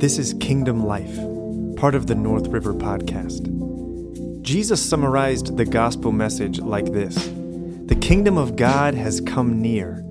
This 0.00 0.16
is 0.16 0.32
Kingdom 0.40 0.86
Life, 0.86 1.14
part 1.76 1.94
of 1.94 2.06
the 2.06 2.14
North 2.14 2.46
River 2.46 2.72
podcast. 2.72 3.42
Jesus 4.40 4.80
summarized 4.80 5.58
the 5.58 5.66
gospel 5.66 6.10
message 6.10 6.58
like 6.58 6.86
this 6.86 7.16
The 7.84 7.98
kingdom 8.00 8.38
of 8.38 8.56
God 8.56 8.94
has 8.94 9.20
come 9.20 9.60
near. 9.60 10.02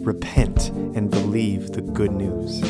Repent 0.00 0.70
and 0.70 1.12
believe 1.12 1.70
the 1.70 1.80
good 1.80 2.10
news. 2.10 2.60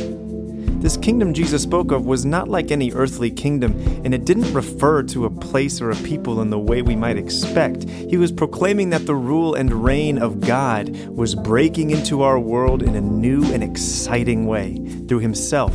This 0.83 0.99
kingdom 0.99 1.33
Jesus 1.33 1.63
spoke 1.63 1.93
of 1.93 2.05
was 2.05 2.27
not 2.27 2.51
like 2.51 2.71
any 2.71 2.93
earthly 2.93 3.31
kingdom, 3.31 3.73
and 4.05 4.13
it 4.13 4.27
didn't 4.27 4.53
refer 4.53 5.03
to 5.05 5.25
a 5.25 5.31
place 5.31 5.81
or 5.81 5.91
a 5.91 5.97
people 5.97 6.43
in 6.43 6.51
the 6.51 6.59
way 6.59 6.83
we 6.83 6.95
might 6.95 7.17
expect. 7.17 7.89
He 7.89 8.19
was 8.19 8.31
proclaiming 8.31 8.91
that 8.91 9.07
the 9.07 9.15
rule 9.15 9.55
and 9.55 9.83
reign 9.83 10.19
of 10.19 10.41
God 10.41 10.95
was 11.09 11.35
breaking 11.35 11.89
into 11.89 12.21
our 12.21 12.39
world 12.39 12.83
in 12.83 12.97
a 12.97 13.01
new 13.01 13.51
and 13.55 13.65
exciting 13.65 14.45
way 14.45 14.77
through 15.09 15.21
Himself 15.21 15.73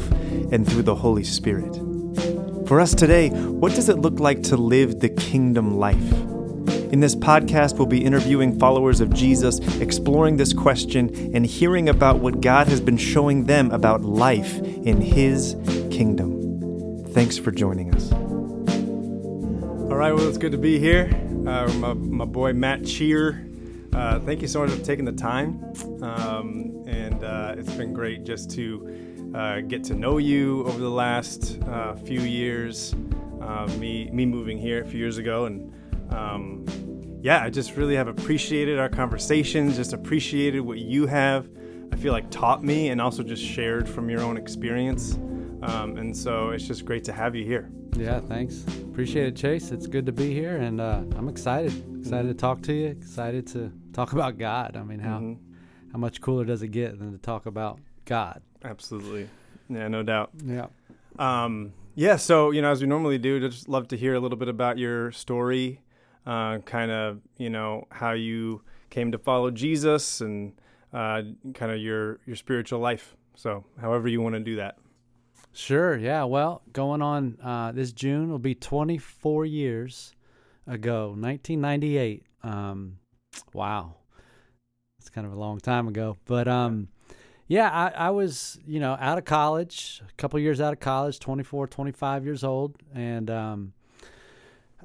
and 0.51 0.67
through 0.67 0.83
the 0.83 0.95
Holy 0.95 1.23
Spirit. 1.23 1.75
For 2.67 2.79
us 2.79 2.95
today, 2.95 3.29
what 3.29 3.73
does 3.73 3.89
it 3.89 3.97
look 3.97 4.19
like 4.19 4.43
to 4.43 4.57
live 4.57 4.99
the 4.99 5.09
kingdom 5.09 5.77
life? 5.77 6.11
In 6.91 6.99
this 6.99 7.15
podcast, 7.15 7.77
we'll 7.77 7.87
be 7.87 8.03
interviewing 8.03 8.59
followers 8.59 8.99
of 8.99 9.13
Jesus, 9.13 9.59
exploring 9.79 10.37
this 10.37 10.53
question, 10.53 11.31
and 11.33 11.45
hearing 11.45 11.87
about 11.89 12.19
what 12.19 12.41
God 12.41 12.67
has 12.67 12.81
been 12.81 12.97
showing 12.97 13.45
them 13.45 13.71
about 13.71 14.01
life 14.01 14.59
in 14.59 14.99
His 14.99 15.55
kingdom. 15.89 17.03
Thanks 17.13 17.37
for 17.37 17.51
joining 17.51 17.93
us. 17.95 18.11
All 18.11 19.97
right, 19.97 20.13
well, 20.13 20.27
it's 20.27 20.37
good 20.37 20.51
to 20.51 20.57
be 20.57 20.79
here. 20.79 21.09
Uh, 21.45 21.71
my, 21.73 21.93
my 21.93 22.25
boy 22.25 22.53
Matt 22.53 22.81
Tchir. 22.81 23.47
Uh, 23.93 24.19
thank 24.19 24.41
you 24.41 24.47
so 24.47 24.59
much 24.65 24.71
for 24.71 24.83
taking 24.83 25.05
the 25.05 25.11
time. 25.11 25.61
Um, 26.01 26.83
and 26.87 27.23
uh, 27.23 27.55
it's 27.57 27.73
been 27.73 27.93
great 27.93 28.23
just 28.23 28.51
to 28.51 29.10
uh, 29.33 29.61
get 29.61 29.83
to 29.85 29.93
know 29.93 30.17
you 30.17 30.65
over 30.65 30.79
the 30.79 30.89
last 30.89 31.61
uh, 31.63 31.95
few 31.95 32.21
years. 32.21 32.95
Uh, 33.41 33.67
me, 33.79 34.09
me 34.11 34.25
moving 34.25 34.57
here 34.57 34.81
a 34.81 34.85
few 34.85 34.99
years 34.99 35.17
ago, 35.17 35.45
and 35.45 35.73
um, 36.13 36.65
yeah, 37.21 37.43
I 37.43 37.49
just 37.49 37.75
really 37.75 37.95
have 37.95 38.07
appreciated 38.07 38.79
our 38.79 38.89
conversations, 38.89 39.75
just 39.75 39.93
appreciated 39.93 40.61
what 40.61 40.77
you 40.77 41.07
have, 41.07 41.49
I 41.91 41.95
feel 41.95 42.13
like 42.13 42.29
taught 42.31 42.63
me 42.63 42.89
and 42.89 43.01
also 43.01 43.21
just 43.23 43.43
shared 43.43 43.87
from 43.87 44.09
your 44.09 44.21
own 44.21 44.37
experience. 44.37 45.15
Um, 45.61 45.97
and 45.97 46.15
so 46.15 46.49
it's 46.49 46.65
just 46.65 46.85
great 46.85 47.03
to 47.05 47.13
have 47.13 47.35
you 47.35 47.45
here. 47.45 47.69
Yeah, 47.95 48.19
thanks. 48.21 48.63
Appreciate 48.83 49.27
it, 49.27 49.35
Chase. 49.35 49.71
It's 49.71 49.85
good 49.85 50.05
to 50.05 50.11
be 50.11 50.33
here, 50.33 50.57
and 50.57 50.79
uh, 50.79 51.03
I'm 51.15 51.27
excited. 51.27 51.73
Excited 51.99 52.29
to 52.29 52.33
talk 52.33 52.61
to 52.63 52.73
you. 52.73 52.87
Excited 52.87 53.45
to 53.47 53.71
talk 53.93 54.13
about 54.13 54.37
God. 54.37 54.77
I 54.77 54.83
mean, 54.83 54.99
how 54.99 55.19
mm-hmm. 55.19 55.91
how 55.91 55.99
much 55.99 56.21
cooler 56.21 56.45
does 56.45 56.63
it 56.63 56.69
get 56.69 56.97
than 56.97 57.11
to 57.11 57.17
talk 57.17 57.45
about 57.45 57.79
God? 58.05 58.41
Absolutely. 58.63 59.29
Yeah, 59.69 59.87
no 59.87 60.03
doubt. 60.03 60.31
Yeah. 60.45 60.67
Um, 61.17 61.73
yeah. 61.95 62.15
So 62.15 62.51
you 62.51 62.61
know, 62.61 62.71
as 62.71 62.81
we 62.81 62.87
normally 62.87 63.17
do, 63.17 63.39
just 63.39 63.67
love 63.69 63.87
to 63.89 63.97
hear 63.97 64.13
a 64.13 64.19
little 64.19 64.37
bit 64.37 64.47
about 64.47 64.77
your 64.77 65.11
story 65.11 65.81
uh, 66.25 66.59
kind 66.59 66.91
of 66.91 67.19
you 67.37 67.49
know 67.49 67.87
how 67.91 68.11
you 68.11 68.61
came 68.89 69.11
to 69.11 69.17
follow 69.17 69.51
Jesus 69.51 70.21
and 70.21 70.53
uh, 70.93 71.21
kind 71.53 71.71
of 71.71 71.79
your 71.79 72.19
your 72.25 72.35
spiritual 72.35 72.79
life. 72.79 73.15
So 73.35 73.65
however 73.79 74.07
you 74.07 74.21
want 74.21 74.35
to 74.35 74.39
do 74.39 74.57
that. 74.57 74.77
Sure. 75.53 75.97
Yeah. 75.97 76.23
Well, 76.23 76.61
going 76.71 77.01
on 77.01 77.37
uh, 77.43 77.71
this 77.71 77.91
June 77.91 78.29
will 78.29 78.39
be 78.39 78.55
24 78.55 79.45
years 79.45 80.15
ago, 80.65 81.07
1998. 81.09 82.23
Um, 82.43 82.99
wow, 83.53 83.95
it's 84.99 85.09
kind 85.09 85.27
of 85.27 85.33
a 85.33 85.39
long 85.39 85.59
time 85.59 85.87
ago. 85.87 86.17
But 86.25 86.47
um, 86.47 86.87
yeah, 87.51 87.69
I, 87.69 88.07
I 88.07 88.09
was 88.11 88.57
you 88.65 88.79
know 88.79 88.95
out 88.97 89.17
of 89.17 89.25
college, 89.25 90.01
a 90.07 90.13
couple 90.13 90.39
years 90.39 90.61
out 90.61 90.71
of 90.71 90.79
college, 90.79 91.19
24, 91.19 91.67
25 91.67 92.23
years 92.23 92.45
old, 92.45 92.77
and 92.95 93.29
um, 93.29 93.73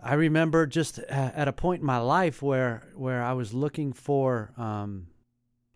I 0.02 0.14
remember 0.14 0.66
just 0.66 0.98
at 0.98 1.46
a 1.46 1.52
point 1.52 1.82
in 1.82 1.86
my 1.86 1.98
life 1.98 2.42
where 2.42 2.82
where 2.96 3.22
I 3.22 3.34
was 3.34 3.54
looking 3.54 3.92
for 3.92 4.50
um, 4.56 5.06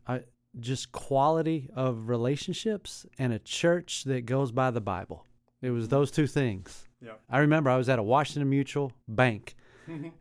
I, 0.09 0.23
just 0.59 0.91
quality 0.91 1.71
of 1.77 2.09
relationships 2.09 3.07
and 3.21 3.33
a 3.33 3.39
church 3.39 4.03
that 4.05 4.27
goes 4.27 4.51
by 4.51 4.73
the 4.73 4.81
Bible. 4.81 5.25
It 5.63 5.71
was 5.71 5.91
those 5.91 6.11
two 6.11 6.27
things. 6.27 6.89
Yeah. 7.01 7.13
I 7.31 7.39
remember 7.39 7.71
I 7.71 7.77
was 7.77 7.89
at 7.89 8.01
a 8.01 8.03
Washington 8.03 8.51
Mutual 8.51 8.91
bank, 9.07 9.55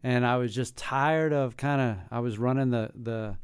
and 0.03 0.24
I 0.24 0.38
was 0.38 0.53
just 0.53 0.78
tired 0.78 1.34
of 1.34 1.58
kind 1.58 1.81
of 1.81 1.97
I 2.12 2.19
was 2.19 2.38
running 2.38 2.69
the 2.69 2.91
the 2.94 3.38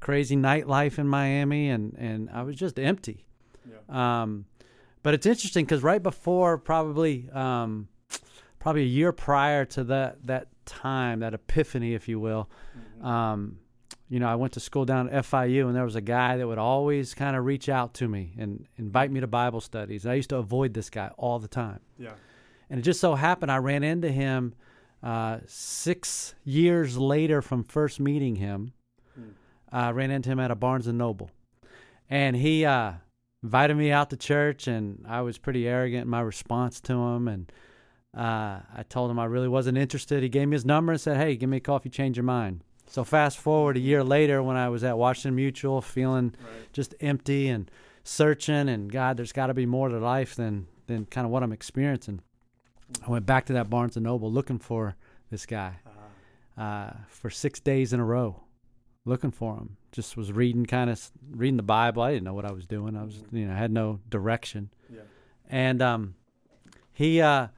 crazy 0.00 0.36
nightlife 0.36 0.98
in 0.98 1.06
Miami, 1.06 1.70
and 1.70 1.94
and 1.98 2.30
I 2.30 2.42
was 2.42 2.56
just 2.56 2.78
empty. 2.78 3.24
Yeah. 3.68 4.22
Um, 4.22 4.46
but 5.02 5.14
it's 5.14 5.26
interesting 5.26 5.64
because 5.64 5.82
right 5.82 6.02
before 6.02 6.58
probably 6.58 7.28
um, 7.30 7.88
probably 8.58 8.82
a 8.82 8.86
year 8.86 9.12
prior 9.12 9.64
to 9.66 9.84
that 9.84 10.26
that 10.26 10.48
time, 10.66 11.20
that 11.20 11.34
epiphany, 11.34 11.94
if 11.94 12.08
you 12.08 12.20
will. 12.20 12.48
Mm-hmm. 12.76 13.06
Um, 13.06 13.58
you 14.08 14.18
know, 14.18 14.26
I 14.26 14.34
went 14.34 14.54
to 14.54 14.60
school 14.60 14.84
down 14.84 15.08
at 15.08 15.24
FIU, 15.24 15.66
and 15.66 15.76
there 15.76 15.84
was 15.84 15.94
a 15.94 16.00
guy 16.00 16.36
that 16.36 16.46
would 16.46 16.58
always 16.58 17.14
kind 17.14 17.36
of 17.36 17.44
reach 17.44 17.68
out 17.68 17.94
to 17.94 18.08
me 18.08 18.34
and 18.36 18.66
invite 18.76 19.10
me 19.12 19.20
to 19.20 19.28
Bible 19.28 19.60
studies. 19.60 20.04
I 20.04 20.14
used 20.14 20.30
to 20.30 20.36
avoid 20.36 20.74
this 20.74 20.90
guy 20.90 21.12
all 21.16 21.38
the 21.38 21.48
time. 21.48 21.78
Yeah. 21.96 22.14
And 22.68 22.80
it 22.80 22.82
just 22.82 23.00
so 23.00 23.14
happened 23.14 23.52
I 23.52 23.58
ran 23.58 23.84
into 23.84 24.10
him 24.10 24.54
uh, 25.02 25.38
six 25.46 26.34
years 26.44 26.98
later 26.98 27.40
from 27.40 27.62
first 27.62 28.00
meeting 28.00 28.36
him. 28.36 28.72
I 29.72 29.90
ran 29.90 30.10
into 30.10 30.30
him 30.30 30.40
at 30.40 30.50
a 30.50 30.54
Barnes 30.54 30.86
and 30.86 30.98
Noble, 30.98 31.30
and 32.08 32.36
he 32.36 32.64
uh, 32.64 32.92
invited 33.42 33.76
me 33.76 33.90
out 33.90 34.10
to 34.10 34.16
church, 34.16 34.66
and 34.66 35.04
I 35.08 35.20
was 35.22 35.38
pretty 35.38 35.68
arrogant 35.68 36.04
in 36.04 36.08
my 36.08 36.20
response 36.20 36.80
to 36.82 36.94
him, 36.94 37.28
and 37.28 37.52
uh, 38.16 38.60
I 38.74 38.84
told 38.88 39.10
him 39.10 39.18
I 39.18 39.24
really 39.26 39.48
wasn't 39.48 39.78
interested. 39.78 40.22
He 40.22 40.28
gave 40.28 40.48
me 40.48 40.54
his 40.54 40.64
number 40.64 40.92
and 40.92 41.00
said, 41.00 41.16
"Hey, 41.16 41.36
give 41.36 41.48
me 41.48 41.58
a 41.58 41.60
call 41.60 41.76
if 41.76 41.84
you 41.84 41.90
change 41.90 42.16
your 42.16 42.24
mind." 42.24 42.62
So 42.86 43.04
fast 43.04 43.38
forward 43.38 43.76
a 43.76 43.80
year 43.80 44.02
later, 44.02 44.42
when 44.42 44.56
I 44.56 44.68
was 44.68 44.82
at 44.82 44.98
Washington 44.98 45.36
Mutual, 45.36 45.80
feeling 45.80 46.34
right. 46.42 46.72
just 46.72 46.94
empty 47.00 47.48
and 47.48 47.70
searching, 48.02 48.68
and 48.68 48.90
God, 48.90 49.16
there's 49.16 49.32
got 49.32 49.46
to 49.46 49.54
be 49.54 49.66
more 49.66 49.88
to 49.88 49.98
life 49.98 50.34
than 50.34 50.66
than 50.88 51.06
kind 51.06 51.24
of 51.24 51.30
what 51.30 51.44
I'm 51.44 51.52
experiencing. 51.52 52.20
I 53.06 53.10
went 53.10 53.26
back 53.26 53.46
to 53.46 53.52
that 53.52 53.70
Barnes 53.70 53.96
and 53.96 54.04
Noble 54.04 54.32
looking 54.32 54.58
for 54.58 54.96
this 55.30 55.46
guy 55.46 55.76
uh-huh. 55.86 56.62
uh, 56.62 56.96
for 57.08 57.30
six 57.30 57.60
days 57.60 57.92
in 57.92 58.00
a 58.00 58.04
row, 58.04 58.42
looking 59.04 59.30
for 59.30 59.56
him. 59.56 59.76
Just 59.92 60.16
was 60.16 60.32
reading, 60.32 60.66
kind 60.66 60.90
of 60.90 61.10
reading 61.30 61.56
the 61.56 61.62
Bible. 61.62 62.02
I 62.02 62.12
didn't 62.12 62.24
know 62.24 62.34
what 62.34 62.44
I 62.44 62.52
was 62.52 62.66
doing. 62.66 62.96
I 62.96 63.04
was, 63.04 63.14
mm-hmm. 63.14 63.36
you 63.36 63.46
know, 63.46 63.54
had 63.54 63.72
no 63.72 64.00
direction. 64.08 64.70
Yeah. 64.92 65.00
And 65.48 65.82
um, 65.82 66.14
he. 66.92 67.20
Uh, 67.20 67.48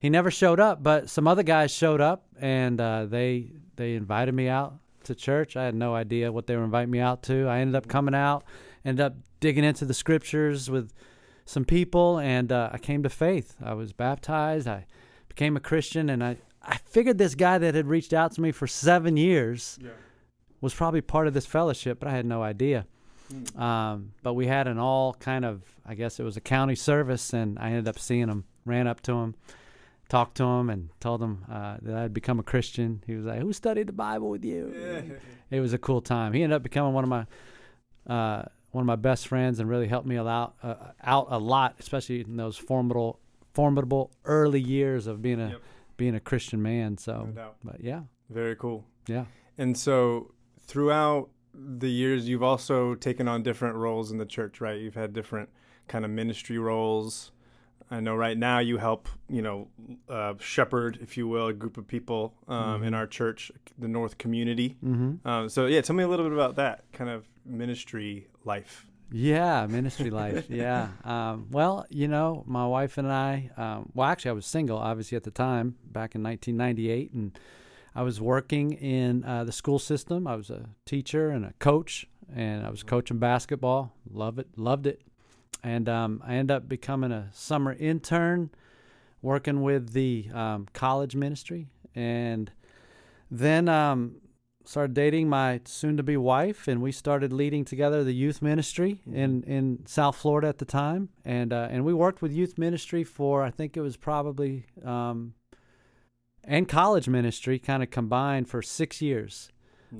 he 0.00 0.08
never 0.08 0.30
showed 0.30 0.58
up, 0.58 0.82
but 0.82 1.10
some 1.10 1.28
other 1.28 1.42
guys 1.42 1.70
showed 1.70 2.00
up 2.00 2.24
and 2.40 2.80
uh, 2.80 3.04
they 3.04 3.52
they 3.76 3.94
invited 3.94 4.34
me 4.34 4.48
out 4.48 4.74
to 5.04 5.14
church. 5.14 5.56
I 5.56 5.64
had 5.64 5.74
no 5.74 5.94
idea 5.94 6.32
what 6.32 6.46
they 6.46 6.56
were 6.56 6.64
inviting 6.64 6.90
me 6.90 7.00
out 7.00 7.22
to. 7.24 7.46
I 7.46 7.58
ended 7.58 7.76
up 7.76 7.86
coming 7.86 8.14
out, 8.14 8.44
ended 8.84 9.04
up 9.04 9.14
digging 9.40 9.64
into 9.64 9.84
the 9.84 9.94
scriptures 9.94 10.70
with 10.70 10.92
some 11.44 11.64
people, 11.64 12.18
and 12.18 12.50
uh, 12.50 12.70
I 12.72 12.78
came 12.78 13.02
to 13.02 13.10
faith. 13.10 13.56
I 13.62 13.74
was 13.74 13.92
baptized. 13.92 14.66
I 14.66 14.86
became 15.28 15.56
a 15.56 15.60
Christian, 15.60 16.08
and 16.08 16.24
I 16.24 16.38
I 16.62 16.78
figured 16.78 17.18
this 17.18 17.34
guy 17.34 17.58
that 17.58 17.74
had 17.74 17.86
reached 17.86 18.14
out 18.14 18.32
to 18.32 18.40
me 18.40 18.52
for 18.52 18.66
seven 18.66 19.18
years 19.18 19.78
yeah. 19.82 19.90
Was 20.60 20.74
probably 20.74 21.00
part 21.00 21.26
of 21.26 21.34
this 21.34 21.46
fellowship, 21.46 22.00
but 22.00 22.08
I 22.08 22.12
had 22.12 22.26
no 22.26 22.42
idea. 22.42 22.86
Mm. 23.32 23.60
Um, 23.60 24.12
but 24.22 24.34
we 24.34 24.46
had 24.46 24.66
an 24.66 24.78
all 24.78 25.14
kind 25.14 25.44
of, 25.44 25.62
I 25.86 25.94
guess 25.94 26.18
it 26.18 26.24
was 26.24 26.36
a 26.36 26.40
county 26.40 26.74
service, 26.74 27.32
and 27.32 27.58
I 27.58 27.68
ended 27.68 27.88
up 27.88 27.98
seeing 27.98 28.28
him, 28.28 28.44
ran 28.64 28.86
up 28.86 29.00
to 29.02 29.12
him, 29.12 29.34
talked 30.08 30.36
to 30.38 30.44
him 30.44 30.68
and 30.68 30.90
told 31.00 31.22
him 31.22 31.44
uh, 31.50 31.76
that 31.82 31.96
I'd 31.96 32.14
become 32.14 32.38
a 32.40 32.42
Christian. 32.42 33.02
He 33.06 33.14
was 33.14 33.24
like, 33.24 33.40
"Who 33.40 33.52
studied 33.52 33.86
the 33.86 33.92
Bible 33.92 34.28
with 34.28 34.44
you?" 34.44 34.74
Yeah. 34.74 35.14
It 35.50 35.60
was 35.60 35.72
a 35.72 35.78
cool 35.78 36.00
time. 36.00 36.32
He 36.32 36.42
ended 36.42 36.56
up 36.56 36.62
becoming 36.62 36.92
one 36.92 37.04
of 37.04 37.10
my 37.10 37.26
uh, 38.06 38.42
one 38.72 38.82
of 38.82 38.86
my 38.86 38.96
best 38.96 39.28
friends 39.28 39.60
and 39.60 39.68
really 39.68 39.88
helped 39.88 40.06
me 40.06 40.18
out 40.18 40.54
uh, 40.62 40.74
out 41.02 41.28
a 41.30 41.38
lot, 41.38 41.76
especially 41.78 42.20
in 42.20 42.36
those 42.36 42.56
formidable 42.56 43.20
formidable 43.52 44.10
early 44.24 44.60
years 44.60 45.06
of 45.06 45.22
being 45.22 45.40
a 45.40 45.50
yep. 45.50 45.62
being 45.96 46.14
a 46.14 46.20
Christian 46.20 46.62
man. 46.62 46.98
So, 46.98 47.28
no 47.34 47.52
but 47.64 47.82
yeah, 47.82 48.02
very 48.28 48.56
cool. 48.56 48.84
Yeah, 49.06 49.24
and 49.58 49.76
so 49.76 50.32
throughout 50.70 51.30
the 51.52 51.90
years, 51.90 52.28
you've 52.28 52.44
also 52.44 52.94
taken 52.94 53.26
on 53.26 53.42
different 53.42 53.74
roles 53.74 54.12
in 54.12 54.18
the 54.18 54.24
church, 54.24 54.60
right? 54.60 54.80
You've 54.80 54.94
had 54.94 55.12
different 55.12 55.48
kind 55.88 56.04
of 56.04 56.12
ministry 56.12 56.58
roles. 56.58 57.32
I 57.90 57.98
know 57.98 58.14
right 58.14 58.38
now 58.38 58.60
you 58.60 58.78
help, 58.78 59.08
you 59.28 59.42
know, 59.42 59.66
uh, 60.08 60.34
shepherd, 60.38 61.00
if 61.02 61.16
you 61.16 61.26
will, 61.26 61.48
a 61.48 61.52
group 61.52 61.76
of 61.76 61.88
people 61.88 62.34
um, 62.46 62.76
mm-hmm. 62.76 62.84
in 62.84 62.94
our 62.94 63.08
church, 63.08 63.50
the 63.78 63.88
North 63.88 64.16
community. 64.16 64.76
Mm-hmm. 64.84 65.26
Um, 65.26 65.48
so, 65.48 65.66
yeah, 65.66 65.80
tell 65.80 65.96
me 65.96 66.04
a 66.04 66.08
little 66.08 66.24
bit 66.24 66.32
about 66.32 66.54
that 66.54 66.84
kind 66.92 67.10
of 67.10 67.26
ministry 67.44 68.28
life. 68.44 68.86
Yeah, 69.10 69.66
ministry 69.66 70.10
life. 70.10 70.46
Yeah. 70.50 70.90
Um, 71.02 71.48
well, 71.50 71.84
you 71.90 72.06
know, 72.06 72.44
my 72.46 72.64
wife 72.64 72.96
and 72.96 73.10
I, 73.10 73.50
um, 73.56 73.90
well, 73.92 74.08
actually, 74.08 74.30
I 74.30 74.34
was 74.34 74.46
single, 74.46 74.78
obviously, 74.78 75.16
at 75.16 75.24
the 75.24 75.32
time, 75.32 75.74
back 75.84 76.14
in 76.14 76.22
1998. 76.22 77.12
And 77.12 77.36
I 77.94 78.02
was 78.02 78.20
working 78.20 78.72
in 78.72 79.24
uh, 79.24 79.44
the 79.44 79.52
school 79.52 79.78
system. 79.78 80.26
I 80.26 80.36
was 80.36 80.50
a 80.50 80.70
teacher 80.86 81.30
and 81.30 81.44
a 81.44 81.52
coach, 81.58 82.06
and 82.34 82.64
I 82.66 82.70
was 82.70 82.80
mm-hmm. 82.80 82.88
coaching 82.88 83.18
basketball. 83.18 83.92
Love 84.10 84.38
it, 84.38 84.48
loved 84.56 84.86
it. 84.86 85.02
and 85.62 85.88
um, 85.88 86.22
I 86.26 86.34
ended 86.34 86.56
up 86.56 86.68
becoming 86.68 87.12
a 87.12 87.28
summer 87.32 87.72
intern, 87.72 88.50
working 89.22 89.62
with 89.62 89.92
the 89.92 90.28
um, 90.32 90.66
college 90.72 91.14
ministry, 91.14 91.68
and 91.94 92.50
then 93.30 93.68
um, 93.68 94.16
started 94.64 94.94
dating 94.94 95.28
my 95.28 95.60
soon-to-be 95.64 96.16
wife, 96.16 96.68
and 96.68 96.80
we 96.80 96.92
started 96.92 97.32
leading 97.32 97.64
together 97.64 98.04
the 98.04 98.14
youth 98.14 98.40
ministry 98.40 99.02
in 99.12 99.42
in 99.44 99.84
South 99.86 100.16
Florida 100.16 100.48
at 100.48 100.58
the 100.58 100.64
time, 100.64 101.10
and 101.24 101.52
uh, 101.52 101.68
and 101.70 101.84
we 101.84 101.92
worked 101.92 102.22
with 102.22 102.32
youth 102.32 102.56
ministry 102.56 103.04
for 103.04 103.42
I 103.42 103.50
think 103.50 103.76
it 103.76 103.80
was 103.80 103.96
probably 103.96 104.66
um, 104.84 105.34
and 106.44 106.68
college 106.68 107.08
ministry 107.08 107.58
kind 107.58 107.82
of 107.82 107.90
combined 107.90 108.48
for 108.48 108.62
six 108.62 109.00
years 109.00 109.50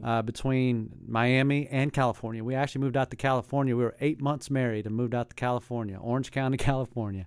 uh, 0.05 0.23
between 0.23 0.91
Miami 1.07 1.67
and 1.69 1.93
California. 1.93 2.45
We 2.45 2.55
actually 2.55 2.83
moved 2.83 2.97
out 2.97 3.11
to 3.11 3.17
California. 3.17 3.77
We 3.77 3.83
were 3.83 3.97
eight 4.01 4.21
months 4.21 4.51
married 4.51 4.87
and 4.87 4.95
moved 4.95 5.15
out 5.15 5.31
to 5.31 5.37
California, 5.37 5.99
Orange 6.01 6.31
County, 6.31 6.57
California. 6.71 7.27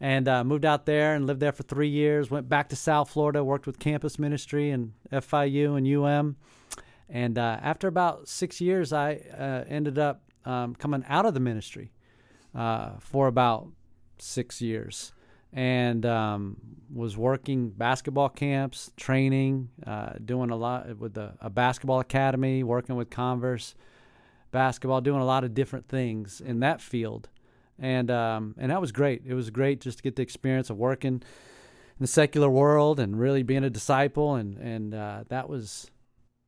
And 0.00 0.28
uh, 0.28 0.44
moved 0.44 0.64
out 0.64 0.86
there 0.86 1.14
and 1.14 1.26
lived 1.26 1.40
there 1.40 1.52
for 1.52 1.62
three 1.62 1.88
years. 1.88 2.30
Went 2.30 2.48
back 2.48 2.68
to 2.70 2.76
South 2.76 3.10
Florida, 3.10 3.44
worked 3.44 3.66
with 3.66 3.78
campus 3.78 4.18
ministry 4.18 4.70
and 4.70 4.92
FIU 5.12 5.78
and 5.78 5.86
UM. 5.86 6.36
And 7.08 7.38
uh, 7.38 7.58
after 7.62 7.86
about 7.86 8.28
six 8.28 8.60
years, 8.60 8.92
I 8.92 9.20
uh, 9.38 9.64
ended 9.68 9.98
up 9.98 10.22
um, 10.44 10.74
coming 10.74 11.04
out 11.08 11.26
of 11.26 11.32
the 11.32 11.40
ministry 11.40 11.92
uh, 12.54 12.94
for 12.98 13.28
about 13.28 13.68
six 14.18 14.60
years 14.60 15.12
and 15.54 16.04
um, 16.04 16.56
was 16.92 17.16
working 17.16 17.70
basketball 17.70 18.28
camps, 18.28 18.92
training, 18.96 19.70
uh, 19.86 20.14
doing 20.24 20.50
a 20.50 20.56
lot 20.56 20.98
with 20.98 21.16
a 21.16 21.50
basketball 21.50 22.00
academy, 22.00 22.62
working 22.62 22.96
with 22.96 23.08
Converse 23.08 23.74
basketball, 24.50 25.00
doing 25.00 25.20
a 25.20 25.24
lot 25.24 25.44
of 25.44 25.54
different 25.54 25.88
things 25.88 26.40
in 26.40 26.60
that 26.60 26.80
field, 26.80 27.28
and 27.78 28.10
um, 28.10 28.54
and 28.58 28.70
that 28.70 28.80
was 28.80 28.92
great. 28.92 29.22
It 29.26 29.34
was 29.34 29.50
great 29.50 29.80
just 29.80 29.98
to 29.98 30.02
get 30.02 30.16
the 30.16 30.22
experience 30.22 30.70
of 30.70 30.76
working 30.76 31.14
in 31.14 32.00
the 32.00 32.06
secular 32.06 32.50
world 32.50 32.98
and 32.98 33.18
really 33.18 33.44
being 33.44 33.64
a 33.64 33.70
disciple, 33.70 34.34
and 34.34 34.58
and 34.58 34.94
uh, 34.94 35.24
that 35.28 35.48
was 35.48 35.90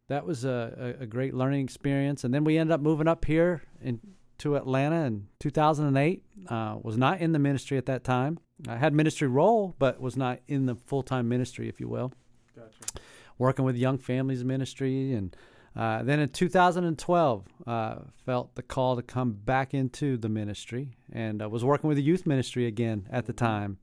that 0.09 0.27
was 0.27 0.45
a, 0.45 0.97
a 1.01 1.07
great 1.07 1.35
learning 1.35 1.65
experience. 1.65 2.25
And 2.25 2.33
then 2.33 2.45
we 2.45 2.59
ended 2.59 2.73
up 2.73 2.81
moving 2.81 3.09
up 3.09 3.25
here 3.25 3.63
in 3.81 4.01
to 4.39 4.57
Atlanta 4.57 5.05
in 5.05 5.29
2008. 5.41 6.23
Uh, 6.49 6.77
was 6.83 6.97
not 6.97 7.21
in 7.21 7.33
the 7.33 7.39
ministry 7.39 7.79
at 7.79 7.87
that 7.87 8.05
time. 8.05 8.39
I 8.69 8.77
had 8.77 8.95
ministry 8.95 9.29
role, 9.29 9.75
but 9.79 10.01
was 10.01 10.17
not 10.17 10.41
in 10.49 10.67
the 10.67 10.75
full 10.75 11.03
time 11.03 11.29
ministry, 11.29 11.69
if 11.69 11.81
you 11.81 11.89
will. 11.89 12.13
Gotcha. 12.55 13.01
Working 13.39 13.65
with 13.65 13.77
young 13.77 13.99
families 13.99 14.45
ministry, 14.45 15.13
and 15.13 15.37
uh, 15.77 16.03
then 16.03 16.21
in 16.21 16.31
2012, 16.31 17.45
uh, 17.67 17.97
felt 18.25 18.55
the 18.55 18.63
call 18.63 18.97
to 18.97 19.03
come 19.03 19.33
back 19.33 19.75
into 19.75 20.17
the 20.17 20.29
ministry, 20.29 20.97
and 21.13 21.43
I 21.43 21.47
was 21.47 21.65
working 21.65 21.89
with 21.89 21.99
the 21.99 22.03
youth 22.03 22.27
ministry 22.27 22.67
again 22.67 23.07
at 23.11 23.27
the 23.27 23.35
time. 23.35 23.77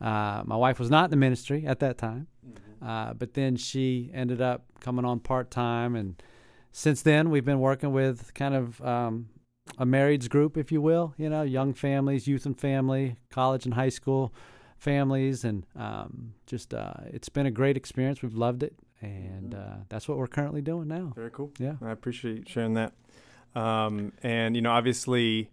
Uh, 0.00 0.42
my 0.44 0.56
wife 0.56 0.80
was 0.80 0.90
not 0.90 1.04
in 1.04 1.10
the 1.10 1.16
ministry 1.16 1.64
at 1.64 1.78
that 1.78 1.96
time, 1.96 2.26
uh, 2.84 3.14
but 3.14 3.34
then 3.34 3.54
she 3.54 4.10
ended 4.12 4.40
up 4.40 4.64
coming 4.80 5.04
on 5.04 5.20
part 5.20 5.48
time, 5.48 5.94
and 5.94 6.20
since 6.72 7.02
then 7.02 7.30
we've 7.30 7.44
been 7.44 7.60
working 7.60 7.92
with 7.92 8.34
kind 8.34 8.56
of 8.56 8.80
um, 8.82 9.28
a 9.78 9.86
marrieds 9.86 10.28
group, 10.28 10.56
if 10.56 10.70
you 10.72 10.80
will, 10.80 11.14
you 11.16 11.28
know, 11.28 11.42
young 11.42 11.72
families, 11.74 12.26
youth 12.26 12.46
and 12.46 12.58
family, 12.58 13.16
college 13.30 13.64
and 13.64 13.74
high 13.74 13.88
school 13.88 14.32
families, 14.78 15.44
and 15.44 15.64
um, 15.76 16.34
just 16.46 16.74
uh, 16.74 16.92
it's 17.06 17.28
been 17.28 17.46
a 17.46 17.50
great 17.50 17.76
experience. 17.76 18.22
We've 18.22 18.34
loved 18.34 18.62
it, 18.62 18.74
and 19.00 19.54
uh, 19.54 19.76
that's 19.88 20.08
what 20.08 20.18
we're 20.18 20.26
currently 20.26 20.62
doing 20.62 20.88
now. 20.88 21.12
Very 21.14 21.30
cool. 21.30 21.52
Yeah. 21.58 21.74
I 21.82 21.90
appreciate 21.90 22.48
sharing 22.48 22.74
that. 22.74 22.92
Um, 23.54 24.12
and 24.22 24.56
you 24.56 24.62
know, 24.62 24.72
obviously, 24.72 25.50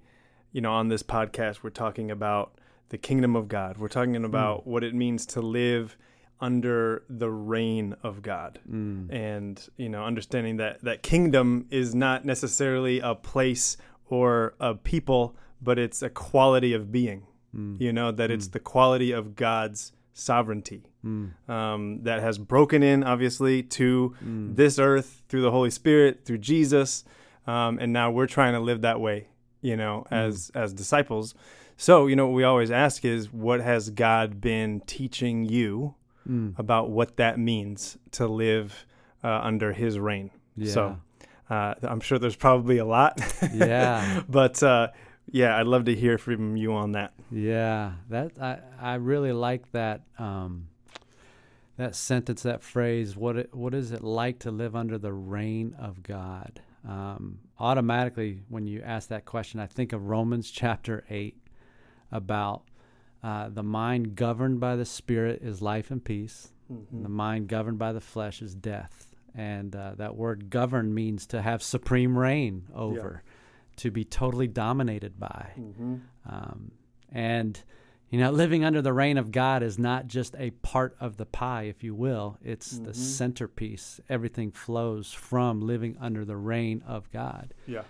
you 0.52 0.62
know, 0.62 0.72
on 0.74 0.88
this 0.88 1.04
podcast, 1.04 1.60
we're 1.64 1.70
talking 1.70 2.10
about 2.12 2.56
the 2.90 2.98
kingdom 2.98 3.36
of 3.36 3.48
God. 3.48 3.78
We're 3.78 3.88
talking 3.90 4.16
about 4.24 4.66
what 4.66 4.84
it 4.84 4.96
means 4.96 5.26
to 5.28 5.42
live 5.42 5.96
under 6.42 7.04
the 7.10 7.30
reign 7.30 7.94
of 8.02 8.22
God, 8.22 8.60
Mm. 8.70 9.12
and 9.14 9.70
you 9.78 9.90
know, 9.90 10.06
understanding 10.06 10.58
that 10.58 10.82
that 10.84 11.04
kingdom 11.04 11.68
is 11.70 11.94
not 11.94 12.24
necessarily 12.26 13.00
a 13.02 13.14
place 13.14 13.76
or 14.10 14.56
a 14.60 14.76
people, 14.76 15.36
but 15.62 15.78
it's 15.80 16.02
a 16.02 16.10
quality 16.10 16.74
of 16.74 16.92
being. 16.92 17.24
Mm. 17.56 17.80
You 17.82 17.92
know, 17.94 18.12
that 18.12 18.30
it's 18.30 18.50
the 18.50 18.60
quality 18.60 19.12
of 19.12 19.36
God's 19.36 19.92
sovereignty 20.14 20.84
Mm. 21.06 21.32
um, 21.50 22.04
that 22.04 22.22
has 22.22 22.38
broken 22.38 22.84
in, 22.84 23.04
obviously, 23.04 23.64
to 23.64 24.14
Mm. 24.24 24.56
this 24.56 24.78
earth 24.78 25.24
through 25.30 25.42
the 25.42 25.52
Holy 25.52 25.70
Spirit, 25.72 26.26
through 26.26 26.40
Jesus, 26.40 27.06
um, 27.48 27.80
and 27.80 27.92
now 27.94 28.12
we're 28.12 28.28
trying 28.28 28.54
to 28.54 28.60
live 28.60 28.82
that 28.82 29.00
way, 29.00 29.30
you 29.62 29.76
know, 29.78 30.06
as 30.12 30.52
as 30.54 30.74
disciples. 30.74 31.34
So, 31.78 32.08
you 32.08 32.16
know, 32.18 32.28
what 32.28 32.36
we 32.36 32.44
always 32.44 32.70
ask 32.70 33.06
is, 33.06 33.32
what 33.32 33.62
has 33.62 33.90
God 33.92 34.42
been 34.42 34.82
teaching 34.86 35.46
you 35.46 35.96
Mm. 36.30 36.54
about 36.60 36.90
what 36.92 37.16
that 37.18 37.40
means 37.40 37.98
to 38.12 38.28
live 38.28 38.86
uh, 39.24 39.40
under 39.42 39.72
His 39.74 39.98
reign? 39.98 40.30
Yeah. 40.58 40.72
So, 40.74 40.98
uh, 41.50 41.74
I'm 41.82 42.00
sure 42.00 42.20
there's 42.20 42.36
probably 42.36 42.78
a 42.78 42.86
lot. 42.86 43.20
Yeah. 43.54 44.22
but 44.30 44.62
uh, 44.62 44.90
yeah, 45.32 45.58
I'd 45.58 45.68
love 45.68 45.86
to 45.86 45.96
hear 45.96 46.18
from 46.18 46.56
you 46.56 46.74
on 46.74 46.94
that. 46.94 47.14
Yeah, 47.32 47.94
that 48.10 48.32
I 48.42 48.60
I 48.80 48.96
really 48.96 49.32
like 49.32 49.72
that 49.72 50.02
um, 50.18 50.68
that 51.78 51.96
sentence, 51.96 52.44
that 52.44 52.64
phrase. 52.64 53.16
What 53.16 53.38
it, 53.38 53.56
what 53.56 53.74
is 53.74 53.92
it 53.92 54.04
like 54.04 54.40
to 54.40 54.52
live 54.52 54.76
under 54.76 54.98
the 54.98 55.14
reign 55.14 55.76
of 55.80 56.04
God? 56.04 56.62
Um, 56.88 57.40
automatically, 57.60 58.42
when 58.50 58.66
you 58.66 58.82
ask 58.82 59.10
that 59.10 59.26
question, 59.26 59.60
I 59.60 59.66
think 59.66 59.94
of 59.94 60.08
Romans 60.08 60.50
chapter 60.50 61.04
eight 61.10 61.38
about 62.12 62.64
uh, 63.24 63.50
the 63.50 63.64
mind 63.64 64.16
governed 64.16 64.60
by 64.60 64.76
the 64.76 64.86
Spirit 64.86 65.42
is 65.42 65.62
life 65.62 65.92
and 65.92 66.04
peace, 66.04 66.52
and 66.70 67.04
the 67.04 67.10
mind 67.10 67.48
governed 67.48 67.80
by 67.80 67.92
the 67.92 68.02
flesh 68.02 68.42
is 68.42 68.56
death. 68.56 69.09
And 69.36 69.76
uh, 69.76 69.94
that 69.98 70.16
word 70.16 70.50
"govern" 70.50 70.94
means 70.94 71.26
to 71.28 71.42
have 71.42 71.62
supreme 71.64 72.18
reign 72.18 72.68
over, 72.74 73.24
to 73.78 73.92
be 73.92 74.04
totally 74.04 74.48
dominated 74.48 75.20
by. 75.20 75.52
Mm-hmm. 75.58 75.96
Um, 76.28 76.72
and, 77.12 77.62
you 78.10 78.20
know, 78.20 78.32
living 78.32 78.66
under 78.66 78.82
the 78.82 78.94
reign 78.94 79.18
of 79.18 79.32
God 79.32 79.64
is 79.64 79.80
not 79.80 80.08
just 80.08 80.36
a 80.38 80.52
part 80.52 80.96
of 81.00 81.18
the 81.18 81.26
pie, 81.26 81.64
if 81.64 81.84
you 81.84 81.96
will, 81.96 82.38
it's 82.44 82.72
the 82.72 82.92
Mhm. 82.92 82.96
centerpiece. 82.96 84.00
Everything 84.10 84.52
flows 84.52 85.14
from 85.14 85.62
living 85.62 85.96
under 86.00 86.26
the 86.26 86.38
reign 86.38 86.84
of 86.86 87.10
God. 87.12 87.54
Yeah. 87.68 87.84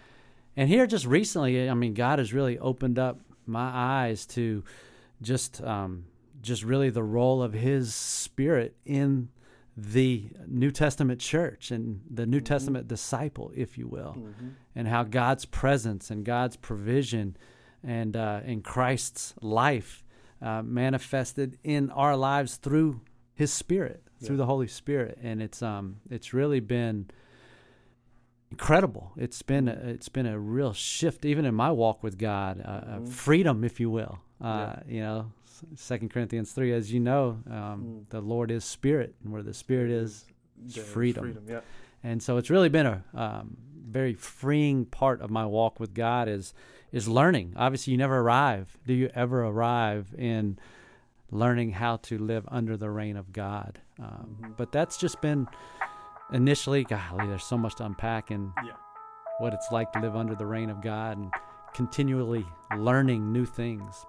And 0.55 0.69
here, 0.69 0.85
just 0.87 1.05
recently, 1.05 1.69
I 1.69 1.73
mean, 1.73 1.93
God 1.93 2.19
has 2.19 2.33
really 2.33 2.59
opened 2.59 2.99
up 2.99 3.19
my 3.45 3.69
eyes 3.73 4.25
to 4.27 4.63
just, 5.21 5.61
um, 5.63 6.05
just 6.41 6.63
really 6.63 6.89
the 6.89 7.03
role 7.03 7.41
of 7.41 7.53
His 7.53 7.93
Spirit 7.95 8.75
in 8.85 9.29
the 9.77 10.29
New 10.47 10.71
Testament 10.71 11.19
church 11.21 11.71
and 11.71 12.01
the 12.09 12.25
New 12.25 12.39
Mhm. 12.41 12.45
Testament 12.45 12.87
disciple, 12.87 13.51
if 13.55 13.77
you 13.77 13.87
will 13.87 14.15
Mm-hmm. 14.17 14.49
and 14.75 14.87
how 14.87 15.03
God's 15.03 15.45
presence 15.45 16.11
and 16.11 16.25
God's 16.25 16.55
provision 16.57 17.37
and 17.83 18.15
uh, 18.17 18.41
in 18.45 18.61
Christ's 18.61 19.33
life 19.41 20.03
uh, 20.41 20.61
manifested 20.63 21.57
in 21.63 21.89
our 21.91 22.15
lives 22.17 22.57
through 22.57 23.01
His 23.35 23.51
Spirit, 23.53 24.03
through 24.21 24.35
Yeah. 24.35 24.43
the 24.43 24.45
Holy 24.47 24.67
Spirit, 24.67 25.17
and 25.21 25.41
it's 25.41 25.61
um 25.61 25.97
it's 26.09 26.33
really 26.33 26.59
been 26.59 27.07
incredible. 28.51 29.11
It's 29.15 29.41
been 29.41 29.67
a, 29.67 29.73
it's 29.73 30.09
been 30.09 30.25
a 30.25 30.39
real 30.39 30.73
shift, 30.73 31.23
even 31.25 31.45
in 31.45 31.53
my 31.55 31.71
walk 31.71 32.01
with 32.03 32.17
God, 32.17 32.61
uh, 32.61 32.67
uh, 32.67 32.99
Mhm. 32.99 33.07
freedom, 33.07 33.63
if 33.63 33.79
you 33.79 33.89
will. 33.89 34.19
Uh, 34.41 34.77
You 34.87 35.01
know, 35.01 35.31
Second 35.75 36.09
Corinthians 36.09 36.51
three, 36.51 36.73
as 36.73 36.91
you 36.93 36.99
know, 36.99 37.39
um, 37.49 38.03
Mm. 38.05 38.09
the 38.09 38.21
Lord 38.21 38.51
is 38.51 38.63
Spirit, 38.65 39.15
and 39.23 39.31
where 39.33 39.43
the 39.43 39.53
Spirit 39.53 39.91
is, 39.91 40.25
It's 40.65 40.75
There 40.75 40.83
is 40.83 40.89
freedom. 40.89 41.23
Freedom. 41.23 41.43
Yeah. 41.47 41.61
and 42.03 42.21
so 42.23 42.37
it's 42.37 42.49
really 42.49 42.69
been 42.69 42.85
a 42.85 43.03
um, 43.13 43.57
very 43.87 44.13
freeing 44.13 44.85
part 44.85 45.21
of 45.21 45.29
my 45.29 45.45
walk 45.45 45.79
with 45.79 45.93
God 45.93 46.27
is 46.27 46.53
is 46.91 47.07
learning. 47.07 47.53
Obviously, 47.55 47.91
you 47.91 47.97
never 47.97 48.19
arrive. 48.19 48.75
Do 48.87 48.93
you 48.93 49.09
ever 49.13 49.43
arrive 49.45 50.13
in 50.17 50.57
learning 51.31 51.71
how 51.73 51.97
to 51.97 52.17
live 52.17 52.45
under 52.49 52.75
the 52.75 52.89
reign 52.89 53.15
of 53.15 53.31
God? 53.31 53.79
Um, 53.99 54.37
Mhm. 54.41 54.57
But 54.57 54.71
that's 54.71 54.97
just 54.97 55.21
been 55.21 55.47
initially. 56.33 56.83
Golly, 56.83 57.27
there's 57.27 57.43
so 57.43 57.57
much 57.57 57.75
to 57.75 57.85
unpack 57.85 58.31
in 58.31 58.51
Yeah. 58.65 58.73
what 59.39 59.53
it's 59.53 59.67
like 59.71 59.91
to 59.93 59.99
live 59.99 60.15
under 60.15 60.35
the 60.35 60.45
reign 60.47 60.69
of 60.69 60.81
God 60.81 61.17
and 61.17 61.31
continually 61.73 62.45
learning 62.75 63.31
new 63.31 63.45
things. 63.45 64.05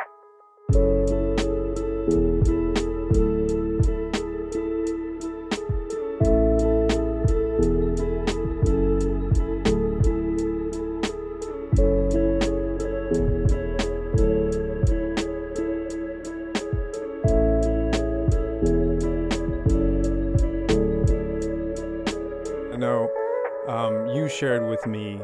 Shared 24.40 24.66
with 24.66 24.86
me 24.86 25.20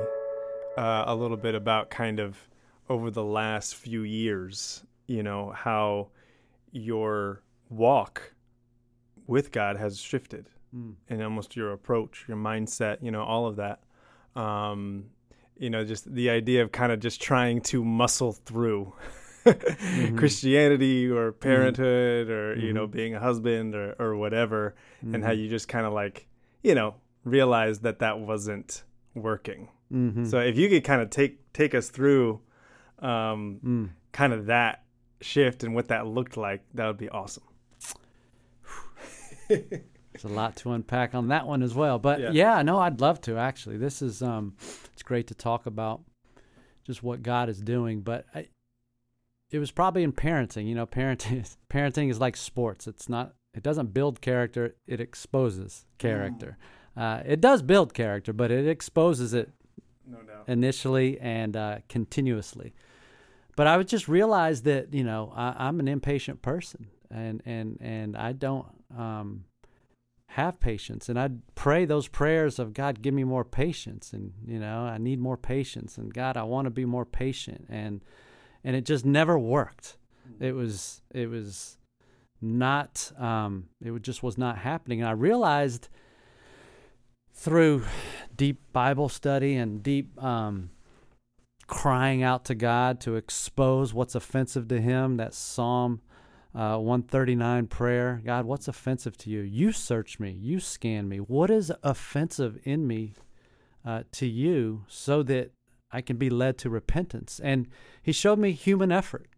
uh, 0.76 1.04
a 1.06 1.14
little 1.14 1.38
bit 1.38 1.54
about 1.54 1.88
kind 1.88 2.20
of 2.20 2.36
over 2.90 3.10
the 3.10 3.24
last 3.24 3.74
few 3.74 4.02
years, 4.02 4.84
you 5.06 5.22
know, 5.22 5.50
how 5.56 6.08
your 6.76 7.42
walk 7.70 8.34
with 9.26 9.50
God 9.52 9.76
has 9.76 9.98
shifted 9.98 10.48
Mm. 10.74 10.94
and 11.08 11.22
almost 11.22 11.54
your 11.56 11.72
approach, 11.72 12.24
your 12.28 12.36
mindset, 12.36 12.98
you 13.02 13.10
know, 13.10 13.22
all 13.22 13.46
of 13.46 13.56
that. 13.56 13.82
Um, 14.34 15.06
you 15.56 15.70
know, 15.70 15.84
just 15.84 16.12
the 16.12 16.28
idea 16.28 16.62
of 16.62 16.70
kind 16.72 16.92
of 16.92 17.00
just 17.00 17.22
trying 17.22 17.60
to 17.62 17.82
muscle 17.84 18.32
through 18.32 18.92
Mhm. 19.46 20.18
Christianity 20.18 21.08
or 21.08 21.32
parenthood 21.32 22.28
or, 22.30 22.56
you 22.56 22.72
know, 22.72 22.86
Mhm. 22.88 22.90
being 22.90 23.14
a 23.14 23.20
husband 23.20 23.74
or, 23.74 23.94
or 23.98 24.16
whatever, 24.16 24.74
and 25.02 25.22
how 25.24 25.30
Mhm. 25.30 25.38
you 25.44 25.48
just 25.48 25.68
kind 25.68 25.86
of 25.86 25.92
like, 25.92 26.26
you 26.62 26.74
know, 26.74 26.96
realize 27.24 27.80
that 27.80 28.00
that 28.00 28.18
wasn't 28.20 28.82
working. 29.14 29.68
Mhm. 29.92 30.26
So 30.26 30.40
if 30.40 30.58
you 30.58 30.68
could 30.68 30.82
kind 30.84 31.00
of 31.00 31.10
take 31.10 31.52
take 31.52 31.74
us 31.74 31.88
through 31.90 32.40
um, 32.98 33.60
Mm. 33.64 33.90
kind 34.12 34.32
of 34.32 34.46
that 34.46 34.82
shift 35.20 35.64
and 35.64 35.74
what 35.74 35.88
that 35.88 36.06
looked 36.06 36.36
like, 36.36 36.62
that 36.74 36.86
would 36.86 36.98
be 36.98 37.08
awesome. 37.08 37.44
There's 39.48 40.24
a 40.24 40.28
lot 40.28 40.56
to 40.56 40.72
unpack 40.72 41.14
on 41.14 41.28
that 41.28 41.46
one 41.46 41.62
as 41.62 41.74
well. 41.74 41.98
But 41.98 42.20
Yeah. 42.20 42.30
yeah, 42.32 42.62
no, 42.62 42.78
I'd 42.78 43.00
love 43.00 43.20
to 43.22 43.36
actually. 43.36 43.76
This 43.76 44.02
is 44.02 44.22
um 44.22 44.56
it's 44.92 45.02
great 45.02 45.26
to 45.28 45.34
talk 45.34 45.66
about 45.66 46.02
just 46.84 47.02
what 47.02 47.22
God 47.22 47.48
is 47.48 47.60
doing, 47.60 48.00
but 48.00 48.24
I, 48.34 48.48
it 49.50 49.58
was 49.58 49.70
probably 49.70 50.02
in 50.02 50.12
parenting, 50.12 50.66
you 50.66 50.74
know, 50.74 50.86
parenting 50.86 51.54
parenting 51.70 52.10
is 52.10 52.18
like 52.18 52.36
sports. 52.36 52.86
It's 52.86 53.08
not 53.08 53.34
it 53.54 53.62
doesn't 53.62 53.92
build 53.94 54.20
character, 54.20 54.74
it 54.86 55.00
exposes 55.00 55.86
character. 55.98 56.56
Uh, 56.96 57.20
it 57.26 57.40
does 57.42 57.60
build 57.62 57.92
character, 57.92 58.32
but 58.32 58.50
it 58.50 58.66
exposes 58.66 59.34
it 59.34 59.50
No 60.06 60.18
doubt. 60.22 60.44
initially 60.48 61.20
and 61.20 61.54
uh, 61.56 61.78
continuously. 61.90 62.74
But 63.56 63.66
I 63.66 63.78
would 63.78 63.88
just 63.88 64.06
realize 64.06 64.62
that 64.62 64.92
you 64.92 65.02
know 65.02 65.32
I, 65.34 65.54
I'm 65.58 65.80
an 65.80 65.88
impatient 65.88 66.42
person, 66.42 66.88
and 67.10 67.42
and 67.44 67.78
and 67.80 68.16
I 68.16 68.32
don't 68.32 68.66
um, 68.96 69.44
have 70.28 70.60
patience, 70.60 71.08
and 71.08 71.18
I'd 71.18 71.40
pray 71.54 71.86
those 71.86 72.06
prayers 72.06 72.58
of 72.58 72.74
God, 72.74 73.00
give 73.00 73.14
me 73.14 73.24
more 73.24 73.44
patience, 73.44 74.12
and 74.12 74.34
you 74.46 74.58
know 74.58 74.80
I 74.80 74.98
need 74.98 75.18
more 75.18 75.38
patience, 75.38 75.96
and 75.96 76.12
God, 76.12 76.36
I 76.36 76.42
want 76.42 76.66
to 76.66 76.70
be 76.70 76.84
more 76.84 77.06
patient, 77.06 77.66
and 77.70 78.04
and 78.62 78.76
it 78.76 78.84
just 78.84 79.06
never 79.06 79.38
worked. 79.38 79.96
It 80.38 80.54
was 80.54 81.00
it 81.14 81.30
was 81.30 81.78
not 82.42 83.10
um, 83.18 83.70
it 83.82 84.02
just 84.02 84.22
was 84.22 84.36
not 84.36 84.58
happening, 84.58 85.00
and 85.00 85.08
I 85.08 85.12
realized 85.12 85.88
through 87.32 87.84
deep 88.34 88.60
Bible 88.72 89.08
study 89.08 89.56
and 89.56 89.82
deep 89.82 90.22
um, 90.22 90.70
crying 91.66 92.22
out 92.22 92.44
to 92.46 92.54
God 92.54 93.00
to 93.00 93.16
expose 93.16 93.92
what's 93.92 94.14
offensive 94.14 94.68
to 94.68 94.80
Him. 94.80 95.16
That 95.16 95.34
Psalm 95.34 96.00
uh, 96.54 96.78
139 96.78 97.66
prayer 97.66 98.20
God, 98.24 98.46
what's 98.46 98.68
offensive 98.68 99.16
to 99.18 99.30
you? 99.30 99.40
You 99.40 99.72
search 99.72 100.18
me, 100.18 100.30
you 100.30 100.60
scan 100.60 101.08
me. 101.08 101.18
What 101.18 101.50
is 101.50 101.72
offensive 101.82 102.58
in 102.64 102.86
me 102.86 103.12
uh, 103.84 104.04
to 104.12 104.26
you 104.26 104.84
so 104.88 105.22
that 105.24 105.52
I 105.90 106.00
can 106.00 106.16
be 106.16 106.30
led 106.30 106.58
to 106.58 106.70
repentance? 106.70 107.40
And 107.42 107.68
He 108.02 108.12
showed 108.12 108.38
me 108.38 108.52
human 108.52 108.90
effort, 108.90 109.28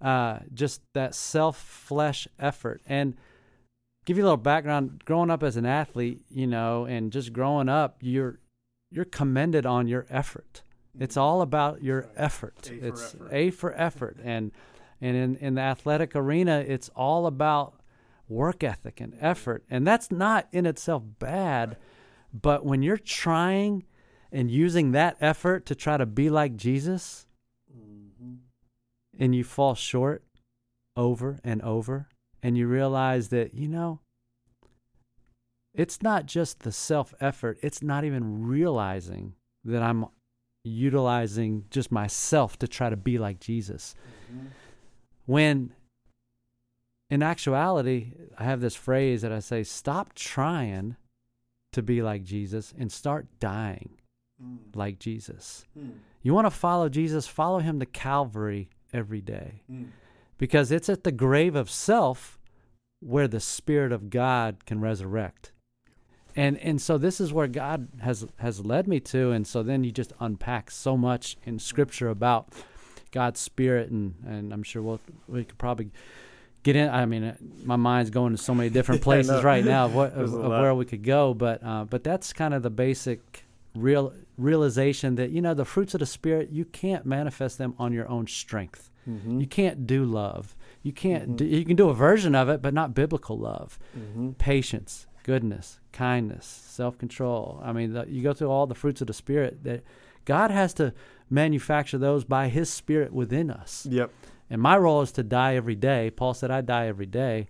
uh, 0.00 0.40
just 0.52 0.80
that 0.94 1.14
self 1.14 1.58
flesh 1.58 2.26
effort. 2.38 2.82
And 2.86 3.16
give 4.04 4.16
you 4.16 4.22
a 4.22 4.26
little 4.26 4.36
background 4.36 5.02
growing 5.04 5.30
up 5.30 5.42
as 5.42 5.56
an 5.56 5.66
athlete 5.66 6.20
you 6.30 6.46
know 6.46 6.84
and 6.84 7.12
just 7.12 7.32
growing 7.32 7.68
up 7.68 7.96
you're 8.00 8.38
you're 8.90 9.04
commended 9.04 9.66
on 9.66 9.88
your 9.88 10.06
effort 10.10 10.62
it's 10.98 11.16
all 11.16 11.42
about 11.42 11.82
your 11.82 12.08
effort. 12.16 12.70
A 12.70 12.86
it's 12.88 13.14
effort. 13.14 13.28
a 13.32 13.50
for 13.50 13.74
effort. 13.74 14.18
And 14.22 14.52
and 15.00 15.16
in 15.16 15.36
in 15.36 15.54
the 15.54 15.62
athletic 15.62 16.14
arena 16.14 16.64
it's 16.66 16.88
all 16.90 17.26
about 17.26 17.74
work 18.28 18.64
ethic 18.64 19.00
and 19.00 19.16
effort. 19.20 19.64
And 19.70 19.86
that's 19.86 20.10
not 20.10 20.48
in 20.52 20.66
itself 20.66 21.02
bad 21.18 21.76
but 22.34 22.66
when 22.66 22.82
you're 22.82 22.98
trying 22.98 23.84
and 24.32 24.50
using 24.50 24.90
that 24.90 25.16
effort 25.20 25.64
to 25.66 25.74
try 25.76 25.96
to 25.96 26.04
be 26.04 26.28
like 26.28 26.56
Jesus 26.56 27.26
mm-hmm. 27.72 28.34
and 29.16 29.34
you 29.34 29.44
fall 29.44 29.76
short 29.76 30.24
over 30.96 31.38
and 31.44 31.62
over 31.62 32.08
and 32.42 32.58
you 32.58 32.66
realize 32.66 33.28
that 33.28 33.54
you 33.54 33.68
know 33.68 34.00
it's 35.72 36.02
not 36.02 36.26
just 36.26 36.60
the 36.60 36.72
self 36.72 37.14
effort 37.20 37.58
it's 37.62 37.82
not 37.82 38.04
even 38.04 38.46
realizing 38.46 39.34
that 39.64 39.82
i'm 39.82 40.06
utilizing 40.64 41.64
just 41.70 41.92
myself 41.92 42.58
to 42.58 42.66
try 42.66 42.88
to 42.88 42.96
be 42.96 43.18
like 43.18 43.38
jesus. 43.38 43.94
When 45.26 45.72
in 47.10 47.22
actuality 47.22 48.12
i 48.38 48.44
have 48.44 48.62
this 48.62 48.74
phrase 48.74 49.20
that 49.20 49.30
i 49.30 49.38
say 49.38 49.62
stop 49.62 50.14
trying 50.14 50.96
to 51.70 51.82
be 51.82 52.00
like 52.02 52.24
jesus 52.24 52.72
and 52.78 52.90
start 52.90 53.26
dying 53.38 53.90
mm. 54.42 54.56
like 54.74 54.98
jesus. 54.98 55.66
Mm. 55.78 55.92
You 56.22 56.32
want 56.32 56.46
to 56.46 56.50
follow 56.50 56.88
jesus 56.88 57.26
follow 57.26 57.58
him 57.58 57.78
to 57.80 57.86
calvary 57.86 58.70
every 58.92 59.20
day. 59.20 59.62
Mm. 59.70 59.88
Because 60.38 60.72
it's 60.72 60.88
at 60.88 61.04
the 61.04 61.12
grave 61.12 61.54
of 61.54 61.70
self 61.70 62.38
where 63.00 63.28
the 63.28 63.40
spirit 63.40 63.92
of 63.92 64.08
God 64.08 64.64
can 64.64 64.80
resurrect. 64.80 65.52
And 66.36 66.58
and 66.58 66.80
so 66.80 66.98
this 66.98 67.20
is 67.20 67.32
where 67.32 67.46
God 67.46 67.88
has 68.00 68.26
has 68.38 68.64
led 68.64 68.88
me 68.88 69.00
to 69.00 69.30
and 69.30 69.46
so 69.46 69.62
then 69.62 69.84
you 69.84 69.92
just 69.92 70.12
unpack 70.20 70.70
so 70.70 70.96
much 70.96 71.36
in 71.44 71.58
scripture 71.58 72.08
about 72.08 72.48
God's 73.12 73.40
spirit 73.40 73.90
and 73.90 74.14
and 74.26 74.52
I'm 74.52 74.62
sure 74.64 74.82
we'll 74.82 75.00
we 75.28 75.44
could 75.44 75.58
probably 75.58 75.90
get 76.64 76.74
in 76.76 76.88
I 76.88 77.06
mean 77.06 77.24
uh, 77.24 77.36
my 77.64 77.76
mind's 77.76 78.10
going 78.10 78.32
to 78.36 78.42
so 78.42 78.54
many 78.54 78.68
different 78.70 79.00
Yeah, 79.02 79.04
places 79.04 79.30
no. 79.30 79.42
right 79.42 79.64
now 79.64 79.84
of, 79.86 79.94
what, 79.94 80.12
of, 80.14 80.34
of 80.34 80.50
where 80.50 80.74
we 80.74 80.84
could 80.84 81.04
go 81.04 81.34
but 81.34 81.62
uh, 81.64 81.84
but 81.84 82.02
that's 82.02 82.32
kind 82.32 82.52
of 82.52 82.62
the 82.64 82.70
basic 82.70 83.44
real 83.76 84.12
realization 84.36 85.14
that 85.16 85.30
you 85.30 85.40
know 85.40 85.54
the 85.54 85.64
fruits 85.64 85.94
of 85.94 86.00
the 86.00 86.06
spirit 86.06 86.50
you 86.50 86.64
can't 86.64 87.06
manifest 87.06 87.58
them 87.58 87.74
on 87.78 87.92
your 87.92 88.08
own 88.08 88.26
strength 88.26 88.90
Mm-hmm. 89.06 89.38
you 89.38 89.46
can't 89.46 89.86
do 89.86 90.02
love. 90.06 90.56
You 90.82 90.90
can't. 90.94 91.32
Mhm. 91.32 91.36
Do, 91.36 91.44
you 91.44 91.62
can 91.66 91.76
do 91.76 91.90
a 91.90 91.94
version 91.94 92.34
of 92.34 92.48
it, 92.48 92.62
but 92.62 92.72
not 92.72 92.94
biblical 92.94 93.38
love. 93.38 93.78
Mm-hmm. 93.94 94.30
Patience, 94.38 95.06
goodness, 95.24 95.78
kindness, 95.94 96.44
self-control. 96.44 97.62
I 97.64 97.72
mean, 97.72 97.94
the, 97.94 98.04
you 98.06 98.22
go 98.22 98.34
through 98.34 98.50
all 98.50 98.66
the 98.66 98.74
fruits 98.74 99.00
of 99.00 99.06
the 99.06 99.14
spirit 99.14 99.64
that 99.64 99.82
God 100.26 100.50
has 100.50 100.74
to 100.74 100.92
manufacture 101.30 101.96
those 101.98 102.24
by 102.24 102.48
His 102.48 102.68
Spirit 102.68 103.12
within 103.12 103.50
us. 103.50 103.86
Yep. 103.90 104.10
And 104.50 104.60
my 104.60 104.76
role 104.76 105.00
is 105.00 105.12
to 105.12 105.22
die 105.22 105.54
every 105.54 105.74
day. 105.76 106.10
Paul 106.10 106.34
said, 106.34 106.50
"I 106.50 106.60
die 106.60 106.86
every 106.88 107.06
day," 107.06 107.46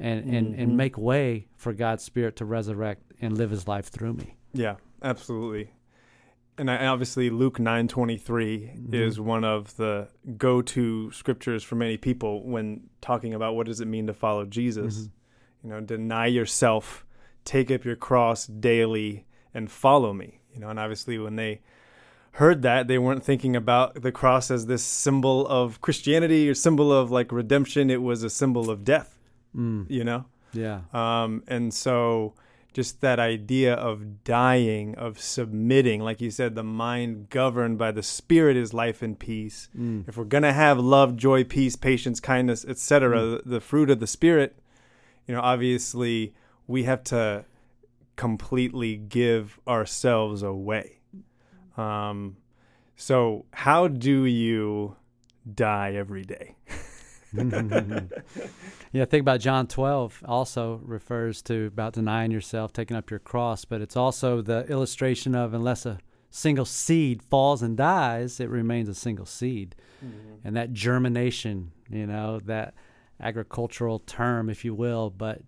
and 0.00 0.24
and 0.34 0.54
Mhm. 0.54 0.62
and 0.62 0.76
make 0.76 0.96
way 0.96 1.48
for 1.56 1.72
God's 1.74 2.02
Spirit 2.04 2.36
to 2.36 2.44
resurrect 2.46 3.02
and 3.20 3.36
live 3.36 3.50
His 3.50 3.68
life 3.68 3.88
through 3.88 4.14
me. 4.14 4.36
Yeah, 4.54 4.76
absolutely. 5.02 5.72
And 6.56 6.70
I, 6.70 6.86
obviously, 6.86 7.30
Luke 7.30 7.60
nine 7.60 7.86
twenty 7.86 8.16
three 8.16 8.70
Mhm. 8.74 8.94
is 8.94 9.20
one 9.20 9.44
of 9.44 9.76
the 9.76 10.08
go 10.36 10.62
to 10.62 11.10
scriptures 11.12 11.62
for 11.62 11.76
many 11.76 11.96
people 11.96 12.42
when 12.48 12.88
talking 13.00 13.34
about 13.34 13.54
what 13.54 13.66
does 13.66 13.80
it 13.80 13.86
mean 13.86 14.06
to 14.06 14.14
follow 14.14 14.44
Jesus. 14.44 15.02
Mhm. 15.02 15.10
You 15.64 15.70
know, 15.70 15.80
deny 15.80 16.26
yourself, 16.26 17.04
take 17.48 17.70
up 17.70 17.84
your 17.84 17.96
cross 17.96 18.46
daily, 18.46 19.24
and 19.54 19.70
follow 19.70 20.12
me. 20.12 20.40
You 20.52 20.60
know, 20.60 20.68
and 20.68 20.78
obviously, 20.78 21.18
when 21.18 21.36
they 21.36 21.60
heard 22.32 22.62
that, 22.62 22.86
they 22.88 22.98
weren't 22.98 23.24
thinking 23.24 23.56
about 23.56 24.02
the 24.02 24.12
cross 24.12 24.50
as 24.50 24.66
this 24.66 24.82
symbol 24.84 25.46
of 25.48 25.80
Christianity 25.80 26.48
or 26.48 26.54
symbol 26.54 26.92
of 26.92 27.10
like 27.10 27.32
redemption. 27.32 27.90
It 27.90 28.02
was 28.02 28.22
a 28.22 28.30
symbol 28.30 28.70
of 28.70 28.84
death. 28.84 29.16
Mm, 29.56 29.86
You 29.88 30.04
know. 30.04 30.26
yeah. 30.52 30.80
Um, 30.92 31.42
and 31.48 31.72
so 31.72 32.34
just 32.74 33.00
that 33.00 33.18
idea 33.18 33.74
of 33.74 34.22
dying, 34.24 34.94
of 34.94 35.18
submitting, 35.18 36.00
like 36.02 36.20
you 36.20 36.30
said, 36.30 36.54
the 36.54 36.62
mind 36.62 37.30
governed 37.30 37.78
by 37.78 37.90
the 37.90 38.02
spirit 38.02 38.56
is 38.56 38.72
life 38.74 39.00
and 39.02 39.18
peace. 39.18 39.68
Mm. 39.76 40.06
If 40.06 40.16
we're 40.16 40.24
gonna 40.24 40.52
have 40.52 40.78
love, 40.78 41.16
joy, 41.16 41.44
peace, 41.44 41.76
patience, 41.76 42.20
kindness, 42.20 42.64
etc., 42.64 43.20
the, 43.20 43.42
the 43.44 43.60
fruit 43.60 43.90
of 43.90 44.00
the 44.00 44.06
spirit, 44.06 44.58
you 45.26 45.34
know, 45.34 45.40
obviously 45.40 46.34
we 46.68 46.84
have 46.84 47.02
to 47.02 47.44
completely 48.14 48.96
give 48.96 49.58
ourselves 49.66 50.42
away. 50.42 51.00
Um, 51.76 52.36
so 52.94 53.46
how 53.52 53.88
do 53.88 54.24
you 54.24 54.96
die 55.52 55.94
every 55.94 56.22
day? 56.22 56.56
yeah, 58.92 59.04
think 59.04 59.20
about 59.20 59.40
John 59.40 59.66
12 59.66 60.24
also 60.26 60.80
refers 60.84 61.42
to 61.42 61.66
about 61.66 61.92
denying 61.94 62.30
yourself, 62.30 62.72
taking 62.72 62.96
up 62.96 63.10
your 63.10 63.20
cross, 63.20 63.64
but 63.64 63.80
it's 63.80 63.96
also 63.96 64.40
the 64.40 64.66
illustration 64.66 65.34
of 65.34 65.54
unless 65.54 65.86
a 65.86 65.98
single 66.30 66.64
seed 66.64 67.22
falls 67.22 67.62
and 67.62 67.76
dies, 67.76 68.40
it 68.40 68.48
remains 68.48 68.88
a 68.88 68.94
single 68.94 69.26
seed. 69.26 69.74
And 70.44 70.56
that 70.56 70.72
germination, 70.72 71.72
you 71.90 72.06
know, 72.06 72.40
that 72.46 72.74
agricultural 73.20 74.00
term, 74.00 74.48
if 74.48 74.64
you 74.64 74.74
will, 74.74 75.10
but 75.10 75.42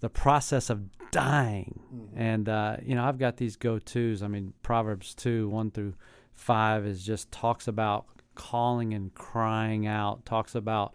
the 0.00 0.08
process 0.08 0.70
of 0.70 0.88
dying. 1.10 1.80
And, 2.16 2.48
uh, 2.48 2.76
you 2.82 2.94
know, 2.94 3.04
I've 3.04 3.18
got 3.18 3.36
these 3.36 3.56
go 3.56 3.78
tos. 3.78 4.22
I 4.22 4.28
mean, 4.28 4.52
Proverbs 4.62 5.14
2 5.14 5.48
1 5.48 5.70
through 5.70 5.94
5 6.34 6.86
is 6.86 7.04
just 7.04 7.30
talks 7.30 7.68
about 7.68 8.06
calling 8.34 8.94
and 8.94 9.12
crying 9.14 9.86
out. 9.86 10.24
Talks 10.24 10.54
about 10.54 10.94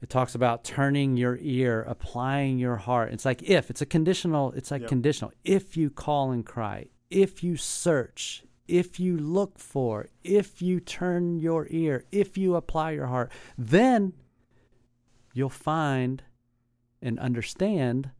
it 0.00 0.10
talks 0.10 0.34
about 0.34 0.64
turning 0.64 1.16
your 1.16 1.38
ear, 1.40 1.82
applying 1.82 2.58
your 2.58 2.76
heart. 2.76 3.12
It's 3.12 3.24
like 3.24 3.42
if 3.44 3.70
it's 3.70 3.80
a 3.82 3.86
conditional. 3.86 4.50
It's 4.52 4.70
like 4.72 4.80
Yep. 4.82 4.88
conditional. 4.88 5.32
If 5.44 5.76
you 5.76 5.90
call 5.90 6.32
and 6.32 6.44
cry, 6.44 6.86
if 7.10 7.44
you 7.44 7.56
search, 7.56 8.44
if 8.66 8.98
you 8.98 9.16
look 9.16 9.58
for, 9.60 10.08
if 10.24 10.60
you 10.60 10.80
turn 10.80 11.38
your 11.38 11.68
ear, 11.70 12.04
if 12.10 12.36
you 12.36 12.56
apply 12.56 12.92
your 12.92 13.06
heart, 13.06 13.30
then 13.56 14.14
you'll 15.34 15.50
find 15.50 16.22
and 17.00 17.18
understand 17.20 18.10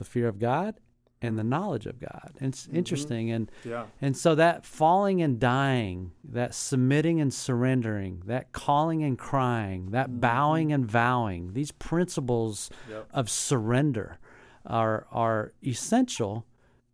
the 0.00 0.04
fear 0.04 0.26
of 0.26 0.38
God 0.40 0.80
and 1.22 1.38
the 1.38 1.44
knowledge 1.44 1.86
of 1.86 2.00
God. 2.00 2.32
And 2.40 2.48
it's 2.48 2.66
mm-hmm. 2.66 2.76
interesting 2.76 3.30
and 3.30 3.52
Yeah. 3.64 3.84
and 4.00 4.16
so 4.16 4.34
that 4.34 4.64
falling 4.64 5.20
and 5.22 5.38
dying, 5.38 6.12
that 6.24 6.54
submitting 6.54 7.20
and 7.20 7.32
surrendering, 7.32 8.22
that 8.26 8.52
calling 8.52 9.04
and 9.04 9.18
crying, 9.18 9.90
that 9.90 10.08
mm-hmm. 10.08 10.20
bowing 10.20 10.72
and 10.72 10.86
vowing, 10.86 11.52
these 11.52 11.72
principles 11.72 12.70
Yep. 12.88 13.08
of 13.12 13.30
surrender 13.30 14.18
are 14.64 15.06
are 15.12 15.52
essential 15.62 16.46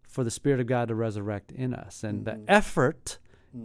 for 0.03 0.25
the 0.25 0.31
Spirit 0.31 0.61
of 0.61 0.67
God 0.67 0.89
to 0.89 0.95
resurrect 0.95 1.53
in 1.53 1.73
us. 1.73 2.03
And 2.03 2.25
the 2.25 2.33
mm-hmm. 2.33 2.45
effort 2.49 3.19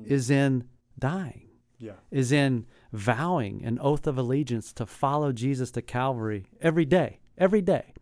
is 0.06 0.30
in 0.30 0.66
dying, 0.98 1.50
Yeah. 1.80 1.94
is 2.12 2.32
in 2.32 2.66
vowing 2.94 3.66
an 3.66 3.80
oath 3.80 4.06
of 4.06 4.18
allegiance 4.18 4.72
to 4.74 4.86
follow 4.86 5.32
Jesus 5.32 5.72
to 5.72 5.82
Calvary 5.82 6.46
every 6.62 6.86
day, 6.86 7.20
every 7.38 7.62
day. 7.62 7.94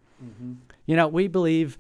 You 0.86 0.96
know, 0.96 1.08
we 1.08 1.28
believe, 1.28 1.78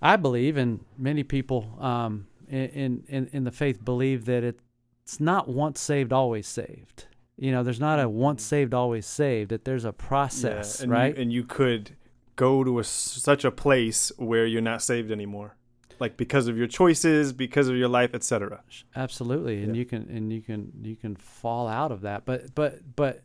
I 0.00 0.16
believe, 0.16 0.56
and 0.56 0.80
many 0.96 1.22
people 1.22 1.76
um, 1.80 2.26
in, 2.48 3.04
in 3.08 3.28
in 3.32 3.44
the 3.44 3.50
faith 3.50 3.84
believe 3.84 4.24
that 4.26 4.44
it's 4.44 5.20
not 5.20 5.48
once 5.48 5.80
saved, 5.80 6.12
always 6.12 6.46
saved. 6.46 7.06
You 7.36 7.52
know, 7.52 7.62
there's 7.62 7.80
not 7.80 7.98
a 7.98 8.08
once 8.08 8.42
saved, 8.42 8.74
always 8.74 9.06
saved. 9.06 9.50
That 9.50 9.64
there's 9.64 9.84
a 9.84 9.92
process, 9.92 10.78
yeah. 10.78 10.82
and 10.84 10.92
right? 10.92 11.16
You, 11.16 11.22
and 11.22 11.32
you 11.32 11.44
could 11.44 11.96
go 12.36 12.64
to 12.64 12.78
a, 12.78 12.84
such 12.84 13.44
a 13.44 13.50
place 13.50 14.12
where 14.16 14.46
you're 14.46 14.62
not 14.62 14.82
saved 14.82 15.10
anymore, 15.10 15.56
like 15.98 16.16
because 16.16 16.48
of 16.48 16.56
your 16.56 16.66
choices, 16.66 17.32
because 17.32 17.68
of 17.68 17.76
your 17.76 17.88
life, 17.88 18.14
etc. 18.14 18.62
Absolutely, 18.94 19.62
and 19.62 19.74
Yeah. 19.74 19.80
you 19.80 19.84
can 19.86 20.02
and 20.10 20.32
you 20.32 20.40
can 20.42 20.72
you 20.82 20.96
can 20.96 21.16
fall 21.16 21.66
out 21.66 21.92
of 21.92 22.02
that. 22.02 22.24
But 22.24 22.54
but 22.54 22.94
but 22.94 23.22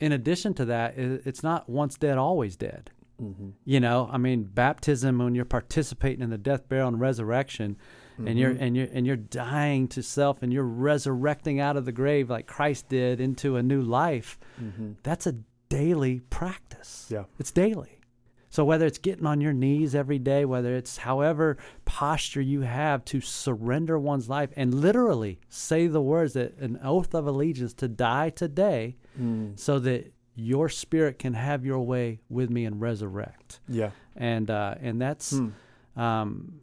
in 0.00 0.12
addition 0.12 0.52
to 0.54 0.64
that, 0.66 0.94
it's 0.98 1.42
not 1.42 1.68
once 1.68 1.96
dead, 1.96 2.18
always 2.18 2.56
dead. 2.56 2.90
Mm-hmm. 3.22 3.50
You 3.64 3.80
know, 3.80 4.08
I 4.12 4.18
mean, 4.18 4.44
baptism 4.44 5.18
when 5.18 5.34
you're 5.34 5.44
participating 5.44 6.22
in 6.22 6.30
the 6.30 6.38
death, 6.38 6.68
burial, 6.68 6.88
and 6.88 7.00
resurrection, 7.00 7.76
and 8.18 8.38
you're 8.38 8.52
mm-hmm. 8.52 8.62
and 8.62 8.76
you're 8.76 8.88
and 8.92 9.06
you're 9.06 9.16
dying 9.16 9.88
to 9.88 10.02
self, 10.02 10.42
and 10.42 10.52
you're 10.52 10.64
resurrecting 10.64 11.60
out 11.60 11.76
of 11.76 11.84
the 11.84 11.92
grave 11.92 12.30
like 12.30 12.46
Christ 12.46 12.88
did 12.88 13.20
into 13.20 13.56
a 13.56 13.62
new 13.62 13.82
life. 13.82 14.38
Mm-hmm. 14.60 14.92
That's 15.02 15.26
a 15.26 15.36
daily 15.68 16.20
practice. 16.20 17.08
Yeah. 17.10 17.24
it's 17.38 17.50
daily. 17.50 17.98
So 18.54 18.64
whether 18.64 18.86
it's 18.86 18.98
getting 18.98 19.26
on 19.26 19.40
your 19.40 19.52
knees 19.52 19.96
every 19.96 20.20
day, 20.20 20.44
whether 20.44 20.76
it's 20.76 20.98
however 20.98 21.56
posture 21.84 22.40
you 22.40 22.60
have 22.60 23.04
to 23.06 23.20
surrender 23.20 23.98
one's 23.98 24.28
life 24.28 24.50
and 24.54 24.72
literally 24.72 25.40
say 25.48 25.88
the 25.88 26.00
words 26.00 26.34
that 26.34 26.56
an 26.58 26.78
oath 26.80 27.16
of 27.16 27.26
allegiance 27.26 27.74
to 27.74 27.88
die 27.88 28.30
today, 28.30 28.94
mm. 29.20 29.58
so 29.58 29.80
that 29.80 30.13
your 30.34 30.68
spirit 30.68 31.18
can 31.18 31.34
have 31.34 31.64
your 31.64 31.80
way 31.80 32.20
with 32.28 32.50
me 32.50 32.64
and 32.64 32.80
resurrect. 32.80 33.60
Yeah. 33.68 33.90
And 34.16 34.50
uh, 34.50 34.74
and 34.80 35.00
that's, 35.00 35.32
um, 35.96 36.60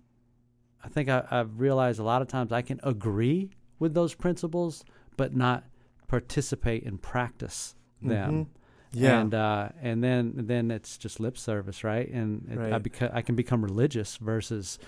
I 0.83 0.87
think 0.89 1.09
I, 1.09 1.23
I've 1.29 1.59
realized 1.59 1.99
a 1.99 2.03
lot 2.03 2.21
of 2.21 2.27
times 2.27 2.51
I 2.51 2.61
can 2.61 2.79
agree 2.83 3.51
with 3.79 3.93
those 3.93 4.13
principles, 4.13 4.83
but 5.17 5.35
not 5.35 5.63
participate 6.07 6.83
and 6.85 7.01
practice 7.01 7.75
them. 8.01 8.47
Yeah. 8.93 9.19
And 9.19 9.33
uh, 9.33 9.69
and 9.81 10.03
then 10.03 10.33
then 10.35 10.69
it's 10.69 10.97
just 10.97 11.19
lip 11.19 11.37
service, 11.37 11.83
right? 11.83 12.09
And 12.09 12.47
it, 12.51 12.57
I 12.57 12.71
Right. 12.71 12.83
beca- 12.83 13.11
I 13.13 13.21
can 13.21 13.35
become 13.35 13.63
religious 13.63 14.17
versus 14.17 14.79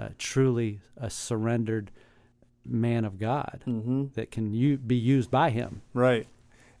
uh, 0.00 0.08
truly 0.18 0.80
a 0.96 1.08
surrendered 1.08 1.92
man 2.64 3.04
of 3.04 3.18
God 3.18 3.62
mm-hmm. 3.66 4.06
that 4.14 4.30
can 4.30 4.52
u- 4.52 4.78
be 4.78 4.96
used 4.96 5.30
by 5.30 5.50
Him. 5.50 5.82
Right. 5.94 6.26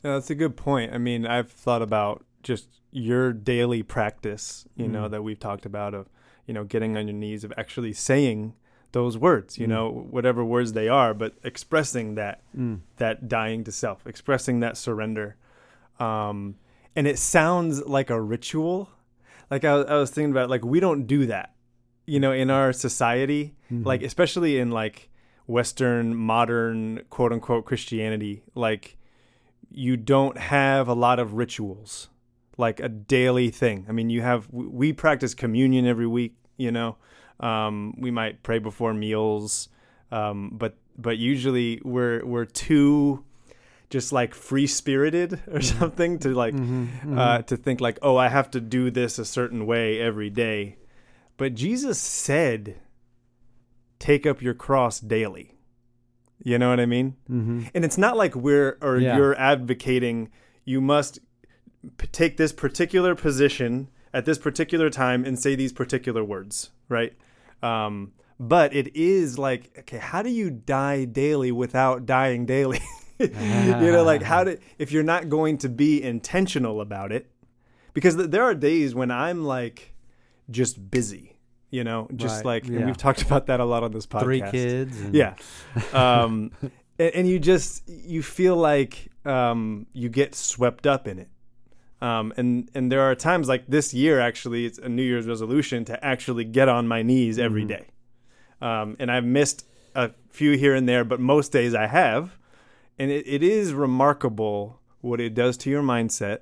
Yeah, 0.02 0.12
that's 0.14 0.30
a 0.30 0.34
good 0.34 0.56
point. 0.56 0.92
I 0.92 0.98
mean, 0.98 1.26
I've 1.26 1.50
thought 1.50 1.82
about 1.82 2.24
just 2.42 2.68
your 2.90 3.32
daily 3.32 3.82
practice, 3.82 4.66
you 4.76 4.88
know, 4.88 5.06
Mm. 5.06 5.10
that 5.12 5.22
we've 5.22 5.38
talked 5.38 5.64
about 5.64 5.94
of, 5.94 6.08
you 6.46 6.52
know, 6.54 6.64
getting 6.64 6.96
on 6.96 7.06
your 7.08 7.16
knees, 7.16 7.44
of 7.44 7.52
actually 7.56 7.92
saying 7.92 8.54
those 8.92 9.16
words, 9.16 9.56
you 9.58 9.66
Mm. 9.66 9.70
know, 9.70 9.90
whatever 10.10 10.44
words 10.44 10.72
they 10.74 10.88
are, 10.88 11.14
but 11.14 11.34
expressing 11.44 12.14
that 12.16 12.42
Mm. 12.56 12.80
that 12.96 13.28
dying 13.28 13.64
to 13.64 13.72
self, 13.72 14.06
expressing 14.06 14.60
that 14.60 14.76
surrender. 14.76 15.36
Um, 15.98 16.56
and 16.94 17.06
it 17.06 17.18
sounds 17.18 17.84
like 17.86 18.10
a 18.10 18.20
ritual. 18.20 18.90
Like 19.50 19.64
I, 19.64 19.76
was- 19.76 19.86
I 19.86 19.94
was 19.94 20.10
thinking 20.10 20.32
about, 20.32 20.50
like 20.50 20.64
we 20.64 20.80
don't 20.80 21.06
do 21.06 21.26
that, 21.26 21.54
you 22.06 22.18
know, 22.20 22.32
in 22.32 22.50
our 22.50 22.72
society, 22.72 23.54
Mhm. 23.72 23.86
like 23.86 24.02
especially 24.02 24.58
in 24.58 24.70
like 24.70 25.08
Western 25.46 26.14
modern 26.14 27.02
quote 27.08 27.32
unquote 27.32 27.64
Christianity. 27.64 28.42
Like 28.54 28.98
you 29.74 29.96
don't 29.96 30.38
have 30.38 30.88
a 30.88 30.94
lot 30.94 31.18
of 31.18 31.34
rituals, 31.34 32.08
like 32.58 32.80
a 32.80 32.88
daily 32.88 33.50
thing. 33.50 33.86
I 33.88 33.92
mean, 33.92 34.10
you 34.10 34.22
have 34.22 34.48
we- 34.52 34.92
practice 34.92 35.34
communion 35.34 35.86
every 35.86 36.06
week. 36.06 36.34
You 36.56 36.70
know, 36.70 36.96
um, 37.40 37.94
we 37.98 38.10
might 38.10 38.42
pray 38.42 38.58
before 38.58 38.94
meals, 38.94 39.68
um, 40.10 40.50
but 40.52 40.76
but 40.96 41.18
usually 41.18 41.80
we're 41.84 42.24
we're 42.24 42.44
too 42.44 43.24
just 43.90 44.12
like 44.12 44.34
free 44.34 44.66
spirited 44.66 45.40
or 45.52 45.60
something 45.60 46.18
to 46.20 46.28
like 46.34 46.54
Mhm, 46.54 46.88
uh, 47.16 47.38
mhm. 47.38 47.46
to 47.46 47.56
think 47.56 47.80
like 47.80 47.98
oh 48.02 48.16
I 48.16 48.28
have 48.28 48.50
to 48.52 48.60
do 48.60 48.90
this 48.90 49.18
a 49.18 49.24
certain 49.24 49.66
way 49.66 50.00
every 50.00 50.30
day, 50.30 50.76
but 51.36 51.54
Jesus 51.54 51.98
said, 51.98 52.76
"Take 53.98 54.26
up 54.26 54.42
your 54.42 54.54
cross 54.54 55.00
daily." 55.00 55.56
You 56.44 56.58
know 56.58 56.70
what 56.70 56.80
I 56.80 56.86
mean? 56.86 57.14
Mhm. 57.30 57.70
And 57.74 57.84
it's 57.84 57.98
not 57.98 58.16
like 58.16 58.34
we're 58.34 58.76
or 58.82 58.98
Yeah. 58.98 59.16
you're 59.16 59.38
advocating 59.38 60.28
you 60.64 60.80
must 60.80 61.18
p- 61.98 62.06
take 62.08 62.36
this 62.36 62.52
particular 62.52 63.14
position 63.14 63.88
at 64.14 64.24
this 64.24 64.38
particular 64.38 64.90
time 64.90 65.24
and 65.24 65.38
say 65.38 65.54
these 65.54 65.72
particular 65.72 66.22
words, 66.24 66.70
right? 66.88 67.12
Um, 67.62 68.12
but 68.38 68.74
it 68.74 68.94
is 68.96 69.38
like, 69.38 69.70
okay, 69.80 69.98
how 69.98 70.22
do 70.22 70.30
you 70.30 70.50
die 70.50 71.04
daily 71.04 71.52
without 71.52 72.06
dying 72.06 72.44
daily? 72.46 72.80
you 73.18 73.28
know, 73.28 74.02
like 74.04 74.22
how 74.22 74.42
do 74.44 74.58
if 74.78 74.90
you're 74.90 75.02
not 75.04 75.28
going 75.28 75.58
to 75.58 75.68
be 75.68 76.02
intentional 76.02 76.80
about 76.80 77.12
it? 77.12 77.30
Because 77.94 78.16
th- 78.16 78.30
there 78.30 78.42
are 78.42 78.54
days 78.54 78.94
when 78.94 79.10
I'm 79.10 79.44
like 79.44 79.94
just 80.50 80.90
busy, 80.90 81.31
you 81.72 81.82
know, 81.82 82.06
just 82.14 82.36
Right, 82.36 82.44
like 82.46 82.64
and 82.66 82.78
yeah. 82.80 82.86
we've 82.86 82.96
talked 82.96 83.22
about 83.28 83.46
that 83.46 83.58
a 83.58 83.64
lot 83.64 83.82
on 83.82 83.90
this 83.90 84.06
podcast. 84.06 84.22
Three 84.22 84.42
kids. 84.52 85.00
And 85.00 85.14
Yeah. 85.14 85.34
Um, 85.92 86.52
and, 87.00 87.10
and 87.16 87.28
you 87.28 87.40
just 87.40 87.82
you 87.88 88.22
feel 88.22 88.54
like 88.56 89.08
um, 89.24 89.86
you 89.92 90.08
get 90.08 90.34
swept 90.36 90.86
up 90.86 91.08
in 91.08 91.18
it. 91.18 91.28
Um, 92.00 92.32
and 92.36 92.68
and 92.74 92.90
there 92.92 93.00
are 93.02 93.14
times 93.16 93.48
like 93.48 93.64
this 93.68 93.92
year 93.94 94.20
actually 94.20 94.66
it's 94.66 94.78
a 94.78 94.88
New 94.88 95.02
Year's 95.02 95.26
resolution 95.26 95.84
to 95.86 96.04
actually 96.04 96.44
get 96.44 96.68
on 96.68 96.86
my 96.86 97.02
knees 97.02 97.38
every 97.38 97.64
Mhm. 97.64 97.68
day. 97.68 97.86
Um, 98.60 98.96
and 99.00 99.10
I've 99.10 99.24
missed 99.24 99.66
a 99.94 100.10
few 100.30 100.56
here 100.56 100.74
and 100.74 100.88
there, 100.88 101.04
but 101.04 101.18
most 101.20 101.50
days 101.52 101.74
I 101.74 101.86
have. 101.88 102.36
And 102.98 103.10
it, 103.10 103.26
it 103.26 103.42
is 103.42 103.72
remarkable 103.74 104.78
what 105.00 105.20
it 105.20 105.34
does 105.34 105.56
to 105.58 105.70
your 105.70 105.82
mindset 105.82 106.40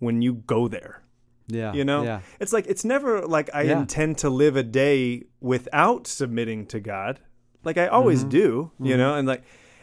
when 0.00 0.20
you 0.22 0.34
go 0.34 0.68
there. 0.68 1.02
Yeah. 1.48 1.72
You 1.72 1.84
know? 1.84 2.02
Yeah. 2.02 2.20
It's 2.40 2.52
like 2.52 2.66
it's 2.66 2.84
never 2.84 3.26
like 3.26 3.50
I 3.54 3.62
Yeah. 3.62 3.80
intend 3.80 4.18
to 4.18 4.30
live 4.30 4.56
a 4.56 4.62
day 4.62 5.24
without 5.40 6.06
submitting 6.06 6.66
to 6.66 6.80
God. 6.80 7.20
Like 7.64 7.78
I 7.78 7.86
always 7.88 8.24
Mhm. 8.24 8.28
do, 8.30 8.70
you 8.80 8.94
Mhm. 8.94 8.98
know, 8.98 9.14
and 9.14 9.28
like 9.28 9.42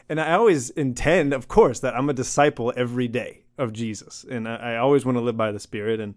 and 0.09 0.19
I 0.19 0.33
always 0.33 0.69
intend, 0.71 1.33
of 1.33 1.47
course, 1.47 1.79
that 1.79 1.95
I'm 1.95 2.09
a 2.09 2.13
disciple 2.13 2.73
every 2.75 3.07
day 3.07 3.43
of 3.57 3.71
Jesus, 3.71 4.25
and 4.29 4.47
I, 4.47 4.55
I 4.73 4.77
always 4.77 5.05
want 5.05 5.17
to 5.17 5.21
live 5.21 5.37
by 5.37 5.51
the 5.51 5.59
Spirit 5.59 5.99
and 5.99 6.15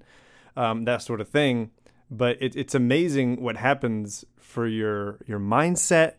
um, 0.56 0.84
that 0.86 1.02
sort 1.02 1.20
of 1.20 1.28
thing. 1.28 1.70
But 2.10 2.36
it, 2.40 2.56
it's 2.56 2.74
amazing 2.74 3.40
what 3.42 3.56
happens 3.56 4.24
for 4.38 4.66
your 4.66 5.18
your 5.26 5.38
mindset 5.38 6.14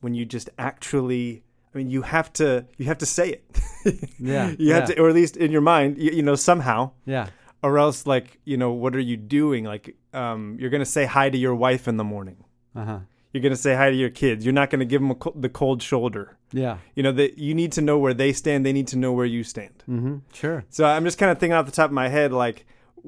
when 0.00 0.14
you 0.14 0.24
just 0.26 0.50
actually. 0.58 1.42
I 1.74 1.78
mean, 1.78 1.90
you 1.90 2.02
have 2.02 2.32
to 2.34 2.66
you 2.78 2.86
have 2.86 2.98
to 2.98 3.06
say 3.06 3.28
it. 3.30 3.44
Yeah, 4.18 4.54
you 4.58 4.72
have 4.72 4.88
yeah. 4.88 4.94
to, 4.96 5.00
or 5.02 5.08
at 5.10 5.14
least 5.14 5.36
in 5.36 5.52
your 5.52 5.60
mind, 5.60 5.98
you, 5.98 6.10
you 6.10 6.22
know, 6.22 6.34
somehow 6.36 6.90
Yeah. 7.04 7.26
Or 7.66 7.78
else 7.84 7.98
like 8.14 8.28
you 8.50 8.56
know 8.62 8.72
what 8.82 8.92
are 8.98 9.06
you 9.12 9.16
doing 9.38 9.62
like 9.72 9.86
um 10.22 10.56
you're 10.60 10.70
gonna 10.74 10.92
say 10.98 11.04
hi 11.16 11.26
to 11.34 11.38
your 11.46 11.54
wife 11.66 11.84
in 11.90 11.96
the 12.02 12.08
morning 12.14 12.38
Uh 12.80 12.84
huh. 12.90 12.98
you're 13.32 13.42
gonna 13.46 13.64
say 13.66 13.74
hi 13.80 13.88
to 13.94 13.96
your 14.04 14.10
kids 14.22 14.44
you're 14.44 14.58
not 14.62 14.68
gonna 14.70 14.84
give 14.92 15.00
them 15.02 15.10
a 15.16 15.18
co- 15.24 15.36
the 15.44 15.48
cold 15.60 15.80
shoulder 15.90 16.24
Yeah. 16.64 16.76
you 16.96 17.02
know 17.06 17.12
that 17.20 17.30
you 17.46 17.52
need 17.60 17.72
to 17.78 17.82
know 17.88 17.98
where 18.04 18.14
they 18.22 18.32
stand 18.42 18.64
they 18.66 18.72
need 18.80 18.88
to 18.94 18.98
know 19.02 19.12
where 19.18 19.30
you 19.36 19.42
stand 19.44 19.76
Mm-hmm. 19.88 20.16
Sure. 20.40 20.58
so 20.76 20.80
i'm 20.94 21.04
just 21.04 21.18
kind 21.18 21.30
of 21.32 21.38
thinking 21.38 21.54
off 21.58 21.66
the 21.66 21.78
top 21.80 21.90
of 21.92 21.98
my 22.04 22.08
head 22.18 22.30
like 22.32 22.58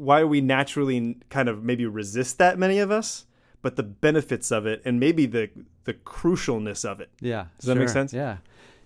why 0.08 0.22
we 0.32 0.40
naturally 0.40 0.98
kind 1.36 1.48
of 1.48 1.62
maybe 1.70 1.84
resist 2.02 2.38
that 2.38 2.58
many 2.58 2.78
of 2.86 2.90
us 3.00 3.08
but 3.62 3.76
the 3.76 3.82
benefits 4.06 4.48
of 4.58 4.66
it 4.72 4.78
and 4.86 4.94
maybe 5.06 5.26
the 5.26 5.44
the 5.88 5.94
crucialness 5.94 6.84
of 6.84 7.00
it 7.00 7.10
Yeah. 7.20 7.46
Does 7.58 7.66
that 7.68 7.76
make 7.76 7.88
sense? 7.88 8.12
Yeah. 8.12 8.36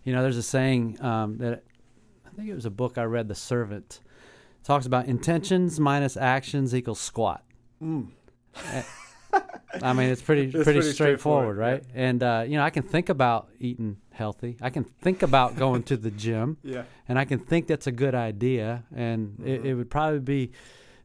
You 0.05 0.13
know, 0.13 0.23
there's 0.23 0.37
a 0.47 0.49
saying 0.57 0.99
um, 1.11 1.39
that 1.39 1.63
I 2.27 2.31
think 2.37 2.49
it 2.49 2.55
was 2.55 2.65
a 2.67 2.71
book 2.83 2.97
I 2.99 3.05
read, 3.05 3.27
The 3.29 3.35
Servant. 3.35 4.01
It 4.63 4.65
talks 4.65 4.87
about 4.87 5.07
intentions 5.07 5.81
minus 5.81 6.17
actions 6.17 6.73
equals 6.73 7.01
squat. 7.01 7.43
Mm. 7.83 8.11
I 9.83 9.93
mean, 9.93 10.11
it's 10.11 10.23
pretty 10.23 10.43
It's 10.45 10.53
pretty, 10.53 10.65
pretty 10.65 10.93
straightforward, 10.93 11.57
straightforward, 11.57 11.57
right? 11.57 11.83
And 11.95 12.23
uh, 12.23 12.45
you 12.47 12.57
know, 12.57 12.63
I 12.63 12.71
can 12.71 12.85
think 12.85 13.09
about 13.09 13.49
eating 13.59 13.97
healthy. 14.13 14.57
I 14.61 14.71
can 14.71 14.85
think 14.85 15.23
about 15.23 15.57
going 15.57 15.83
to 15.85 15.97
the 15.97 16.13
gym, 16.13 16.59
Yeah. 16.63 16.85
and 17.09 17.19
I 17.19 17.25
can 17.25 17.41
think 17.41 17.67
that's 17.67 17.89
a 17.89 17.93
good 17.93 18.15
idea. 18.15 18.85
And 18.95 19.41
it, 19.45 19.63
Mhm. 19.63 19.65
it 19.65 19.75
would 19.75 19.91
probably 19.91 20.21
be 20.21 20.53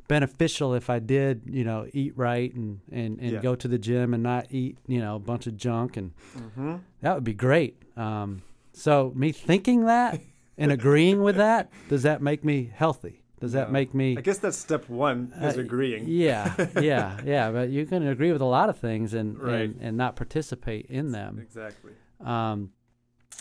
beneficial 0.08 0.76
if 0.76 0.90
I 0.90 1.00
did, 1.00 1.42
you 1.48 1.64
know, 1.64 1.88
eat 1.94 2.14
right 2.16 2.54
and 2.54 2.82
and, 2.92 3.20
and 3.20 3.32
Yeah. 3.32 3.42
go 3.42 3.56
to 3.56 3.68
the 3.68 3.80
gym 3.80 4.14
and 4.14 4.22
not 4.22 4.48
eat, 4.52 4.78
you 4.88 5.00
know, 5.00 5.16
a 5.16 5.20
bunch 5.20 5.48
of 5.48 5.58
junk, 5.58 5.98
and 5.98 6.12
Mm-hmm. 6.38 6.76
that 7.02 7.16
would 7.16 7.24
be 7.24 7.34
great. 7.34 7.82
Um, 7.98 8.44
so 8.74 9.12
me 9.16 9.32
thinking 9.32 9.86
that 9.86 10.22
and 10.60 10.72
agreeing 10.72 11.24
with 11.24 11.38
that, 11.38 11.72
does 11.90 12.04
that 12.04 12.22
make 12.22 12.44
me 12.44 12.70
healthy? 12.72 13.24
Does 13.40 13.52
that 13.52 13.68
No. 13.70 13.74
make 13.74 13.94
me 13.94 14.18
I 14.18 14.22
guess 14.22 14.40
that's 14.40 14.58
step 14.58 14.90
one 14.90 15.32
is 15.42 15.58
uh, 15.58 15.62
agreeing. 15.62 16.06
Yeah, 16.08 16.54
yeah, 16.82 17.20
yeah. 17.24 17.52
But 17.52 17.70
you 17.70 17.86
can 17.86 18.08
agree 18.08 18.32
with 18.32 18.42
a 18.42 18.46
lot 18.46 18.70
of 18.70 18.78
things 18.80 19.14
and 19.14 19.40
Right. 19.40 19.62
and, 19.70 19.78
and 19.82 19.98
not 19.98 20.16
participate 20.16 20.88
in 20.88 21.12
them. 21.12 21.38
Exactly. 21.40 21.92
Um, 22.20 22.72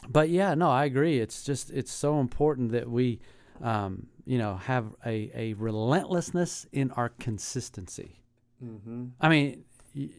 but 0.08 0.28
yeah, 0.28 0.54
no, 0.54 0.68
I 0.70 0.84
agree. 0.84 1.18
It's 1.18 1.42
just 1.42 1.70
it's 1.70 1.90
so 1.92 2.20
important 2.20 2.72
that 2.72 2.90
we, 2.90 3.20
um, 3.62 4.08
you 4.26 4.36
know, 4.36 4.56
have 4.56 4.94
a 5.06 5.30
a 5.34 5.54
relentlessness 5.54 6.66
in 6.72 6.90
our 6.92 7.08
consistency. 7.08 8.20
Mm-hmm. 8.62 9.06
I 9.20 9.28
mean, 9.30 9.64
y- 9.94 10.10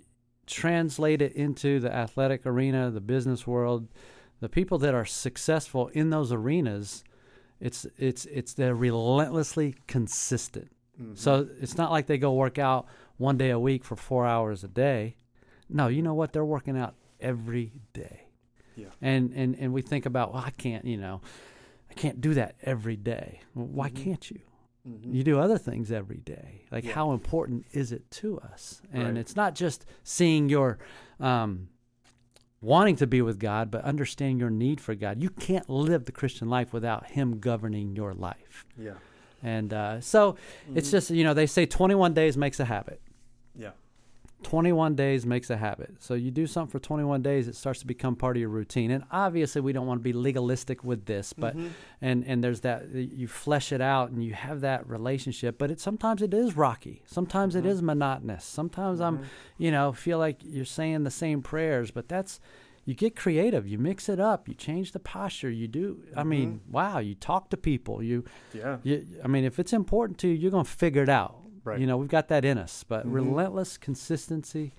translate 0.48 1.22
it 1.22 1.34
into 1.34 1.80
the 1.80 1.94
athletic 1.94 2.46
arena, 2.46 2.90
the 2.90 3.02
business 3.02 3.46
world, 3.46 3.88
the 4.40 4.50
people 4.50 4.78
that 4.80 4.94
are 4.96 5.06
successful 5.06 5.90
in 5.90 6.10
those 6.10 6.32
arenas. 6.32 7.04
It's 7.60 7.86
it's 7.98 8.26
it's 8.26 8.54
they're 8.54 8.76
relentlessly 8.76 9.76
consistent. 9.88 10.72
Mm-hmm. 11.02 11.16
So 11.16 11.48
it's 11.60 11.78
not 11.78 11.92
like 11.92 12.08
they 12.08 12.18
go 12.18 12.34
work 12.34 12.58
out 12.60 12.86
one 13.18 13.38
day 13.38 13.50
a 13.50 13.60
week 13.60 13.84
for 13.84 13.96
four 13.96 14.26
hours 14.26 14.64
a 14.64 14.68
day. 14.68 15.16
No, 15.70 15.88
you 15.88 16.02
know 16.02 16.14
what? 16.14 16.34
They're 16.34 16.46
working 16.46 16.78
out 16.78 16.96
every 17.20 17.74
day. 17.94 18.28
Yeah. 18.76 18.88
And 19.02 19.32
and 19.34 19.56
and 19.60 19.74
we 19.74 19.82
think 19.82 20.06
about, 20.06 20.34
well, 20.34 20.44
I 20.46 20.52
can't, 20.52 20.86
you 20.86 20.98
know, 20.98 21.22
I 21.90 21.94
can't 21.96 22.22
do 22.22 22.34
that 22.36 22.56
every 22.64 22.96
day. 22.96 23.42
Well, 23.56 23.66
why 23.68 23.90
Mhm. 23.90 23.96
can't 24.04 24.32
you? 24.32 24.40
Mhm. 24.88 25.14
You 25.16 25.24
do 25.24 25.40
other 25.40 25.58
things 25.58 25.92
every 25.92 26.18
day. 26.20 26.66
Like 26.72 26.84
Yeah. 26.86 26.94
how 26.94 27.12
important 27.12 27.66
is 27.74 27.92
it 27.92 28.10
to 28.12 28.40
us? 28.40 28.82
And 28.94 29.04
Right. 29.04 29.18
it's 29.18 29.36
not 29.36 29.56
just 29.56 29.86
seeing 30.04 30.48
your 30.50 30.78
um 31.20 31.70
wanting 32.62 32.96
to 32.98 33.08
be 33.08 33.22
with 33.22 33.40
God, 33.40 33.70
but 33.72 33.84
understanding 33.84 34.40
your 34.40 34.50
need 34.50 34.82
for 34.82 34.96
God. 34.96 35.22
You 35.22 35.30
can't 35.30 35.70
live 35.70 36.06
the 36.06 36.12
Christian 36.12 36.50
life 36.50 36.74
without 36.74 37.08
him 37.08 37.40
governing 37.40 37.96
your 37.96 38.14
life. 38.14 38.66
yeah. 38.78 38.94
And 39.44 39.72
uh, 39.72 40.02
so 40.02 40.36
it's 40.74 40.88
Mhm. 40.88 40.92
just, 40.92 41.10
you 41.12 41.24
know, 41.24 41.36
they 41.36 41.46
say 41.46 41.68
21 41.68 42.16
days 42.16 42.36
makes 42.36 42.60
a 42.60 42.66
habit. 42.66 43.00
Yeah. 44.42 44.50
21 44.50 44.96
days 44.96 45.26
makes 45.26 45.50
a 45.50 45.58
habit. 45.58 45.96
So 46.00 46.14
you 46.14 46.32
do 46.32 46.46
something 46.48 46.72
for 46.72 46.80
21 46.80 47.22
days, 47.22 47.48
it 47.48 47.56
starts 47.56 47.80
to 47.80 47.88
become 47.88 48.16
part 48.16 48.38
of 48.38 48.42
your 48.42 48.50
routine. 48.50 48.92
And 48.92 49.04
obviously, 49.12 49.62
we 49.62 49.74
don't 49.74 49.88
want 49.88 50.00
to 50.00 50.04
be 50.04 50.14
legalistic 50.14 50.84
with 50.84 51.06
this, 51.06 51.34
but 51.34 51.58
Mhm. 51.58 51.70
and 52.02 52.24
and 52.26 52.44
there's 52.44 52.62
that 52.62 52.90
you 52.92 53.28
flesh 53.28 53.72
it 53.72 53.82
out 53.82 54.12
and 54.12 54.24
you 54.24 54.34
have 54.34 54.62
that 54.62 54.88
relationship. 54.88 55.58
But 55.58 55.72
it 55.72 55.80
sometimes 55.80 56.22
it 56.22 56.34
is 56.34 56.56
rocky. 56.56 57.02
Sometimes 57.06 57.56
it 57.56 57.64
Mhm. 57.64 57.68
is 57.70 57.82
monotonous. 57.82 58.44
Sometimes 58.46 59.02
I'm, 59.02 59.18
Mhm. 59.20 59.24
you 59.58 59.72
know, 59.72 59.92
feel 59.92 60.20
like 60.20 60.38
you're 60.44 60.66
saying 60.66 61.04
the 61.04 61.12
same 61.12 61.42
prayers. 61.42 61.92
But 61.92 62.08
that's 62.08 62.40
you 62.86 62.94
get 62.94 63.16
creative. 63.18 63.68
You 63.68 63.78
mix 63.78 64.08
it 64.08 64.18
up. 64.20 64.48
You 64.48 64.54
change 64.54 64.94
the 64.94 65.00
posture. 65.00 65.50
You 65.50 65.68
do. 65.68 66.04
I 66.16 66.24
mean, 66.24 66.62
wow. 66.72 67.00
You 67.00 67.16
talk 67.16 67.50
to 67.50 67.58
people. 67.58 68.02
You 68.02 68.24
yeah. 68.54 68.78
you, 68.84 69.06
I 69.24 69.28
mean, 69.28 69.44
if 69.44 69.60
it's 69.60 69.74
important 69.74 70.20
to 70.20 70.28
you, 70.30 70.36
you're 70.36 70.52
going 70.52 70.64
to 70.64 70.72
figure 70.72 71.04
it 71.04 71.10
out. 71.10 71.36
Right. 71.68 71.80
You 71.80 71.86
know, 71.86 71.98
we've 71.98 72.10
got 72.10 72.30
that 72.30 72.46
in 72.46 72.58
us. 72.58 72.84
But 72.88 73.06
Mhm. 73.06 73.14
relentless 73.14 73.78
consistency 73.78 74.74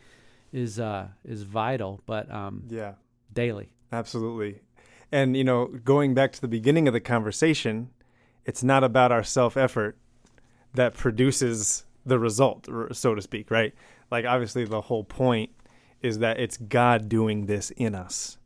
is 0.52 0.80
uh, 0.80 1.08
is 1.24 1.42
vital, 1.42 2.00
but 2.06 2.30
um, 2.32 2.64
Yeah. 2.68 2.94
daily. 3.32 3.68
Absolutely. 3.92 4.60
And, 5.12 5.36
you 5.36 5.44
know, 5.44 5.66
going 5.66 6.14
back 6.14 6.32
to 6.32 6.40
the 6.40 6.48
beginning 6.48 6.86
of 6.88 6.92
the 6.94 7.00
conversation, 7.00 7.90
it's 8.44 8.62
not 8.62 8.84
about 8.84 9.12
our 9.12 9.22
self 9.22 9.56
effort 9.56 9.96
that 10.74 10.94
produces 10.94 11.84
the 12.04 12.18
result, 12.18 12.68
so 12.92 13.14
to 13.14 13.20
speak, 13.22 13.50
right? 13.50 13.74
Like, 14.10 14.24
obviously, 14.24 14.64
the 14.64 14.82
whole 14.82 15.04
point 15.04 15.50
is 16.02 16.18
that 16.20 16.38
it's 16.40 16.56
God 16.56 17.08
doing 17.08 17.46
this 17.46 17.70
in 17.72 17.94
us. 17.94 18.38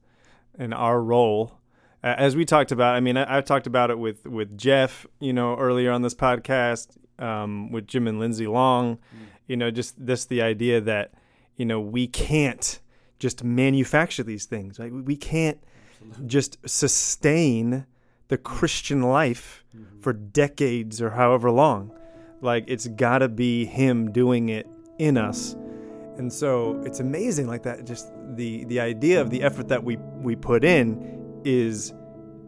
And 0.59 0.72
our 0.74 1.00
role, 1.02 1.59
as 2.02 2.35
we 2.35 2.44
talked 2.44 2.72
about, 2.72 2.94
I 2.96 3.00
mean, 3.00 3.16
I, 3.16 3.37
I've 3.38 3.44
talked 3.44 3.66
about 3.66 3.90
it 3.90 3.98
with, 3.98 4.26
with 4.26 4.57
Jeff, 4.59 5.07
you 5.20 5.33
know, 5.33 5.57
earlier 5.57 5.90
on 5.92 6.02
this 6.02 6.14
podcast, 6.14 6.96
um, 7.22 7.70
with 7.70 7.87
Jim 7.87 8.08
and 8.08 8.18
Lindsay 8.18 8.46
Long, 8.46 8.96
mm. 8.96 9.26
you 9.46 9.56
know, 9.56 9.70
just 9.70 9.94
this 10.04 10.24
the 10.26 10.42
idea 10.42 10.80
that, 10.80 11.12
you 11.56 11.64
know, 11.64 11.80
we 11.80 12.06
can't 12.06 12.80
just 13.18 13.44
manufacture 13.44 14.22
these 14.24 14.46
things. 14.46 14.78
Like 14.78 14.92
we 14.92 15.16
can't 15.16 15.58
just 16.26 16.58
sustain 16.66 17.87
the 18.28 18.38
mm. 18.38 18.42
Christian 18.42 19.02
life 19.02 19.64
mm-hmm. 19.74 20.00
for 20.00 20.12
decades 20.12 21.00
or 21.00 21.11
however 21.11 21.50
long. 21.50 21.92
Like 22.40 22.64
it's 22.66 22.88
got 22.88 23.18
to 23.18 23.28
be 23.28 23.64
him 23.64 24.11
doing 24.11 24.48
it 24.48 24.66
in 24.98 25.16
us. 25.16 25.54
And 26.18 26.32
so 26.32 26.82
it's 26.85 27.00
amazing 27.00 27.46
like 27.46 27.62
that 27.62 27.87
just 27.87 28.12
the 28.35 28.64
the 28.64 28.80
idea 28.80 29.20
of 29.20 29.30
the 29.30 29.42
effort 29.42 29.68
that 29.68 29.82
we 29.82 29.96
we 29.96 30.37
put 30.37 30.64
in 30.64 31.40
is 31.44 31.94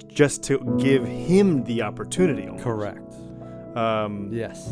just 0.09 0.43
to 0.45 0.59
give 0.79 1.05
him 1.05 1.65
the 1.65 1.83
opportunity. 1.83 2.47
almost. 2.47 2.65
Correct. 2.65 3.15
Um, 3.75 4.29
Yes. 4.33 4.69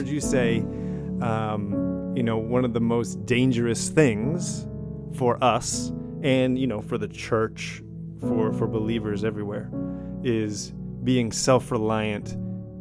Heard 0.00 0.08
you 0.08 0.20
say, 0.20 0.60
um, 1.20 2.14
you 2.16 2.22
know, 2.22 2.38
one 2.38 2.64
of 2.64 2.72
the 2.72 2.80
most 2.80 3.26
dangerous 3.26 3.90
things 3.90 4.66
for 5.14 5.42
us 5.44 5.92
and, 6.22 6.58
you 6.58 6.66
know, 6.66 6.80
for 6.80 6.96
the 6.96 7.06
church, 7.06 7.82
for, 8.18 8.50
for 8.54 8.66
believers 8.66 9.24
everywhere, 9.24 9.70
is 10.24 10.70
being 11.04 11.30
self 11.30 11.70
reliant 11.70 12.32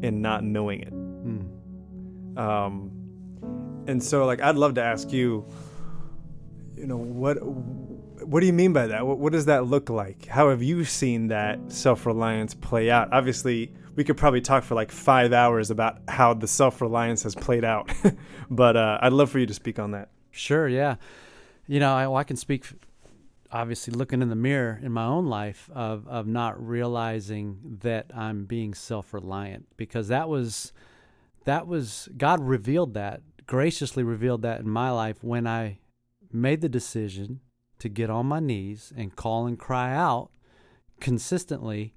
and 0.01 0.21
not 0.21 0.45
knowing 0.45 0.79
it. 0.79 0.93
Mm. 0.93 2.37
Um, 2.37 3.83
and 3.87 4.01
so, 4.01 4.25
like, 4.25 4.41
I'd 4.41 4.55
love 4.55 4.75
to 4.75 4.81
ask 4.81 5.11
you, 5.11 5.45
you 6.77 6.87
know, 6.87 6.95
what 6.95 7.35
what 7.43 8.39
do 8.39 8.45
you 8.45 8.53
mean 8.53 8.71
by 8.71 8.87
that? 8.87 9.05
What, 9.05 9.17
what 9.17 9.33
does 9.33 9.45
that 9.45 9.65
look 9.65 9.89
like? 9.89 10.25
How 10.27 10.51
have 10.51 10.63
you 10.63 10.85
seen 10.85 11.27
that 11.27 11.59
self 11.69 12.05
reliance 12.05 12.53
play 12.53 12.89
out? 12.89 13.11
Obviously, 13.11 13.73
we 13.99 14.05
could 14.05 14.15
probably 14.15 14.39
talk 14.39 14.63
for 14.63 14.75
like 14.75 14.93
five 14.93 15.33
hours 15.33 15.69
about 15.71 15.99
how 16.07 16.33
the 16.33 16.47
self 16.47 16.79
reliance 16.79 17.23
has 17.23 17.35
played 17.35 17.65
out, 17.65 17.91
but 18.49 18.77
uh, 18.77 18.97
I'd 19.01 19.11
love 19.11 19.29
for 19.29 19.39
you 19.39 19.45
to 19.45 19.53
speak 19.53 19.77
on 19.77 19.91
that. 19.91 20.07
Sure. 20.31 20.69
Yeah. 20.69 20.95
You 21.67 21.81
know, 21.81 21.93
I, 21.93 22.07
well, 22.07 22.15
I 22.15 22.23
can 22.23 22.37
speak. 22.37 22.65
Obviously, 23.51 23.93
looking 23.93 24.21
in 24.21 24.29
the 24.29 24.37
mirror 24.37 24.79
in 24.81 24.93
my 24.93 25.03
own 25.03 25.25
life 25.25 25.69
of 25.75 26.07
of 26.07 26.27
not 26.27 26.65
realizing 26.65 27.79
that 27.81 28.05
I'm 28.15 28.45
being 28.45 28.73
self 28.73 29.13
reliant 29.13 29.67
because 29.75 30.07
that 30.07 30.29
was 30.29 30.71
that 31.43 31.67
was 31.67 32.07
God 32.15 32.39
revealed 32.39 32.93
that 32.93 33.21
graciously 33.47 34.03
revealed 34.03 34.43
that 34.43 34.61
in 34.61 34.69
my 34.69 34.91
life 34.91 35.25
when 35.25 35.45
I 35.45 35.79
made 36.31 36.61
the 36.61 36.69
decision 36.69 37.41
to 37.79 37.89
get 37.89 38.09
on 38.09 38.27
my 38.27 38.39
knees 38.39 38.93
and 38.95 39.13
call 39.13 39.45
and 39.45 39.59
cry 39.59 39.93
out 39.93 40.29
consistently 41.01 41.95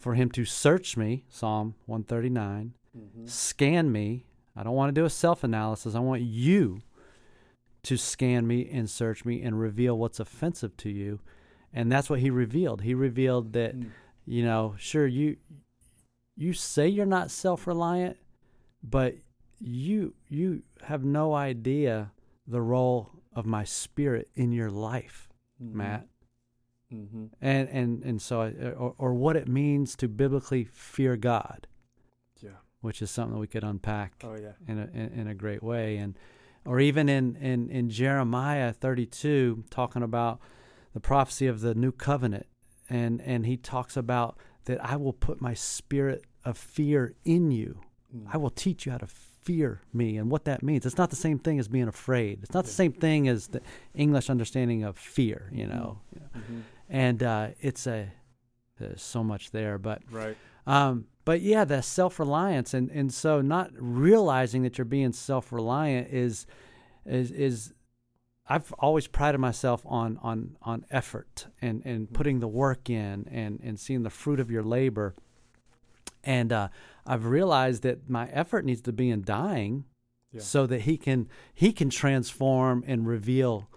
for 0.00 0.14
him 0.14 0.30
to 0.32 0.44
search 0.44 0.96
me 0.96 1.24
Psalm 1.28 1.74
139 1.86 2.74
scan 3.26 3.92
me 3.92 4.24
I 4.56 4.62
don't 4.64 4.74
want 4.74 4.92
to 4.94 5.00
do 5.00 5.04
a 5.04 5.10
self 5.10 5.44
analysis 5.44 5.94
I 5.94 6.00
want 6.00 6.22
you 6.22 6.80
to 7.84 7.96
scan 7.96 8.46
me 8.46 8.68
and 8.70 8.90
search 8.90 9.24
me 9.24 9.40
and 9.42 9.58
reveal 9.60 9.96
what's 9.96 10.20
offensive 10.20 10.76
to 10.78 10.90
you. 10.90 11.20
And 11.72 11.90
that's 11.90 12.10
what 12.10 12.18
he 12.20 12.28
revealed. 12.28 12.82
He 12.82 12.92
revealed 12.94 13.54
that, 13.54 13.74
Mm. 13.74 13.90
you 14.26 14.44
know, 14.44 14.74
sure 14.78 15.06
you 15.06 15.36
you 16.36 16.52
say 16.52 16.88
you're 16.88 17.06
not 17.06 17.30
self-reliant, 17.30 18.16
but 18.82 19.14
you 19.60 20.14
you 20.28 20.62
have 20.82 21.04
no 21.04 21.32
idea 21.34 22.12
the 22.46 22.60
role 22.60 23.10
of 23.34 23.46
my 23.46 23.64
spirit 23.64 24.28
in 24.34 24.50
your 24.52 24.70
life, 24.70 25.28
Matt. 25.58 26.08
Mm-hmm. 26.92 27.26
And 27.40 27.68
and 27.68 28.02
and 28.04 28.22
so 28.22 28.40
I, 28.42 28.48
or, 28.72 28.94
or 28.98 29.14
what 29.14 29.36
it 29.36 29.46
means 29.48 29.94
to 29.96 30.08
biblically 30.08 30.64
fear 30.64 31.16
God, 31.16 31.66
Yeah. 32.40 32.50
which 32.80 33.00
is 33.02 33.10
something 33.10 33.34
that 33.34 33.40
we 33.40 33.46
could 33.46 33.64
unpack 33.64 34.14
Oh 34.24 34.34
yeah. 34.40 34.52
in 34.66 34.78
a 34.78 34.84
in, 34.92 35.20
in 35.20 35.26
a 35.28 35.34
great 35.34 35.62
way 35.62 35.96
and 35.98 36.18
or 36.66 36.78
even 36.80 37.08
in, 37.08 37.36
in, 37.36 37.70
in 37.70 37.88
Jeremiah 37.88 38.72
32 38.72 39.64
talking 39.70 40.02
about 40.02 40.40
the 40.92 41.00
prophecy 41.00 41.46
of 41.46 41.60
the 41.62 41.74
new 41.74 41.92
covenant 41.92 42.46
and 42.88 43.20
and 43.22 43.46
he 43.46 43.56
talks 43.56 43.96
about 43.96 44.36
that 44.64 44.84
I 44.84 44.96
will 44.96 45.12
put 45.14 45.40
my 45.40 45.54
spirit 45.54 46.24
of 46.44 46.58
fear 46.58 47.14
in 47.24 47.50
you. 47.50 47.80
Mm. 48.14 48.26
I 48.32 48.36
will 48.36 48.50
teach 48.50 48.84
you 48.84 48.92
how 48.92 48.98
to 48.98 49.06
fear 49.06 49.80
me 49.94 50.18
and 50.18 50.30
what 50.30 50.44
that 50.44 50.62
means. 50.62 50.84
It's 50.84 50.98
not 50.98 51.08
the 51.10 51.16
same 51.16 51.38
thing 51.38 51.58
as 51.58 51.66
being 51.68 51.88
afraid. 51.88 52.40
It's 52.42 52.52
not 52.52 52.64
the 52.66 52.70
same 52.70 52.92
thing 52.92 53.26
as 53.28 53.46
the 53.48 53.62
English 53.94 54.28
understanding 54.28 54.82
of 54.84 54.98
fear, 54.98 55.48
you 55.52 55.66
know. 55.66 56.00
Mhm. 56.36 56.62
And 56.90 57.22
uh, 57.22 57.48
it's 57.60 57.86
a 57.86 58.10
there's 58.78 59.00
so 59.02 59.22
much 59.22 59.50
there, 59.52 59.78
but 59.78 60.02
Right. 60.10 60.36
um, 60.66 61.06
but 61.24 61.40
yeah, 61.40 61.64
the 61.64 61.82
self 61.82 62.18
reliance 62.18 62.74
and, 62.74 62.90
and 62.90 63.12
so 63.14 63.40
not 63.40 63.70
realizing 63.74 64.62
that 64.64 64.76
you're 64.78 64.84
being 64.84 65.12
self 65.12 65.52
reliant 65.52 66.08
is 66.12 66.46
is 67.06 67.30
is 67.30 67.72
I've 68.48 68.72
always 68.80 69.06
prided 69.06 69.40
myself 69.40 69.82
on 69.86 70.18
on 70.22 70.56
on 70.62 70.84
effort 70.90 71.46
and, 71.62 71.82
and 71.84 72.12
putting 72.12 72.40
the 72.40 72.48
work 72.48 72.90
in 72.90 73.28
and, 73.30 73.60
and 73.62 73.78
seeing 73.78 74.02
the 74.02 74.10
fruit 74.10 74.40
of 74.40 74.50
your 74.50 74.64
labor. 74.64 75.14
And 76.24 76.52
uh, 76.52 76.68
I've 77.06 77.26
realized 77.26 77.82
that 77.84 78.10
my 78.10 78.28
effort 78.30 78.64
needs 78.64 78.80
to 78.82 78.92
be 78.92 79.08
in 79.10 79.22
dying 79.22 79.84
Yeah. 80.32 80.40
so 80.40 80.66
that 80.66 80.80
he 80.82 80.96
can 80.96 81.28
he 81.54 81.72
can 81.72 81.90
transform 81.90 82.82
and 82.86 83.06
reveal 83.06 83.68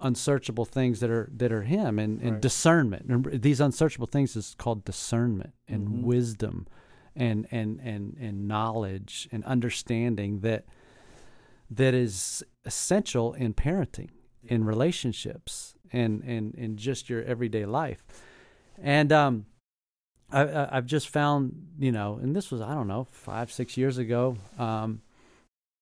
unsearchable 0.00 0.64
things 0.64 1.00
that 1.00 1.10
are 1.10 1.28
that 1.34 1.52
are 1.52 1.62
him 1.62 1.98
and, 1.98 2.20
and 2.20 2.32
Right. 2.32 2.42
discernment. 2.42 3.04
Remember, 3.06 3.36
these 3.36 3.60
unsearchable 3.60 4.06
things 4.06 4.36
is 4.36 4.54
called 4.58 4.84
discernment 4.84 5.54
and 5.68 5.88
Mhm. 5.88 6.02
wisdom 6.02 6.66
and, 7.14 7.46
and 7.50 7.80
and 7.80 8.16
and 8.20 8.46
knowledge 8.46 9.28
and 9.32 9.42
understanding 9.44 10.40
that 10.40 10.66
that 11.70 11.94
is 11.94 12.44
essential 12.64 13.32
in 13.34 13.54
parenting, 13.54 14.10
in 14.44 14.64
relationships, 14.64 15.74
and 15.92 16.22
and 16.22 16.54
in 16.54 16.76
just 16.76 17.08
your 17.08 17.22
everyday 17.22 17.64
life. 17.64 18.04
And 18.78 19.10
um, 19.12 19.46
I, 20.30 20.42
I, 20.42 20.76
I've 20.76 20.86
just 20.86 21.08
found, 21.08 21.68
you 21.78 21.90
know, 21.92 22.18
and 22.22 22.36
this 22.36 22.50
was 22.50 22.60
I 22.60 22.74
don't 22.74 22.88
know 22.88 23.04
five 23.10 23.50
six 23.50 23.76
years 23.76 23.96
ago, 23.98 24.36
um, 24.58 25.00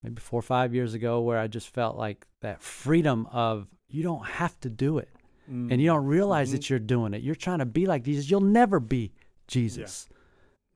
maybe 0.02 0.20
four 0.20 0.38
or 0.38 0.42
five 0.42 0.74
years 0.74 0.94
ago, 0.94 1.20
where 1.20 1.38
I 1.38 1.48
just 1.48 1.68
felt 1.68 1.96
like 1.96 2.26
that 2.40 2.62
freedom 2.62 3.26
of 3.32 3.66
you 3.94 4.02
don't 4.02 4.26
have 4.26 4.58
to 4.60 4.68
do 4.68 4.98
it, 4.98 5.08
and 5.46 5.80
you 5.80 5.86
don't 5.86 6.06
realize 6.06 6.48
Mhm. 6.48 6.52
that 6.52 6.70
you're 6.70 6.78
doing 6.78 7.14
it. 7.14 7.22
You're 7.22 7.34
trying 7.34 7.58
to 7.60 7.66
be 7.66 7.86
like 7.86 8.02
Jesus. 8.04 8.30
You'll 8.30 8.40
never 8.40 8.80
be 8.80 9.12
Jesus. 9.46 10.08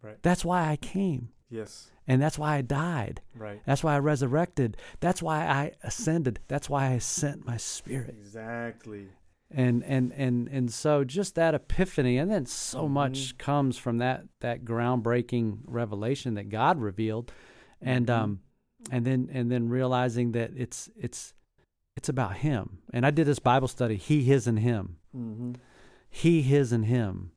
Right. 0.02 0.22
That's 0.22 0.44
why 0.44 0.68
I 0.68 0.76
came, 0.76 1.30
Yes. 1.50 1.90
and 2.06 2.20
that's 2.22 2.38
why 2.38 2.56
I 2.56 2.62
died. 2.62 3.20
Right. 3.34 3.60
That's 3.66 3.82
why 3.82 3.94
I 3.94 3.98
resurrected. 3.98 4.76
That's 5.00 5.22
why 5.22 5.46
I 5.46 5.72
ascended. 5.82 6.40
That's 6.48 6.68
why 6.70 6.92
I 6.92 6.98
sent 6.98 7.46
my 7.46 7.56
spirit. 7.56 8.10
Exactly. 8.18 9.08
And 9.50 9.82
and 9.84 10.12
and 10.12 10.46
and 10.48 10.70
so 10.70 11.02
just 11.04 11.34
that 11.36 11.54
epiphany 11.54 12.18
and 12.18 12.30
then 12.30 12.44
so 12.44 12.86
much 12.88 13.34
Mhm. 13.34 13.38
comes 13.38 13.78
from 13.78 13.96
that 13.98 14.26
that 14.40 14.62
groundbreaking 14.64 15.60
revelation 15.64 16.34
that 16.34 16.50
God 16.50 16.78
revealed 16.78 17.32
and 17.80 18.06
Mhm. 18.08 18.14
um 18.14 18.40
and 18.90 19.06
then 19.06 19.30
and 19.32 19.50
then 19.50 19.70
realizing 19.70 20.32
that 20.32 20.50
it's 20.54 20.90
it's 20.96 21.32
it's 21.98 22.08
about 22.08 22.36
him. 22.38 22.78
And 22.92 23.04
I 23.04 23.10
did 23.10 23.26
this 23.26 23.40
Bible 23.40 23.66
study, 23.68 23.96
he, 23.96 24.22
his 24.22 24.46
and 24.46 24.60
him. 24.60 24.96
Mm-hmm. 25.14 25.52
He, 26.08 26.42
his 26.42 26.72
and 26.72 26.86
him. 26.86 27.32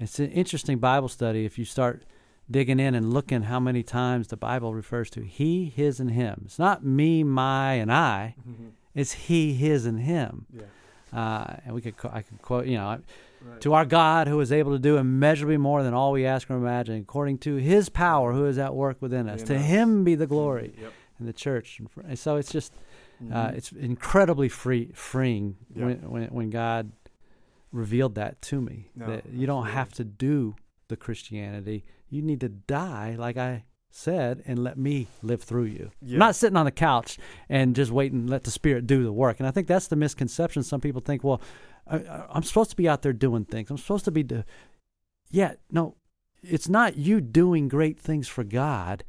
It's 0.00 0.18
an 0.18 0.30
interesting 0.30 0.78
Bible 0.78 1.08
study 1.08 1.44
if 1.44 1.58
you 1.58 1.64
start 1.66 2.04
digging 2.50 2.80
in 2.80 2.94
and 2.94 3.12
looking 3.12 3.42
how 3.42 3.60
many 3.60 3.82
times 3.82 4.28
the 4.28 4.36
Bible 4.36 4.72
refers 4.74 5.10
to 5.10 5.20
he, 5.20 5.66
his, 5.66 6.00
and 6.00 6.10
him. 6.10 6.42
It's 6.46 6.58
not 6.58 6.82
me, 6.84 7.22
my, 7.22 7.74
and 7.74 7.92
I. 7.92 8.34
Mm-hmm. 8.48 8.68
It's 8.94 9.12
he, 9.12 9.52
his, 9.52 9.84
and 9.84 10.00
him. 10.00 10.46
Yeah. 10.52 10.62
Uh, 11.12 11.56
and 11.66 11.74
we 11.74 11.82
could, 11.82 11.94
I 12.10 12.22
could 12.22 12.40
quote, 12.40 12.66
you 12.66 12.78
know, 12.78 13.00
Right. 13.40 13.60
to 13.60 13.74
our 13.74 13.84
God 13.84 14.26
who 14.26 14.40
is 14.40 14.50
able 14.50 14.72
to 14.72 14.80
do 14.80 14.96
immeasurably 14.96 15.58
more 15.58 15.84
than 15.84 15.94
all 15.94 16.10
we 16.10 16.26
ask 16.26 16.50
or 16.50 16.56
imagine, 16.56 16.96
according 17.00 17.38
to 17.38 17.54
His 17.54 17.88
power 17.88 18.32
who 18.32 18.46
is 18.46 18.58
at 18.58 18.74
work 18.74 18.96
within 19.00 19.28
us. 19.28 19.44
To. 19.44 19.56
Him 19.56 20.02
be 20.02 20.16
the 20.16 20.26
glory 20.26 20.72
Yep. 20.80 20.92
in 21.20 21.26
the 21.26 21.32
church. 21.32 21.80
And 22.04 22.18
so 22.18 22.34
it's 22.34 22.50
just, 22.50 22.72
uh, 23.20 23.48
Mhm. 23.48 23.54
it's 23.56 23.72
incredibly 23.72 24.48
free, 24.48 24.92
freeing 24.94 25.56
Yeah. 25.74 25.86
when, 25.86 26.10
when 26.10 26.28
when 26.28 26.50
God 26.50 26.92
revealed 27.72 28.14
that 28.14 28.40
to 28.42 28.60
me. 28.60 28.90
No, 28.96 29.06
that 29.06 29.24
you 29.32 29.46
don't 29.46 29.66
have 29.66 29.92
to 29.94 30.04
do 30.04 30.56
the 30.88 30.96
Christianity. 30.96 31.84
You 32.08 32.22
need 32.22 32.40
to 32.40 32.48
die, 32.48 33.14
like 33.18 33.36
I 33.36 33.64
said, 33.90 34.42
and 34.46 34.58
let 34.62 34.78
me 34.78 35.08
live 35.22 35.42
through 35.42 35.64
you. 35.64 35.90
Yeah. 36.00 36.18
Not 36.18 36.34
sitting 36.36 36.56
on 36.56 36.64
the 36.64 36.70
couch 36.70 37.18
and 37.48 37.74
just 37.76 37.90
waiting, 37.90 38.26
let 38.26 38.44
the 38.44 38.50
Spirit 38.50 38.86
do 38.86 39.02
the 39.02 39.12
work. 39.12 39.38
And 39.40 39.46
I 39.46 39.50
think 39.50 39.66
that's 39.66 39.88
the 39.88 39.96
misconception. 39.96 40.62
Some 40.62 40.80
people 40.80 41.00
think, 41.02 41.22
well, 41.24 41.40
I, 41.86 41.98
I'm 42.30 42.42
supposed 42.42 42.70
to 42.70 42.76
be 42.76 42.88
out 42.88 43.02
there 43.02 43.12
doing 43.12 43.44
things. 43.44 43.70
I'm 43.70 43.78
supposed 43.78 44.04
to 44.06 44.10
be. 44.10 44.22
Do- 44.22 44.44
yeah, 45.30 45.54
no, 45.70 45.96
it's 46.42 46.68
not 46.68 46.96
you 46.96 47.20
doing 47.20 47.68
great 47.68 47.98
things 47.98 48.28
for 48.28 48.44
God. 48.44 49.04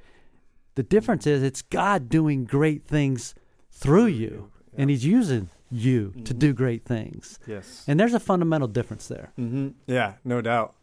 The 0.75 0.83
difference 0.83 1.27
is 1.27 1.43
it's 1.43 1.61
God 1.61 2.09
doing 2.09 2.43
great 2.45 2.83
things 2.85 3.35
through 3.79 4.07
you, 4.07 4.51
and 4.77 4.89
He's 4.89 5.05
using 5.05 5.49
you 5.71 6.11
to 6.25 6.33
Mhm. 6.33 6.39
do 6.39 6.53
great 6.53 6.83
things. 6.85 7.39
Yes. 7.47 7.83
And 7.87 7.99
there's 7.99 8.13
a 8.13 8.19
fundamental 8.19 8.67
difference 8.67 9.07
there. 9.07 9.31
Mm-hmm. 9.39 9.69
Yeah, 9.87 10.13
no 10.23 10.41
doubt. 10.41 10.73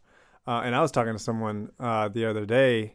Uh, 0.47 0.63
and 0.65 0.75
I 0.77 0.81
was 0.81 0.93
talking 0.93 1.13
to 1.13 1.19
someone 1.19 1.71
uh, 1.81 2.09
the 2.09 2.25
other 2.25 2.47
day. 2.47 2.95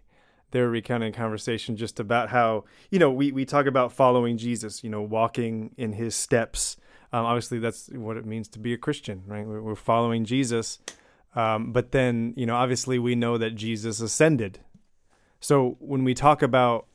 They 0.52 0.62
were 0.62 0.70
recounting 0.70 1.10
a 1.10 1.18
conversation 1.18 1.76
just 1.78 2.00
about 2.00 2.30
how 2.30 2.64
you 2.90 3.00
know 3.00 3.12
we 3.12 3.32
we 3.32 3.46
talk 3.46 3.66
about 3.66 3.92
following 3.94 4.38
Jesus, 4.38 4.84
you 4.84 4.90
know, 4.90 5.02
walking 5.02 5.72
in 5.78 5.94
His 5.94 6.16
steps. 6.16 6.78
Um, 7.14 7.26
obviously, 7.26 7.60
that's 7.60 7.90
what 7.90 8.16
it 8.18 8.26
means 8.26 8.48
to 8.50 8.60
be 8.60 8.74
a 8.74 8.78
Christian, 8.78 9.24
right? 9.28 9.46
We're, 9.46 9.62
we're 9.62 9.76
following 9.76 10.24
Jesus. 10.26 10.80
Um, 11.36 11.72
but 11.74 11.92
then, 11.92 12.34
you 12.38 12.46
know, 12.46 12.56
obviously, 12.56 13.00
we 13.00 13.16
know 13.16 13.38
that 13.38 13.52
Jesus 13.56 14.00
ascended. 14.02 14.60
So 15.42 15.76
when 15.80 16.04
we 16.06 16.14
talk 16.14 16.42
about 16.42 16.88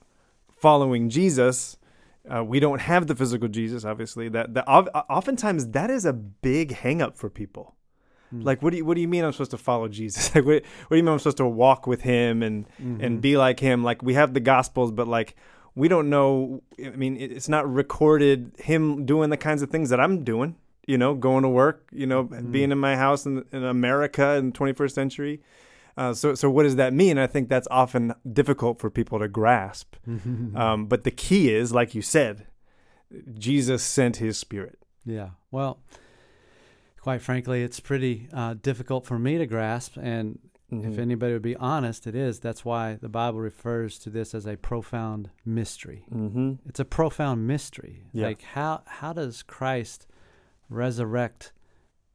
following 0.56 1.08
Jesus, 1.10 1.76
uh, 2.34 2.44
we 2.44 2.60
don't 2.60 2.80
have 2.80 3.06
the 3.06 3.14
physical 3.14 3.48
Jesus. 3.48 3.84
Obviously, 3.84 4.28
that 4.30 4.54
that 4.54 4.64
oftentimes 4.68 5.68
that 5.68 5.90
is 5.90 6.04
a 6.04 6.12
big 6.12 6.72
hangup 6.74 7.16
for 7.16 7.28
people. 7.30 7.74
Mm. 8.34 8.44
Like, 8.44 8.62
what 8.62 8.70
do 8.70 8.78
you 8.78 8.84
what 8.84 8.94
do 8.94 9.00
you 9.00 9.08
mean 9.08 9.24
I'm 9.24 9.32
supposed 9.32 9.52
to 9.52 9.58
follow 9.58 9.88
Jesus? 9.88 10.30
Like, 10.34 10.44
what, 10.44 10.62
what 10.88 10.90
do 10.90 10.96
you 10.96 11.02
mean 11.02 11.12
I'm 11.12 11.18
supposed 11.18 11.36
to 11.38 11.46
walk 11.46 11.86
with 11.86 12.02
Him 12.02 12.42
and 12.42 12.66
Mhm. 12.82 13.02
and 13.04 13.20
be 13.20 13.36
like 13.36 13.60
Him? 13.60 13.84
Like, 13.84 14.02
we 14.02 14.14
have 14.14 14.34
the 14.34 14.40
Gospels, 14.40 14.90
but 14.92 15.06
like, 15.08 15.36
we 15.74 15.88
don't 15.88 16.08
know. 16.10 16.62
I 16.84 16.90
mean, 16.90 17.16
it's 17.16 17.48
not 17.48 17.72
recorded 17.72 18.52
Him 18.58 19.06
doing 19.06 19.30
the 19.30 19.36
kinds 19.36 19.62
of 19.62 19.70
things 19.70 19.90
that 19.90 20.00
I'm 20.00 20.24
doing. 20.24 20.56
You 20.88 20.98
know, 20.98 21.14
going 21.14 21.42
to 21.42 21.48
work. 21.48 21.88
You 21.92 22.06
know, 22.06 22.24
Mhm. 22.24 22.52
being 22.52 22.70
in 22.72 22.78
my 22.78 22.96
house 22.96 23.26
in, 23.26 23.44
in 23.52 23.64
America 23.64 24.34
in 24.36 24.46
the 24.46 24.52
21st 24.52 24.94
century. 24.94 25.40
Uh, 25.96 26.12
so, 26.12 26.34
so 26.34 26.50
what 26.50 26.64
does 26.64 26.76
that 26.76 26.92
mean? 26.92 27.16
I 27.18 27.26
think 27.26 27.48
that's 27.48 27.68
often 27.70 28.12
difficult 28.30 28.78
for 28.80 28.90
people 28.90 29.18
to 29.18 29.28
grasp. 29.28 29.96
Um, 30.54 30.86
but 30.86 31.04
the 31.04 31.10
key 31.10 31.52
is, 31.54 31.72
like 31.72 31.94
you 31.94 32.02
said, 32.02 32.46
Jesus 33.38 33.82
sent 33.82 34.16
His 34.16 34.36
Spirit. 34.38 34.78
Yeah. 35.04 35.30
Well, 35.50 35.78
quite 37.00 37.22
frankly, 37.22 37.62
it's 37.62 37.80
pretty 37.80 38.28
uh, 38.32 38.54
difficult 38.60 39.06
for 39.06 39.18
me 39.18 39.38
to 39.38 39.46
grasp. 39.46 39.96
And 39.96 40.38
if 40.70 40.94
Mhm. 40.94 40.98
anybody 40.98 41.32
would 41.32 41.42
be 41.42 41.56
honest, 41.56 42.06
it 42.06 42.14
is. 42.16 42.40
That's 42.40 42.64
why 42.64 42.94
the 43.00 43.08
Bible 43.08 43.38
refers 43.40 43.98
to 44.00 44.10
this 44.10 44.34
as 44.34 44.46
a 44.46 44.56
profound 44.56 45.30
mystery. 45.44 46.04
Mm-hmm. 46.12 46.54
It's 46.68 46.80
a 46.80 46.84
profound 46.84 47.46
mystery. 47.46 48.06
Yeah. 48.12 48.26
Like 48.26 48.42
how 48.42 48.82
how 48.86 49.12
does 49.12 49.42
Christ 49.44 50.06
resurrect 50.68 51.52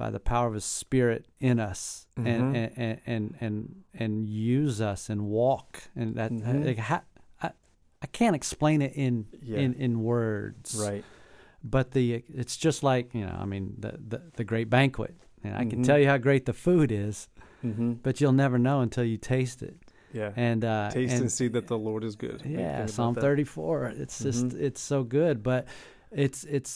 by 0.01 0.09
the 0.09 0.19
power 0.19 0.47
of 0.47 0.55
His 0.55 0.65
Spirit 0.65 1.25
in 1.39 1.59
us 1.59 2.07
Mhm. 2.17 2.25
and, 2.25 2.55
and, 2.55 2.99
and 3.05 3.35
and 3.39 3.55
and 3.93 4.11
use 4.27 4.81
us 4.81 5.09
and 5.11 5.19
walk 5.27 5.69
and 5.95 6.15
that 6.15 6.31
Mhm. 6.31 6.65
like, 6.65 6.79
I 6.91 7.01
I 8.03 8.07
can't 8.19 8.35
explain 8.35 8.81
it 8.81 8.93
in 8.95 9.27
Yeah. 9.43 9.59
in 9.63 9.73
in 9.75 10.01
words 10.01 10.69
Right. 10.87 11.03
but 11.63 11.91
the 11.91 12.23
it's 12.41 12.57
just 12.57 12.81
like 12.91 13.05
you 13.13 13.25
know 13.27 13.37
i 13.43 13.45
mean 13.45 13.65
the 13.83 13.91
the, 14.11 14.19
the 14.37 14.43
great 14.43 14.69
banquet 14.71 15.13
and 15.43 15.53
i 15.61 15.63
can 15.69 15.79
Mhm. 15.81 15.85
tell 15.85 15.99
you 16.01 16.07
how 16.07 16.17
great 16.17 16.43
the 16.51 16.53
food 16.67 16.91
is 16.91 17.27
Mm-hmm. 17.63 17.91
but 18.05 18.19
you'll 18.19 18.39
never 18.45 18.57
know 18.67 18.77
until 18.81 19.03
you 19.11 19.17
taste 19.35 19.61
it 19.69 19.77
Yeah. 20.19 20.31
and 20.35 20.61
uh 20.65 20.89
Taste 20.89 21.13
and, 21.13 21.21
and, 21.21 21.31
see 21.31 21.47
that 21.49 21.67
the 21.67 21.77
Lord 21.77 22.03
is 22.03 22.15
good. 22.15 22.41
Yeah 22.43 22.87
psalm 22.87 23.13
34 23.13 23.93
it's 24.03 24.17
just 24.27 24.45
Mhm. 24.47 24.59
it's 24.67 24.81
so 24.81 25.03
good 25.19 25.35
but 25.43 25.61
it's 26.23 26.43
it's 26.57 26.73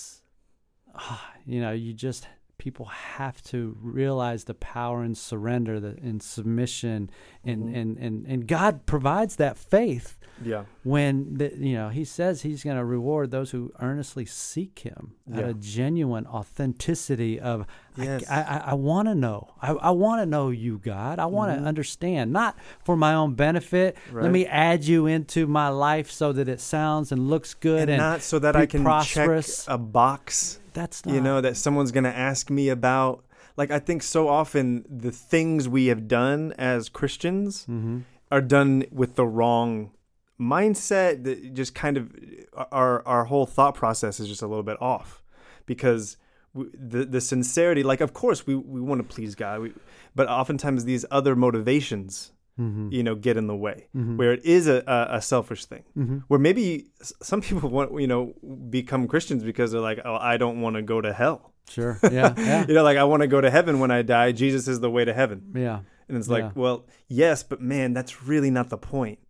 ah, 0.93 1.33
you 1.53 1.59
know 1.63 1.71
you 1.85 1.91
just 2.07 2.27
people 2.57 2.85
have 2.85 3.41
to 3.43 3.77
realize 3.81 4.45
the 4.45 4.53
power 4.53 5.03
and 5.03 5.17
surrender 5.17 5.79
the 5.79 5.97
in 5.97 6.19
submission 6.19 7.09
and, 7.43 7.63
Mhm. 7.65 7.75
and 7.81 7.97
and 7.97 8.25
and 8.27 8.47
god 8.47 8.85
provides 8.85 9.35
that 9.35 9.57
faith 9.57 10.17
Yeah. 10.43 10.63
when 10.83 11.35
the, 11.35 11.53
you 11.57 11.75
know 11.75 11.89
he 11.89 12.03
says 12.05 12.41
he's 12.41 12.63
going 12.63 12.77
to 12.77 12.85
reward 12.85 13.31
those 13.31 13.51
who 13.51 13.71
earnestly 13.81 14.25
seek 14.25 14.79
him 14.79 15.13
out 15.33 15.39
Yeah. 15.39 15.45
of 15.49 15.59
genuine 15.59 16.25
authenticity 16.27 17.39
of 17.39 17.65
Yes. 17.97 18.23
I, 18.29 18.41
I, 18.41 18.57
I 18.57 18.73
want 18.73 19.07
to 19.09 19.15
know 19.15 19.49
I, 19.61 19.71
I 19.73 19.91
want 19.91 20.21
to 20.21 20.25
know 20.25 20.49
you 20.49 20.77
God 20.79 21.19
I 21.19 21.25
want 21.25 21.51
to 21.55 21.61
Mhm. 21.61 21.67
understand 21.67 22.31
not 22.31 22.57
for 22.83 22.95
my 22.97 23.13
own 23.13 23.33
benefit 23.35 23.95
Right. 24.11 24.23
let 24.23 24.31
me 24.31 24.45
add 24.45 24.83
you 24.85 25.05
into 25.07 25.45
my 25.47 25.69
life 25.69 26.09
so 26.11 26.31
that 26.33 26.47
it 26.49 26.59
sounds 26.61 27.11
and 27.11 27.29
looks 27.29 27.53
good 27.53 27.81
and, 27.83 27.91
and, 27.91 27.99
not 27.99 28.21
so 28.21 28.39
that 28.39 28.55
I 28.55 28.65
can 28.65 28.83
prosperous. 28.83 29.65
check 29.65 29.73
a 29.73 29.77
box, 29.77 30.59
that's 30.75 31.05
not 31.05 31.15
you 31.15 31.21
know, 31.21 31.41
that 31.41 31.57
someone's 31.57 31.91
going 31.91 32.03
to 32.03 32.15
ask 32.15 32.51
me 32.51 32.69
about. 32.69 33.25
Like, 33.57 33.71
I 33.71 33.79
think 33.79 34.03
so 34.03 34.27
often 34.27 34.85
the 34.89 35.11
things 35.11 35.67
we 35.67 35.87
have 35.87 36.07
done 36.07 36.53
as 36.57 36.89
Christians 36.89 37.65
hmm 37.65 38.01
are 38.31 38.41
done 38.41 38.83
with 38.91 39.15
the 39.15 39.25
wrong 39.25 39.91
mindset. 40.39 41.23
That 41.23 41.53
just 41.53 41.73
kind 41.73 41.95
of 41.97 42.11
our 42.71 43.05
our 43.07 43.25
whole 43.25 43.45
thought 43.45 43.75
process 43.75 44.19
is 44.19 44.27
just 44.27 44.41
a 44.41 44.47
little 44.47 44.63
bit 44.63 44.81
off 44.81 45.23
because 45.65 46.17
the 46.53 47.05
the 47.05 47.21
sincerity. 47.21 47.83
Like, 47.83 48.01
of 48.01 48.13
course, 48.13 48.45
we 48.45 48.55
we 48.55 48.81
want 48.81 48.99
to 48.99 49.15
please 49.15 49.35
God, 49.35 49.61
we, 49.61 49.73
but 50.15 50.27
oftentimes 50.27 50.85
these 50.85 51.05
other 51.11 51.35
motivations, 51.35 52.31
hmm 52.57 52.87
you 52.91 53.03
know, 53.03 53.15
get 53.15 53.35
in 53.37 53.47
the 53.47 53.55
way. 53.55 53.87
Mhm. 53.95 54.17
Where 54.17 54.31
it 54.33 54.45
is 54.45 54.67
a, 54.67 54.83
a, 54.87 55.17
a 55.17 55.21
selfish 55.21 55.65
thing. 55.65 55.83
hmm 55.93 56.17
where 56.27 56.39
maybe 56.39 56.87
some 57.21 57.41
people 57.41 57.69
want 57.69 57.99
you 57.99 58.07
know 58.07 58.33
become 58.69 59.07
Christians 59.07 59.43
because 59.43 59.71
they're 59.71 59.81
like, 59.81 59.99
oh, 60.05 60.15
I 60.15 60.37
don't 60.37 60.61
want 60.61 60.75
to 60.77 60.81
go 60.81 61.01
to 61.01 61.11
hell. 61.13 61.51
sure 61.69 61.97
yeah 62.11 62.33
yeah 62.37 62.65
you 62.67 62.73
know, 62.75 62.83
like 62.83 62.97
I 62.97 63.03
want 63.05 63.21
to 63.21 63.27
go 63.27 63.41
to 63.41 63.49
heaven 63.49 63.79
when 63.79 63.91
I 63.91 64.01
die. 64.03 64.31
Jesus 64.31 64.67
is 64.67 64.79
the 64.79 64.89
way 64.89 65.03
to 65.05 65.13
heaven, 65.13 65.39
yeah 65.55 65.79
and 66.07 66.17
it's 66.19 66.27
Yeah. 66.27 66.33
like, 66.37 66.55
well, 66.55 66.85
yes, 67.07 67.41
but 67.41 67.59
man, 67.61 67.93
that's 67.97 68.21
really 68.23 68.51
not 68.51 68.69
the 68.69 68.77
point. 68.77 69.19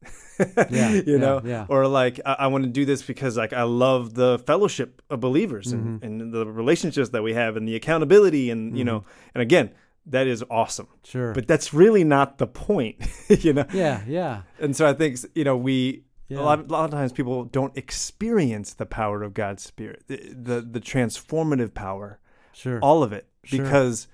Yeah, 0.69 0.91
you 0.91 1.17
know, 1.17 1.39
yeah. 1.45 1.65
or 1.69 1.87
like 1.87 2.19
I, 2.25 2.33
I 2.39 2.47
want 2.47 2.65
to 2.65 2.69
do 2.69 2.83
this 2.83 3.01
because 3.01 3.37
like 3.37 3.53
I 3.53 3.63
love 3.63 4.15
the 4.15 4.39
fellowship 4.45 5.01
of 5.09 5.21
believers 5.21 5.71
and, 5.71 6.01
Mhm. 6.01 6.05
and 6.05 6.33
the 6.33 6.45
relationships 6.45 7.09
that 7.11 7.23
we 7.23 7.33
have 7.33 7.55
and 7.55 7.65
the 7.65 7.75
accountability 7.75 8.49
and 8.49 8.77
you 8.77 8.83
know, 8.83 8.99
Mm-hmm. 8.99 9.29
and 9.35 9.41
again, 9.41 9.69
that 10.07 10.27
is 10.27 10.43
awesome, 10.49 10.87
sure 11.03 11.33
but 11.33 11.47
that's 11.47 11.73
really 11.73 12.03
not 12.03 12.37
the 12.37 12.47
point. 12.47 12.97
you 13.29 13.53
know, 13.53 13.65
yeah 13.73 14.01
yeah 14.07 14.41
and 14.59 14.75
so 14.75 14.87
I 14.87 14.93
think 14.93 15.17
you 15.33 15.43
know 15.43 15.57
we 15.57 16.03
yeah 16.27 16.39
a 16.39 16.41
lot, 16.41 16.59
a 16.59 16.63
lot 16.63 16.85
of 16.85 16.91
times 16.91 17.11
people 17.11 17.45
don't 17.45 17.75
experience 17.77 18.73
the 18.73 18.85
power 18.85 19.23
of 19.23 19.33
God's 19.33 19.63
Spirit, 19.63 20.03
the 20.07 20.17
the, 20.33 20.61
the 20.61 20.79
transformative 20.81 21.73
power, 21.73 22.19
sure 22.53 22.79
all 22.81 23.03
of 23.03 23.11
it, 23.13 23.27
Sure. 23.43 23.63
because 23.63 24.07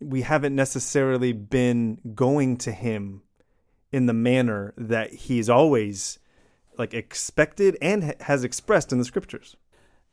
we 0.00 0.22
haven't 0.22 0.54
necessarily 0.54 1.32
been 1.32 1.98
going 2.14 2.56
to 2.58 2.72
Him 2.72 3.22
in 3.92 4.06
the 4.06 4.12
manner 4.12 4.74
that 4.76 5.12
He's 5.14 5.48
always 5.48 6.18
like 6.78 6.92
expected 6.92 7.78
and 7.80 8.04
ha- 8.04 8.12
has 8.20 8.44
expressed 8.44 8.92
in 8.92 8.98
the 8.98 9.04
Scriptures. 9.06 9.56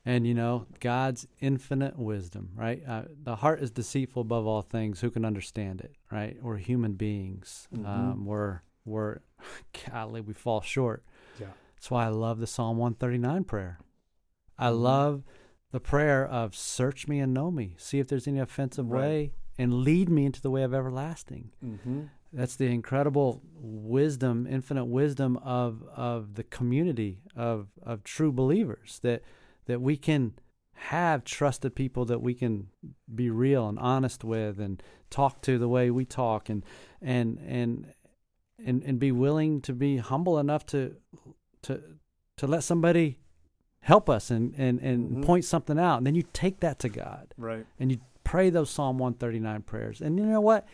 And 0.06 0.28
you 0.28 0.34
know, 0.34 0.66
God's 0.82 1.28
infinite 1.40 1.98
wisdom, 1.98 2.50
right? 2.56 2.84
Uh, 2.86 3.04
the 3.24 3.38
heart 3.38 3.62
is 3.62 3.72
deceitful 3.72 4.22
above 4.24 4.46
all 4.46 4.62
things. 4.62 5.00
Who 5.02 5.10
can 5.10 5.24
understand 5.24 5.80
it, 5.82 5.96
right? 6.12 6.38
We're 6.42 6.58
human 6.58 6.94
beings. 6.94 7.68
Mhm. 7.74 7.86
Um, 7.88 8.26
we're, 8.26 8.62
we're, 8.84 9.20
golly, 9.92 10.20
we 10.22 10.34
fall 10.34 10.60
short. 10.62 11.04
Yeah. 11.40 11.48
That's 11.76 11.90
why 11.90 12.06
I 12.06 12.10
love 12.10 12.40
the 12.40 12.48
Psalm 12.48 12.78
139 12.78 13.46
prayer. 13.46 13.80
I 14.58 14.68
Mhm. 14.70 14.82
love 14.82 15.24
the 15.72 15.80
prayer 15.80 16.26
of 16.28 16.54
search 16.56 17.08
me 17.08 17.20
and 17.20 17.34
know 17.34 17.50
me, 17.50 17.76
see 17.78 18.00
if 18.00 18.08
there's 18.08 18.28
any 18.28 18.40
offensive 18.40 18.92
Right. 18.92 19.00
way, 19.00 19.34
and 19.58 19.74
lead 19.86 20.10
me 20.10 20.26
into 20.26 20.42
the 20.42 20.52
way 20.52 20.64
of 20.64 20.74
everlasting. 20.74 21.52
Mm-hmm. 21.64 22.02
That's 22.34 22.56
the 22.56 22.66
incredible 22.66 23.42
wisdom, 23.56 24.48
infinite 24.48 24.86
wisdom 24.86 25.38
of 25.38 25.84
of 25.96 26.34
the 26.34 26.44
community 26.44 27.22
of 27.36 27.68
of 27.84 28.04
true 28.04 28.32
believers 28.32 29.00
that 29.04 29.22
that 29.66 29.82
we 29.82 29.98
can 29.98 30.34
have 30.74 31.24
trusted 31.24 31.76
people 31.76 32.04
that 32.06 32.22
we 32.22 32.34
can 32.34 32.68
be 33.14 33.30
real 33.30 33.68
and 33.70 33.80
honest 33.80 34.24
with 34.24 34.60
and 34.60 34.82
talk 35.10 35.42
to 35.42 35.58
the 35.58 35.68
way 35.68 35.90
we 35.92 36.04
talk 36.06 36.50
and 36.50 36.64
and 37.02 37.38
and 37.48 37.94
and, 38.66 38.84
and 38.84 39.00
be 39.00 39.12
willing 39.12 39.62
to 39.62 39.74
be 39.74 39.98
humble 39.98 40.38
enough 40.40 40.66
to 40.66 40.96
to 41.62 41.82
to 42.38 42.48
let 42.48 42.64
somebody 42.64 43.20
help 43.82 44.10
us 44.10 44.32
and 44.32 44.54
and, 44.58 44.80
and 44.80 45.18
Mhm. 45.18 45.26
point 45.26 45.46
something 45.46 45.78
out 45.80 45.98
and 45.98 46.08
then 46.08 46.16
you 46.16 46.24
take 46.34 46.60
that 46.62 46.80
to 46.80 46.90
God 46.90 47.34
Right. 47.38 47.66
and 47.80 47.92
you 47.92 48.00
pray 48.24 48.50
those 48.50 48.70
Psalm 48.70 48.98
139 48.98 49.62
prayers 49.62 50.02
and 50.02 50.18
you 50.18 50.26
know 50.26 50.42
what 50.42 50.68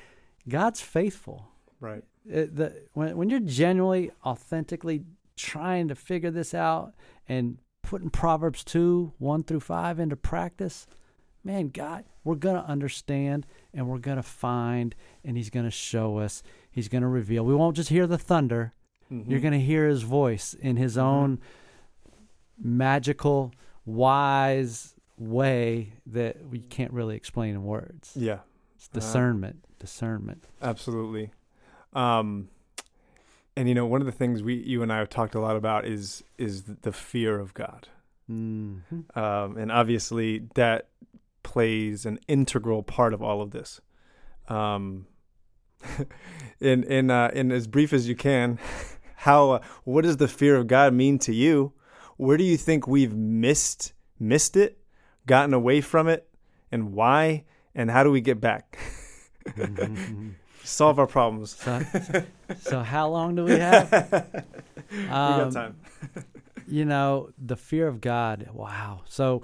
God's 0.47 0.81
faithful 0.81 1.47
Right. 1.79 2.03
it, 2.25 2.55
the, 2.55 2.83
when, 2.93 3.15
when 3.17 3.29
you're 3.29 3.39
genuinely, 3.41 4.11
authentically 4.25 5.03
trying 5.35 5.87
to 5.89 5.95
figure 5.95 6.31
this 6.31 6.53
out 6.53 6.93
and 7.27 7.57
putting 7.89 8.11
Proverbs 8.11 8.63
2, 8.65 9.13
1 9.17 9.43
through 9.45 9.59
5 9.61 9.99
into 9.99 10.15
practice, 10.15 10.85
man, 11.43 11.69
God, 11.69 12.05
we're 12.23 12.35
going 12.35 12.55
to 12.55 12.63
understand 12.69 13.47
and 13.73 13.87
we're 13.87 13.97
going 13.97 14.17
to 14.17 14.21
find 14.23 14.93
and 15.25 15.35
He's 15.35 15.49
going 15.49 15.65
to 15.65 15.71
show 15.71 16.19
us. 16.19 16.43
He's 16.69 16.87
going 16.87 17.01
to 17.01 17.07
reveal. 17.07 17.43
We 17.43 17.55
won't 17.55 17.75
just 17.75 17.89
hear 17.89 18.05
the 18.05 18.19
thunder, 18.19 18.73
Mhm. 19.11 19.27
you're 19.27 19.39
going 19.39 19.53
to 19.53 19.59
hear 19.59 19.87
His 19.87 20.03
voice 20.03 20.53
in 20.53 20.75
His 20.77 20.97
Mhm. 20.97 21.01
own 21.01 21.39
magical, 22.59 23.53
wise 23.87 24.93
way 25.17 25.93
that 26.05 26.47
we 26.47 26.59
can't 26.59 26.93
really 26.93 27.15
explain 27.15 27.55
in 27.55 27.63
words. 27.63 28.13
Yeah. 28.15 28.41
It's 28.75 28.87
Uh, 28.87 28.99
discernment. 28.99 29.65
Discernment. 29.79 30.47
Absolutely. 30.61 31.31
Um, 31.93 32.49
and 33.55 33.67
you 33.67 33.75
know, 33.75 33.85
one 33.85 34.01
of 34.01 34.05
the 34.05 34.11
things 34.11 34.41
we, 34.41 34.55
you 34.55 34.81
and 34.83 34.91
I 34.91 34.97
have 34.99 35.09
talked 35.09 35.35
a 35.35 35.39
lot 35.39 35.55
about 35.55 35.85
is 35.85 36.23
is 36.37 36.63
the 36.63 36.91
fear 36.91 37.39
of 37.39 37.53
God. 37.53 37.87
hmm 38.27 38.79
um, 39.15 39.57
and 39.57 39.71
obviously 39.71 40.47
that 40.55 40.89
plays 41.43 42.05
an 42.05 42.19
integral 42.27 42.83
part 42.83 43.13
of 43.13 43.21
all 43.21 43.41
of 43.41 43.51
this. 43.51 43.81
Um, 44.47 45.07
in 46.59 46.83
in 46.83 47.09
uh, 47.11 47.31
in 47.33 47.51
as 47.51 47.67
brief 47.67 47.93
as 47.93 48.07
you 48.07 48.15
can, 48.15 48.59
how 49.15 49.51
uh, 49.51 49.59
what 49.83 50.03
does 50.03 50.17
the 50.17 50.27
fear 50.27 50.55
of 50.55 50.67
God 50.67 50.93
mean 50.93 51.19
to 51.19 51.33
you? 51.33 51.73
Where 52.17 52.37
do 52.37 52.43
you 52.43 52.57
think 52.57 52.87
we've 52.87 53.15
missed 53.15 53.93
missed 54.19 54.57
it, 54.57 54.77
gotten 55.25 55.53
away 55.53 55.81
from 55.81 56.07
it, 56.07 56.27
and 56.71 56.93
why? 56.93 57.45
And 57.75 57.89
how 57.91 58.03
do 58.03 58.11
we 58.11 58.21
get 58.21 58.39
back? 58.41 58.77
Mhm. 59.49 60.33
Solve 60.63 60.99
our 60.99 61.07
problems. 61.07 61.55
So, 61.55 61.81
so 62.59 62.81
how 62.81 63.09
long 63.09 63.35
do 63.35 63.45
we 63.45 63.57
have? 63.59 63.91
we 64.91 64.97
Um, 65.05 65.07
got 65.09 65.51
time. 65.53 65.75
You 66.67 66.85
know, 66.85 67.29
the 67.37 67.55
fear 67.55 67.87
of 67.87 67.99
God. 68.01 68.49
Wow. 68.53 69.01
So 69.05 69.41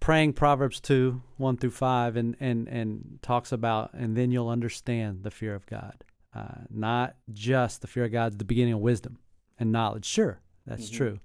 praying 0.00 0.32
Proverbs 0.32 0.80
2, 0.80 1.22
1 1.36 1.56
through 1.58 1.70
5, 1.70 2.16
and, 2.16 2.36
and, 2.40 2.68
and 2.68 3.18
talks 3.22 3.52
about, 3.52 3.92
and 3.94 4.16
then 4.16 4.30
you'll 4.32 4.48
understand 4.48 5.22
the 5.22 5.30
fear 5.30 5.54
of 5.54 5.66
God. 5.66 6.04
Uh, 6.34 6.62
not 6.70 7.14
just 7.32 7.82
the 7.82 7.86
fear 7.86 8.06
of 8.06 8.12
God's 8.12 8.36
the 8.38 8.44
beginning 8.44 8.72
of 8.74 8.80
wisdom 8.80 9.18
and 9.58 9.70
knowledge. 9.70 10.06
Sure, 10.06 10.40
that's 10.66 10.88
Mhm. 10.90 10.94
true. 10.96 11.20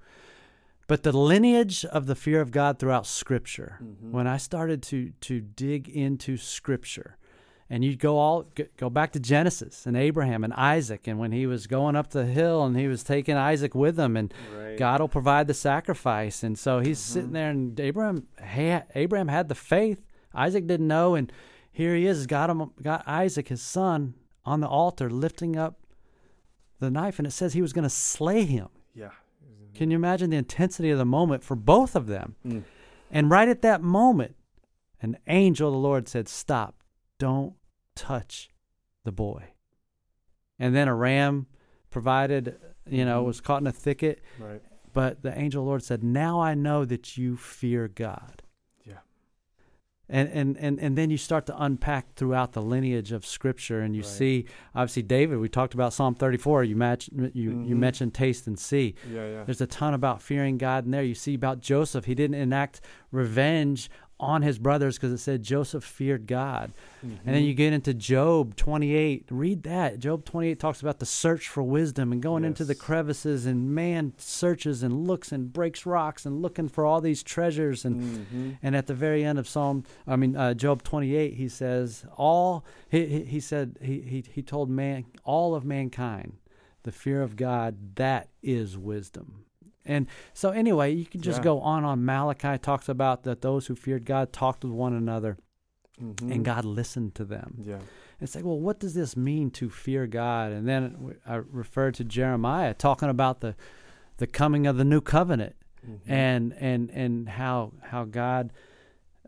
But 0.88 1.04
the 1.04 1.12
lineage 1.13 1.86
of 1.86 2.06
the 2.08 2.15
fear 2.15 2.39
of 2.41 2.52
God 2.52 2.78
throughout 2.78 3.06
Scripture, 3.06 3.78
Mhm. 3.82 4.12
when 4.12 4.28
I 4.28 4.38
started 4.38 4.82
to 4.84 5.12
to 5.21 5.41
dig 5.41 5.88
into 5.89 6.38
Scripture, 6.38 7.17
and 7.69 7.84
you 7.84 7.95
go 7.95 8.17
all 8.17 8.45
go 8.77 8.89
back 8.89 9.12
to 9.13 9.19
Genesis 9.19 9.86
and 9.86 9.97
Abraham 9.97 10.43
and 10.43 10.53
Isaac, 10.53 11.08
and 11.08 11.19
when 11.19 11.32
he 11.32 11.45
was 11.45 11.67
going 11.67 11.95
up 11.95 12.12
the 12.12 12.25
hill 12.25 12.63
and 12.63 12.78
he 12.78 12.88
was 12.88 13.03
taking 13.03 13.36
Isaac 13.36 13.76
with 13.76 13.99
him, 13.99 14.15
and 14.18 14.34
Right. 14.55 14.78
God 14.78 15.01
will 15.01 15.07
provide 15.09 15.47
the 15.47 15.53
sacrifice, 15.53 16.43
and 16.43 16.57
so 16.57 16.80
he's 16.80 16.99
Mhm. 16.99 17.03
sitting 17.13 17.32
there, 17.34 17.49
and 17.49 17.80
Abraham 17.80 18.28
ha- 18.41 18.84
Abraham 18.95 19.28
had 19.28 19.49
the 19.49 19.55
faith, 19.55 20.01
Isaac 20.34 20.68
didn't 20.68 20.88
know, 20.88 21.15
and 21.15 21.32
here 21.72 21.95
he 21.95 22.05
is, 22.07 22.26
got 22.28 22.49
him, 22.49 22.72
got 22.82 23.07
Isaac 23.07 23.49
his 23.49 23.61
son 23.61 24.13
on 24.45 24.61
the 24.61 24.68
altar, 24.68 25.09
lifting 25.09 25.55
up 25.57 25.80
the 26.80 26.89
knife, 26.91 27.18
and 27.20 27.28
it 27.28 27.32
says 27.32 27.53
he 27.53 27.61
was 27.61 27.74
going 27.74 27.84
to 27.84 27.89
slay 27.89 28.45
him. 28.45 28.70
Yeah. 28.93 29.09
Can 29.74 29.91
you 29.91 29.95
imagine 29.97 30.30
the 30.30 30.38
intensity 30.38 30.89
of 30.89 30.97
the 30.97 31.05
moment 31.05 31.43
for 31.43 31.55
both 31.55 31.95
of 31.95 32.07
them? 32.07 32.36
Mm. 32.45 32.63
And 33.11 33.30
right 33.30 33.47
at 33.47 33.61
that 33.61 33.82
moment, 33.82 34.36
an 35.01 35.18
angel 35.28 35.68
of 35.70 35.74
the 35.74 35.80
Lord 35.80 36.07
said, 36.07 36.28
Stop, 36.28 36.76
don't 37.20 37.53
touch 37.95 38.49
the 39.03 39.11
boy. 39.11 39.51
And 40.59 40.76
then 40.76 40.88
a 40.88 40.95
ram 40.95 41.47
provided, 41.89 42.57
you 42.86 43.05
know, 43.05 43.24
Mhm. 43.24 43.28
was 43.28 43.41
caught 43.41 43.61
in 43.61 43.68
a 43.68 43.72
thicket. 43.72 44.22
Right. 44.39 44.61
But 44.93 45.22
the 45.22 45.38
angel 45.38 45.61
of 45.61 45.65
the 45.65 45.70
Lord 45.70 45.84
said, 45.84 46.03
Now 46.03 46.39
I 46.41 46.53
know 46.55 46.86
that 46.86 47.18
you 47.18 47.36
fear 47.38 47.88
God. 47.88 48.41
Yeah. 48.86 48.99
and 50.09 50.30
and 50.30 50.57
and 50.57 50.80
and 50.80 50.97
then 50.97 51.09
you 51.09 51.18
start 51.18 51.45
to 51.47 51.61
unpack 51.63 52.13
throughout 52.15 52.53
the 52.53 52.61
lineage 52.61 53.11
of 53.11 53.26
scripture 53.26 53.82
and 53.82 53.93
you 53.93 54.03
Right. 54.03 54.09
see 54.09 54.45
obviously 54.74 55.03
david 55.03 55.39
we 55.39 55.49
talked 55.49 55.74
about 55.74 55.91
psalm 55.91 56.15
34 56.15 56.63
you 56.63 56.78
match 56.78 57.09
you 57.11 57.30
you 57.34 57.76
Mhm. 57.76 57.80
mentioned 57.80 58.13
taste 58.13 58.47
and 58.47 58.57
see 58.57 58.95
Yeah, 59.11 59.28
yeah. 59.28 59.43
there's 59.43 59.59
a 59.59 59.68
ton 59.68 59.93
about 59.93 60.22
fearing 60.22 60.57
god 60.57 60.86
in 60.86 60.91
there 60.91 61.03
you 61.03 61.13
see 61.13 61.34
about 61.34 61.59
joseph 61.59 62.05
he 62.05 62.15
didn't 62.15 62.36
enact 62.39 62.80
revenge 63.11 63.89
on 64.20 64.41
his 64.41 64.57
brothers 64.57 64.95
because 64.97 65.11
it 65.11 65.18
said 65.20 65.43
joseph 65.43 65.84
feared 65.84 66.26
god 66.28 66.72
and 67.03 67.11
Mm-hmm. 67.20 67.32
then 67.32 67.43
you 67.43 67.53
get 67.53 67.74
into 67.74 67.93
Job 67.93 68.55
28. 68.55 69.28
Read 69.30 69.63
that. 69.63 69.99
Job 69.99 70.26
28 70.26 70.59
talks 70.59 70.82
about 70.82 70.97
the 70.97 71.05
search 71.05 71.47
for 71.47 71.61
wisdom 71.61 72.11
and 72.11 72.22
going 72.24 72.43
into 72.43 72.65
the 72.65 72.74
crevices, 72.76 73.45
and 73.45 73.74
man 73.74 74.13
searches 74.18 74.82
and 74.82 75.07
looks 75.07 75.32
and 75.32 75.53
breaks 75.53 75.86
rocks 75.86 76.26
and 76.26 76.41
looking 76.41 76.68
for 76.68 76.86
all 76.88 76.99
these 76.99 77.22
treasures. 77.22 77.86
And 77.86 78.01
Mm-hmm. 78.01 78.51
and 78.63 78.76
at 78.76 78.88
the 78.88 78.95
very 78.95 79.24
end 79.24 79.38
of 79.38 79.47
Psalm, 79.47 79.84
I 80.07 80.15
mean 80.15 80.36
uh, 80.36 80.55
Job 80.55 80.82
28, 80.84 81.36
he 81.36 81.47
says 81.47 82.03
all 82.18 82.65
he 82.89 83.05
he, 83.05 83.24
he 83.26 83.39
said 83.39 83.78
he, 83.80 84.01
he 84.01 84.24
he 84.34 84.41
told 84.41 84.70
man 84.70 85.05
all 85.24 85.53
of 85.53 85.63
mankind 85.63 86.38
the 86.82 86.91
fear 86.91 87.22
of 87.22 87.36
God 87.36 87.95
that 87.95 88.28
is 88.41 88.76
wisdom. 88.76 89.45
And 89.88 90.07
so 90.33 90.51
anyway, 90.51 90.93
you 90.93 91.05
can 91.05 91.21
just 91.21 91.39
Yeah. 91.39 91.43
go 91.45 91.59
on 91.61 91.83
on 91.85 92.03
Malachi 92.05 92.57
talks 92.57 92.88
about 92.89 93.23
that 93.23 93.41
those 93.41 93.67
who 93.67 93.75
feared 93.75 94.05
God 94.05 94.31
talked 94.33 94.63
with 94.63 94.73
one 94.73 94.93
another 94.93 95.38
Mm-hmm. 96.01 96.31
and 96.31 96.45
God 96.45 96.63
listened 96.63 97.15
to 97.15 97.25
them. 97.25 97.55
Yeah. 97.63 97.79
It's 98.21 98.35
like, 98.35 98.45
well, 98.45 98.59
what 98.59 98.79
does 98.79 98.93
this 98.93 99.17
mean 99.17 99.49
to 99.51 99.67
fear 99.69 100.05
God? 100.05 100.51
And 100.51 100.67
then 100.67 101.15
I 101.25 101.35
referred 101.35 101.95
to 101.95 102.03
Jeremiah 102.03 102.73
talking 102.75 103.09
about 103.09 103.41
the 103.41 103.55
the 104.17 104.27
coming 104.27 104.67
of 104.67 104.77
the 104.77 104.85
new 104.85 105.01
covenant 105.01 105.55
Mm-hmm. 105.88 106.11
and 106.11 106.53
and 106.59 106.89
and 106.91 107.29
how 107.29 107.71
how 107.81 108.03
God 108.05 108.51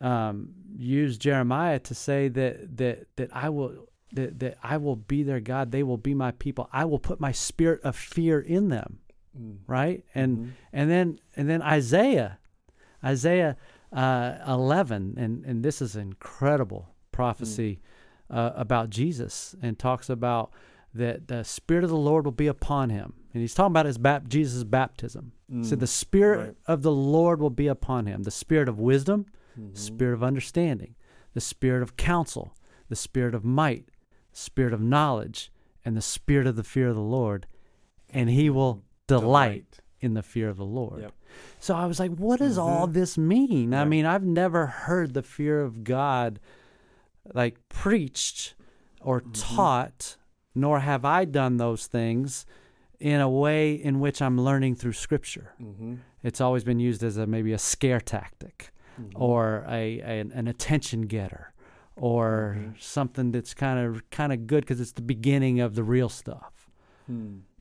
um, 0.01 0.49
used 0.78 1.22
Jeremiah 1.22 1.80
to 1.80 1.95
say 1.95 2.28
that 2.28 2.78
that 2.78 3.07
that 3.16 3.30
I 3.36 3.49
will 3.49 3.88
that, 4.14 4.39
that 4.39 4.57
I 4.64 4.78
will 4.78 4.95
be 4.95 5.24
their 5.24 5.39
God, 5.39 5.72
they 5.72 5.84
will 5.84 5.97
be 5.97 6.14
my 6.14 6.32
people. 6.32 6.68
I 6.74 6.86
will 6.86 6.99
put 6.99 7.20
my 7.20 7.32
spirit 7.32 7.82
of 7.84 7.95
fear 7.95 8.39
in 8.39 8.70
them, 8.70 8.99
Mm. 9.40 9.58
right? 9.68 10.04
And 10.14 10.38
Mhm. 10.38 10.50
and 10.74 10.90
then 10.92 11.20
and 11.36 11.50
then 11.50 11.62
Isaiah, 11.62 12.40
Isaiah 13.04 13.56
uh, 13.92 14.38
eleven, 14.48 15.16
and 15.18 15.44
and 15.46 15.64
this 15.64 15.82
is 15.82 15.96
an 15.96 16.02
incredible 16.04 16.90
prophecy 17.12 17.82
uh, 18.30 18.52
about 18.56 18.90
Jesus, 18.90 19.56
and 19.62 19.78
talks 19.80 20.10
about 20.10 20.52
that 20.94 21.28
the 21.28 21.44
spirit 21.44 21.84
of 21.84 21.90
the 21.90 21.98
Lord 21.98 22.26
will 22.26 22.32
be 22.32 22.48
upon 22.48 22.90
him, 22.90 23.14
and 23.34 23.42
he's 23.42 23.54
talking 23.56 23.72
about 23.72 23.86
his 23.88 23.98
bap- 23.98 24.28
Jesus' 24.28 24.64
baptism. 24.64 25.32
So 25.64 25.76
Mm. 25.76 25.80
the 25.80 25.88
spirit 25.88 26.38
right. 26.40 26.56
of 26.68 26.82
the 26.84 26.92
Lord 26.92 27.40
will 27.42 27.50
be 27.50 27.68
upon 27.68 28.06
him, 28.06 28.22
the 28.24 28.30
spirit 28.32 28.70
of 28.70 28.80
wisdom, 28.80 29.26
Mhm. 29.60 29.74
the 29.74 29.80
spirit 29.80 30.14
of 30.14 30.24
understanding, 30.24 30.94
the 31.34 31.42
spirit 31.42 31.82
of 31.82 31.98
counsel, 31.98 32.54
the 32.88 32.96
spirit 32.96 33.34
of 33.34 33.44
might, 33.44 33.86
the 34.32 34.38
spirit 34.38 34.74
of 34.74 34.82
knowledge, 34.82 35.52
and 35.84 35.98
the 35.98 36.02
spirit 36.02 36.46
of 36.46 36.56
the 36.56 36.64
fear 36.64 36.90
of 36.90 36.96
the 36.96 37.02
Lord, 37.02 37.48
and 38.10 38.30
he 38.30 38.50
will 38.52 38.84
delight 39.10 39.80
in 40.01 40.14
the 40.14 40.24
fear 40.24 40.47
of 40.49 40.57
the 40.57 40.66
Lord. 40.66 41.01
Yep. 41.01 41.14
So 41.60 41.76
I 41.76 41.86
was 41.86 41.99
like, 41.99 42.12
what 42.16 42.39
does 42.39 42.57
all 42.57 42.88
Mhm. 42.88 42.93
this 42.93 43.18
mean? 43.18 43.74
I 43.74 43.84
mean, 43.86 44.05
I've 44.05 44.24
never 44.24 44.66
heard 44.68 45.14
the 45.14 45.22
fear 45.24 45.62
of 45.62 45.84
God 45.84 46.39
like 47.34 47.57
preached 47.70 48.55
or 49.01 49.22
Mhm. 49.22 49.32
taught, 49.34 50.18
nor 50.55 50.80
have 50.80 51.03
I 51.05 51.26
done 51.26 51.57
those 51.57 51.88
things 51.88 52.45
in 52.99 53.20
a 53.22 53.30
way 53.30 53.74
in 53.74 53.99
which 53.99 54.22
I'm 54.22 54.39
learning 54.39 54.76
through 54.76 54.93
scripture. 54.93 55.53
Mm-hmm. 55.62 55.95
It's 56.24 56.41
always 56.41 56.64
been 56.64 56.80
used 56.80 57.03
as 57.03 57.18
a 57.18 57.26
maybe 57.28 57.53
a 57.53 57.57
scare 57.60 58.01
tactic 58.01 58.72
Mm-hmm. 58.99 59.22
or 59.22 59.66
a, 59.70 59.99
a 60.01 60.20
an 60.20 60.47
attention 60.47 61.03
getter 61.03 61.53
or 61.95 62.57
Mhm. 62.60 62.82
something 62.82 63.32
that's 63.32 63.53
kind 63.53 63.80
of 63.80 64.10
kind 64.10 64.34
of 64.34 64.47
good 64.47 64.62
because 64.62 64.82
it's 64.82 64.91
the 64.93 65.01
beginning 65.01 65.60
of 65.62 65.76
the 65.76 65.84
real 65.84 66.10
stuff. 66.10 66.70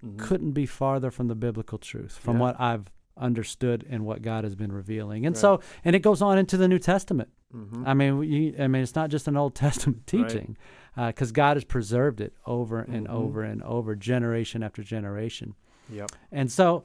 Mm-hmm. 0.05 0.18
Couldn't 0.18 0.53
be 0.53 0.66
farther 0.66 1.11
from 1.11 1.28
the 1.28 1.34
biblical 1.34 1.78
truth, 1.78 2.16
from 2.18 2.36
Yeah. 2.36 2.42
what 2.42 2.61
I've 2.61 2.90
understood 3.16 3.84
and 3.90 4.05
what 4.07 4.22
God 4.22 4.44
has 4.44 4.55
been 4.55 4.70
revealing. 4.70 5.26
And 5.26 5.34
Right. 5.34 5.40
so, 5.40 5.61
and 5.84 5.96
it 5.96 6.01
goes 6.01 6.22
on 6.22 6.38
into 6.38 6.57
the 6.57 6.68
New 6.68 6.78
Testament. 6.78 7.30
Mm-hmm. 7.53 7.84
I 7.86 7.94
mean, 7.94 8.22
you, 8.22 8.55
I 8.59 8.68
mean, 8.68 8.82
it's 8.82 8.94
not 8.94 9.11
just 9.11 9.26
an 9.26 9.36
Old 9.36 9.55
Testament 9.66 10.07
teaching, 10.07 10.57
because 10.96 11.32
God 11.32 11.57
has 11.57 11.64
preserved 11.64 12.20
it 12.20 12.32
over 12.46 12.80
and 12.80 13.07
Mhm. 13.09 13.12
over 13.12 13.42
and 13.42 13.62
over, 13.62 13.96
generation 13.96 14.62
after 14.62 14.82
generation. 14.82 15.55
Yep. 15.90 16.11
And 16.30 16.51
so, 16.53 16.84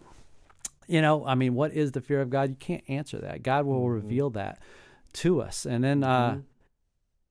you 0.88 1.02
know, 1.02 1.26
I 1.26 1.36
mean, 1.36 1.54
what 1.54 1.72
is 1.74 1.92
the 1.92 2.02
fear 2.02 2.22
of 2.22 2.30
God? 2.30 2.50
You 2.50 2.56
can't 2.56 2.84
answer 2.88 3.20
that. 3.20 3.44
God 3.44 3.66
will 3.66 3.82
Mhm. 3.88 3.94
reveal 3.94 4.30
that 4.32 4.60
to 5.14 5.40
us. 5.42 5.66
And 5.66 5.84
then 5.84 6.04
uh, 6.04 6.32
Mhm. 6.36 6.44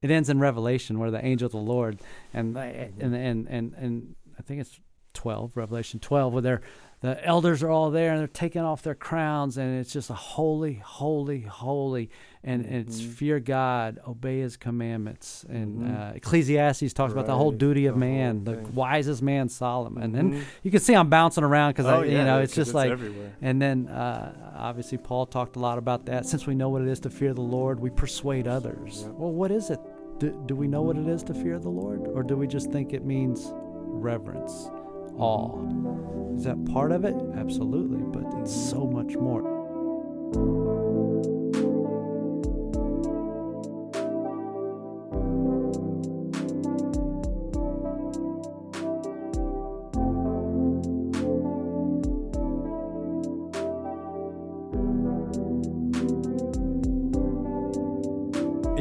it 0.02 0.10
ends 0.12 0.28
in 0.30 0.38
Revelation, 0.38 0.98
where 0.98 1.10
the 1.10 1.24
angel 1.24 1.46
of 1.46 1.52
the 1.52 1.58
Lord, 1.58 2.00
and 2.32 2.54
Mhm. 2.54 2.92
and 3.00 3.14
and 3.16 3.48
and 3.48 3.74
and 3.74 4.14
I 4.38 4.42
think 4.42 4.60
it's 4.60 4.80
twelve, 5.14 5.56
Revelation 5.56 6.00
twelve, 6.00 6.32
where 6.32 6.42
they're 6.42 6.60
the 7.00 7.24
elders 7.26 7.64
are 7.64 7.68
all 7.70 7.90
there 7.90 8.12
and 8.12 8.20
they're 8.20 8.28
taking 8.28 8.62
off 8.62 8.82
their 8.82 8.94
crowns, 8.94 9.58
and 9.58 9.80
it's 9.80 9.92
just 9.92 10.08
a 10.08 10.14
holy, 10.14 10.74
holy, 10.74 11.40
holy, 11.40 12.10
and, 12.44 12.64
and 12.64 12.76
it's 12.88 13.02
Mhm. 13.02 13.08
fear 13.14 13.40
God, 13.40 13.98
obey 14.06 14.38
His 14.38 14.56
commandments, 14.56 15.44
and 15.48 15.80
Mhm. 15.82 16.10
uh, 16.12 16.14
Ecclesiastes 16.14 16.92
talks 16.92 17.12
about 17.12 17.26
the 17.26 17.34
whole 17.34 17.50
duty 17.50 17.86
of 17.86 17.94
the 17.96 18.00
man, 18.00 18.44
the 18.44 18.58
wisest 18.72 19.20
man 19.20 19.48
Solomon, 19.48 20.14
and 20.14 20.34
Mhm. 20.34 20.42
you 20.62 20.70
can 20.70 20.78
see 20.78 20.94
I'm 20.94 21.08
bouncing 21.10 21.42
around 21.42 21.70
because 21.70 21.86
Oh, 21.86 22.02
I, 22.02 22.04
you 22.04 22.18
know, 22.22 22.38
it's 22.38 22.52
it's 22.52 22.54
just 22.68 22.72
like 22.74 22.92
everywhere. 22.92 23.32
and 23.42 23.60
then 23.60 23.88
uh, 23.88 24.52
obviously 24.56 24.96
Paul 24.98 25.26
talked 25.26 25.56
a 25.56 25.58
lot 25.58 25.78
about 25.78 26.06
that. 26.06 26.24
Since 26.24 26.46
we 26.46 26.54
know 26.54 26.68
what 26.68 26.82
it 26.82 26.88
is 26.88 27.00
to 27.00 27.10
fear 27.10 27.34
the 27.34 27.40
Lord, 27.40 27.80
we 27.80 27.90
persuade 27.90 28.46
others. 28.46 29.02
Yeah. 29.08 29.12
Well, 29.16 29.32
what 29.32 29.50
is 29.50 29.70
it? 29.70 29.80
Do, 30.20 30.40
do 30.46 30.54
we 30.54 30.68
know 30.68 30.82
what 30.82 30.96
it 30.96 31.08
is 31.08 31.24
to 31.24 31.34
fear 31.34 31.58
the 31.58 31.68
Lord, 31.68 32.06
or 32.14 32.22
do 32.22 32.36
we 32.36 32.46
just 32.46 32.70
think 32.70 32.92
it 32.92 33.04
means 33.04 33.50
reverence, 33.94 34.70
awe? 35.18 36.36
Is 36.36 36.44
that 36.44 36.64
part 36.66 36.92
of 36.92 37.04
it? 37.04 37.14
Absolutely, 37.36 38.02
but 38.02 38.24
it's 38.40 38.54
so 38.54 38.86
much 38.86 39.16
more. 39.16 39.42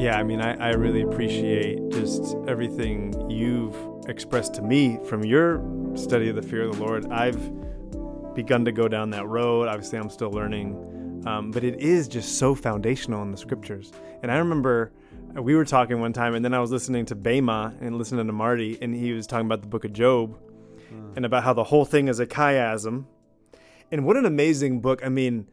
Yeah, 0.01 0.17
I 0.17 0.23
mean, 0.23 0.41
I, 0.41 0.55
I 0.55 0.69
really 0.71 1.03
appreciate 1.03 1.77
just 1.91 2.36
everything 2.47 3.13
you've 3.29 3.75
expressed 4.12 4.53
to 4.55 4.62
me 4.62 4.99
from 5.07 5.26
your 5.26 5.64
study 5.95 6.30
of 6.30 6.36
the 6.36 6.41
fear 6.41 6.64
of 6.64 6.76
the 6.76 6.84
Lord. 6.84 7.12
I've 7.12 7.41
begun 8.36 8.66
to 8.66 8.72
go 8.72 8.88
down 8.88 9.09
that 9.12 9.28
road. 9.28 9.68
Obviously, 9.68 9.97
I'm 9.97 10.09
still 10.09 10.32
learning, 10.32 11.24
um, 11.26 11.49
but 11.49 11.64
it 11.64 11.80
is 11.80 12.07
just 12.07 12.38
so 12.38 12.53
foundational 12.53 13.24
in 13.24 13.32
the 13.32 13.38
scriptures. 13.38 13.91
And 14.22 14.32
I 14.32 14.38
remember 14.38 14.91
uh, 15.36 15.41
we 15.41 15.55
were 15.55 15.66
talking 15.66 15.99
one 15.99 16.14
time, 16.14 16.36
and 16.36 16.45
then 16.45 16.53
I 16.53 16.59
was 16.59 16.72
listening 16.72 17.05
to 17.07 17.16
Bema 17.16 17.74
and 17.82 17.97
listening 17.97 18.28
to 18.28 18.34
Marty, 18.34 18.78
and 18.82 18.93
he 18.93 19.14
was 19.14 19.26
talking 19.26 19.45
about 19.45 19.62
the 19.62 19.68
book 19.68 19.86
of 19.86 19.93
Job 19.93 20.38
and 21.16 21.26
about 21.26 21.43
how 21.43 21.53
the 21.53 21.64
whole 21.64 21.86
thing 21.86 22.07
is 22.07 22.20
a 22.20 22.28
chiasm. 22.28 23.05
And 23.91 24.05
what 24.05 24.18
an 24.18 24.26
amazing 24.26 24.82
book. 24.82 25.05
I 25.05 25.09
mean, 25.09 25.47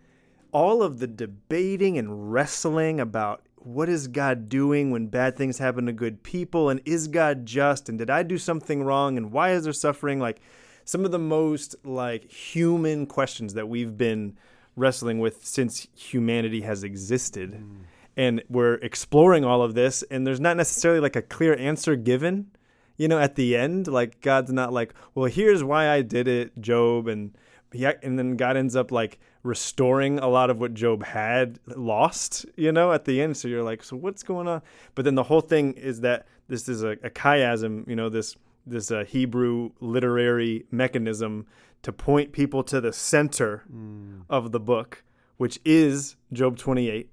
all 0.53 0.83
of 0.83 0.99
the 0.99 1.07
debating 1.07 1.99
and 1.99 2.33
wrestling 2.33 3.01
about 3.01 3.43
what 3.69 3.91
is 3.91 4.09
God 4.09 4.49
doing 4.49 4.91
when 4.91 5.09
bad 5.09 5.37
things 5.37 5.59
happen 5.59 5.85
to 5.87 5.93
good 5.93 6.23
people? 6.23 6.71
And 6.71 6.81
is 6.87 7.07
God 7.07 7.45
just? 7.45 7.91
And 7.91 7.99
did 7.99 8.09
I 8.09 8.23
do 8.23 8.39
something 8.39 8.83
wrong? 8.83 9.19
And 9.19 9.31
why 9.31 9.51
is 9.51 9.65
there 9.65 9.75
suffering? 9.75 10.19
Like 10.19 10.41
some 10.87 11.05
of 11.05 11.11
the 11.11 11.19
most 11.19 11.77
like 11.85 12.31
human 12.33 13.05
questions 13.05 13.53
that 13.53 13.69
we've 13.69 13.99
been 13.99 14.39
wrestling 14.75 15.19
with 15.19 15.45
since 15.45 15.87
humanity 15.95 16.63
has 16.63 16.83
existed. 16.83 17.53
Mm. 17.53 17.77
And 18.17 18.43
we're 18.49 18.77
exploring 18.77 19.45
all 19.45 19.61
of 19.61 19.75
this 19.75 20.03
and 20.11 20.27
there's 20.27 20.41
not 20.41 20.57
necessarily 20.57 21.01
like 21.01 21.15
a 21.15 21.23
clear 21.23 21.55
answer 21.59 21.95
given 21.95 22.51
you 22.97 23.07
know 23.07 23.19
at 23.19 23.35
the 23.35 23.55
end. 23.55 23.87
Like 23.87 24.23
God's 24.23 24.51
not 24.51 24.73
like 24.73 24.95
well 25.15 25.27
here's 25.27 25.63
why 25.63 25.91
I 25.91 26.01
did 26.01 26.27
it 26.27 26.59
Job 26.59 27.07
and 27.07 27.37
yeah, 27.73 27.93
and 28.03 28.19
then 28.19 28.37
God 28.37 28.57
ends 28.57 28.77
up 28.77 28.91
like 28.91 29.19
restoring 29.43 30.19
a 30.19 30.29
lot 30.29 30.51
of 30.51 30.61
what 30.61 30.75
Job 30.75 31.05
had 31.05 31.59
lost, 31.67 32.47
you 32.57 32.73
know, 32.73 32.93
at 32.93 33.05
the 33.05 33.21
end. 33.21 33.37
So 33.37 33.49
you're 33.49 33.63
like, 33.63 33.83
so 33.83 33.97
what's 33.97 34.23
going 34.23 34.49
on? 34.49 34.63
But 34.95 35.05
then 35.05 35.15
the 35.15 35.25
whole 35.25 35.41
thing 35.41 35.75
is 35.75 36.01
that 36.01 36.27
this 36.49 36.69
is 36.69 36.83
a, 36.83 36.91
a 37.03 37.11
chiasm, 37.11 37.87
you 37.89 37.97
know, 37.97 38.09
this 38.09 38.37
this 38.67 38.91
uh, 38.91 39.05
Hebrew 39.05 39.71
literary 39.81 40.67
mechanism 40.71 41.47
to 41.83 41.93
point 41.93 42.33
people 42.33 42.63
to 42.65 42.81
the 42.81 42.93
center 42.93 43.65
mm. 43.73 44.23
of 44.29 44.53
the 44.53 44.61
book, 44.61 45.05
which 45.37 45.59
is 45.65 46.17
Job 46.33 46.59
28, 46.59 47.11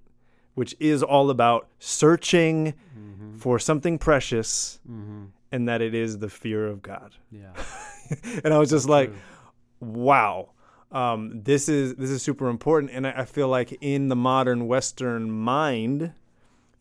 which 0.56 0.76
is 0.80 1.03
all 1.03 1.30
about 1.30 1.68
searching 1.80 2.74
mm-hmm. 2.97 3.38
for 3.38 3.60
something 3.60 3.97
precious, 3.97 4.80
mm-hmm. 4.89 5.26
and 5.51 5.68
that 5.68 5.82
it 5.82 5.93
is 5.93 6.20
the 6.20 6.30
fear 6.30 6.68
of 6.68 6.82
God. 6.82 7.16
Yeah. 7.32 7.53
and 8.43 8.53
I 8.53 8.58
was 8.58 8.70
just 8.70 8.89
like, 8.89 9.12
wow 9.80 10.51
um, 10.91 11.41
this 11.43 11.67
is 11.67 11.95
this 11.95 12.09
is 12.09 12.21
super 12.21 12.47
important 12.47 12.91
and 12.93 13.05
I, 13.07 13.11
I 13.21 13.26
feel 13.26 13.47
like 13.47 13.78
in 13.82 14.07
the 14.07 14.15
modern 14.15 14.67
western 14.67 15.30
mind 15.32 16.13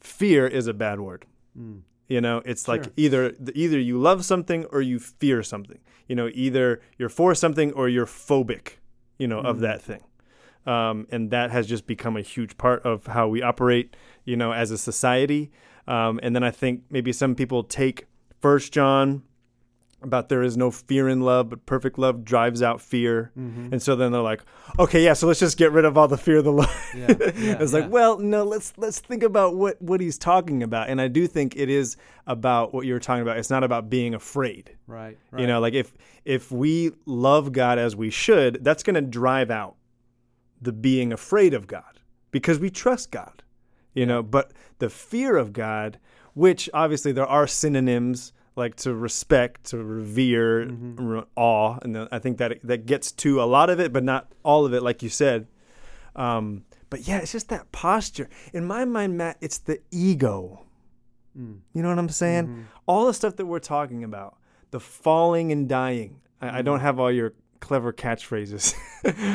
fear 0.00 0.46
is 0.46 0.66
a 0.66 0.74
bad 0.74 1.00
word. 1.00 1.24
Mm. 1.58 1.80
You 2.06 2.20
know, 2.20 2.42
it's 2.44 2.68
like 2.68 2.84
either 2.96 3.34
either 3.54 3.78
you 3.80 3.98
love 3.98 4.24
something 4.24 4.66
or 4.66 4.82
you 4.82 4.98
fear 4.98 5.42
something. 5.42 5.78
You 6.06 6.14
know, 6.14 6.28
either 6.34 6.82
you're 6.98 7.08
for 7.08 7.34
something 7.34 7.72
or 7.72 7.88
you're 7.88 8.06
phobic. 8.06 8.74
You 9.18 9.26
know, 9.28 9.38
of 9.40 9.56
Mhm. 9.56 9.60
that 9.60 9.80
thing, 9.80 10.02
um, 10.66 11.06
and 11.10 11.30
that 11.30 11.50
has 11.50 11.66
just 11.66 11.86
become 11.86 12.16
a 12.16 12.20
huge 12.20 12.58
part 12.58 12.82
of 12.84 13.06
how 13.06 13.28
we 13.28 13.40
operate. 13.42 13.96
You 14.24 14.36
know, 14.36 14.52
as 14.52 14.70
a 14.70 14.76
society. 14.78 15.50
Um, 15.88 16.20
and 16.22 16.36
then 16.36 16.42
I 16.44 16.50
think 16.50 16.82
maybe 16.90 17.12
some 17.12 17.34
people 17.34 17.62
take 17.64 18.06
First 18.40 18.72
John 18.72 19.22
about 20.04 20.28
there 20.28 20.42
is 20.42 20.56
no 20.56 20.70
fear 20.70 21.08
in 21.08 21.20
love, 21.20 21.48
but 21.50 21.66
perfect 21.66 21.98
love 21.98 22.24
drives 22.24 22.62
out 22.62 22.80
fear. 22.80 23.32
Mhm. 23.38 23.72
And 23.72 23.82
so 23.82 23.96
then 23.96 24.12
they're 24.12 24.20
like, 24.20 24.42
okay, 24.78 25.02
yeah, 25.04 25.12
so 25.14 25.26
let's 25.26 25.40
just 25.40 25.56
get 25.56 25.72
rid 25.72 25.84
of 25.84 25.96
all 25.98 26.06
the 26.08 26.16
fear 26.18 26.38
of 26.38 26.44
the 26.44 26.52
love. 26.52 26.90
Yeah, 26.96 27.06
yeah, 27.08 27.16
it's 27.60 27.72
yeah. 27.72 27.80
like, 27.80 27.90
well, 27.90 28.18
no, 28.18 28.44
let's 28.44 28.72
let's 28.76 29.00
think 29.00 29.22
about 29.22 29.56
what 29.56 29.80
what 29.82 30.00
he's 30.00 30.18
talking 30.18 30.62
about. 30.62 30.88
And 30.88 31.00
I 31.00 31.08
do 31.08 31.26
think 31.26 31.56
it 31.56 31.68
is 31.68 31.96
about 32.26 32.72
what 32.72 32.86
you 32.86 32.92
were 32.92 33.00
talking 33.00 33.22
about. 33.22 33.36
It's 33.38 33.50
not 33.50 33.64
about 33.64 33.90
being 33.90 34.14
afraid. 34.14 34.76
Right, 34.86 35.18
right. 35.30 35.40
You 35.40 35.46
know, 35.46 35.60
like 35.60 35.74
if 35.74 35.94
if 36.24 36.50
we 36.52 36.92
love 37.06 37.52
God 37.52 37.78
as 37.78 37.96
we 37.96 38.10
should, 38.10 38.62
that's 38.64 38.82
going 38.82 38.94
to 38.94 39.00
drive 39.02 39.50
out 39.50 39.76
the 40.60 40.72
being 40.72 41.12
afraid 41.12 41.52
of 41.54 41.66
God 41.66 42.00
because 42.30 42.58
we 42.58 42.70
trust 42.70 43.10
God. 43.10 43.42
You 43.92 44.06
know, 44.06 44.22
but 44.24 44.52
the 44.80 44.90
fear 44.90 45.36
of 45.36 45.52
God, 45.52 45.98
which 46.34 46.68
obviously 46.74 47.12
there 47.12 47.26
are 47.26 47.46
synonyms 47.46 48.32
like 48.56 48.76
to 48.76 48.94
respect, 48.94 49.64
to 49.64 49.78
revere, 49.82 50.66
Mhm. 50.66 51.16
r- 51.18 51.26
awe, 51.36 51.78
and 51.82 51.94
then 51.94 52.08
I 52.12 52.18
think 52.18 52.38
that 52.38 52.58
that 52.62 52.86
gets 52.86 53.10
to 53.12 53.42
a 53.42 53.44
lot 53.44 53.68
of 53.70 53.80
it, 53.80 53.92
but 53.92 54.04
not 54.04 54.30
all 54.44 54.64
of 54.64 54.72
it, 54.74 54.82
like 54.82 55.02
you 55.02 55.08
said. 55.08 55.46
Um, 56.16 56.64
but 56.90 57.08
yeah, 57.08 57.18
it's 57.18 57.32
just 57.32 57.48
that 57.48 57.72
posture. 57.72 58.28
In 58.52 58.64
my 58.64 58.84
mind, 58.84 59.18
Matt, 59.18 59.36
it's 59.40 59.58
the 59.58 59.80
ego. 59.90 60.60
Mm. 61.36 61.58
You 61.72 61.82
know 61.82 61.88
what 61.88 61.98
I'm 61.98 62.08
saying? 62.08 62.46
Mhm. 62.46 62.62
All 62.86 63.06
the 63.06 63.14
stuff 63.14 63.34
that 63.36 63.46
we're 63.46 63.58
talking 63.58 64.04
about, 64.04 64.36
the 64.70 64.78
falling 64.78 65.50
and 65.50 65.68
dying. 65.68 66.20
I, 66.40 66.58
I 66.58 66.62
don't 66.62 66.78
have 66.80 67.00
all 67.00 67.10
your 67.10 67.32
clever 67.64 67.92
catchphrases, 67.92 68.74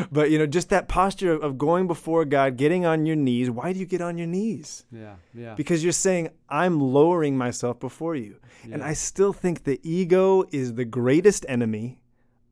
but 0.12 0.30
you 0.30 0.38
know, 0.38 0.46
just 0.46 0.70
that 0.70 0.88
posture 0.88 1.34
of, 1.34 1.42
of 1.42 1.58
going 1.58 1.88
before 1.88 2.26
God, 2.26 2.58
getting 2.58 2.86
on 2.86 3.08
your 3.08 3.16
knees. 3.16 3.50
Why 3.50 3.74
do 3.74 3.80
you 3.80 3.88
get 3.88 4.02
on 4.02 4.18
your 4.20 4.28
knees? 4.28 4.86
Yeah, 4.92 5.16
yeah. 5.34 5.56
Because 5.56 5.84
you're 5.84 5.92
saying, 5.92 6.30
I'm 6.48 6.80
lowering 6.80 7.38
myself 7.38 7.80
before 7.80 8.16
you. 8.16 8.38
And. 8.64 8.84
I 8.84 8.94
still 8.94 9.34
think 9.34 9.64
the 9.64 9.80
ego 9.84 10.46
is 10.52 10.76
the 10.76 10.86
greatest 10.86 11.44
enemy 11.50 12.00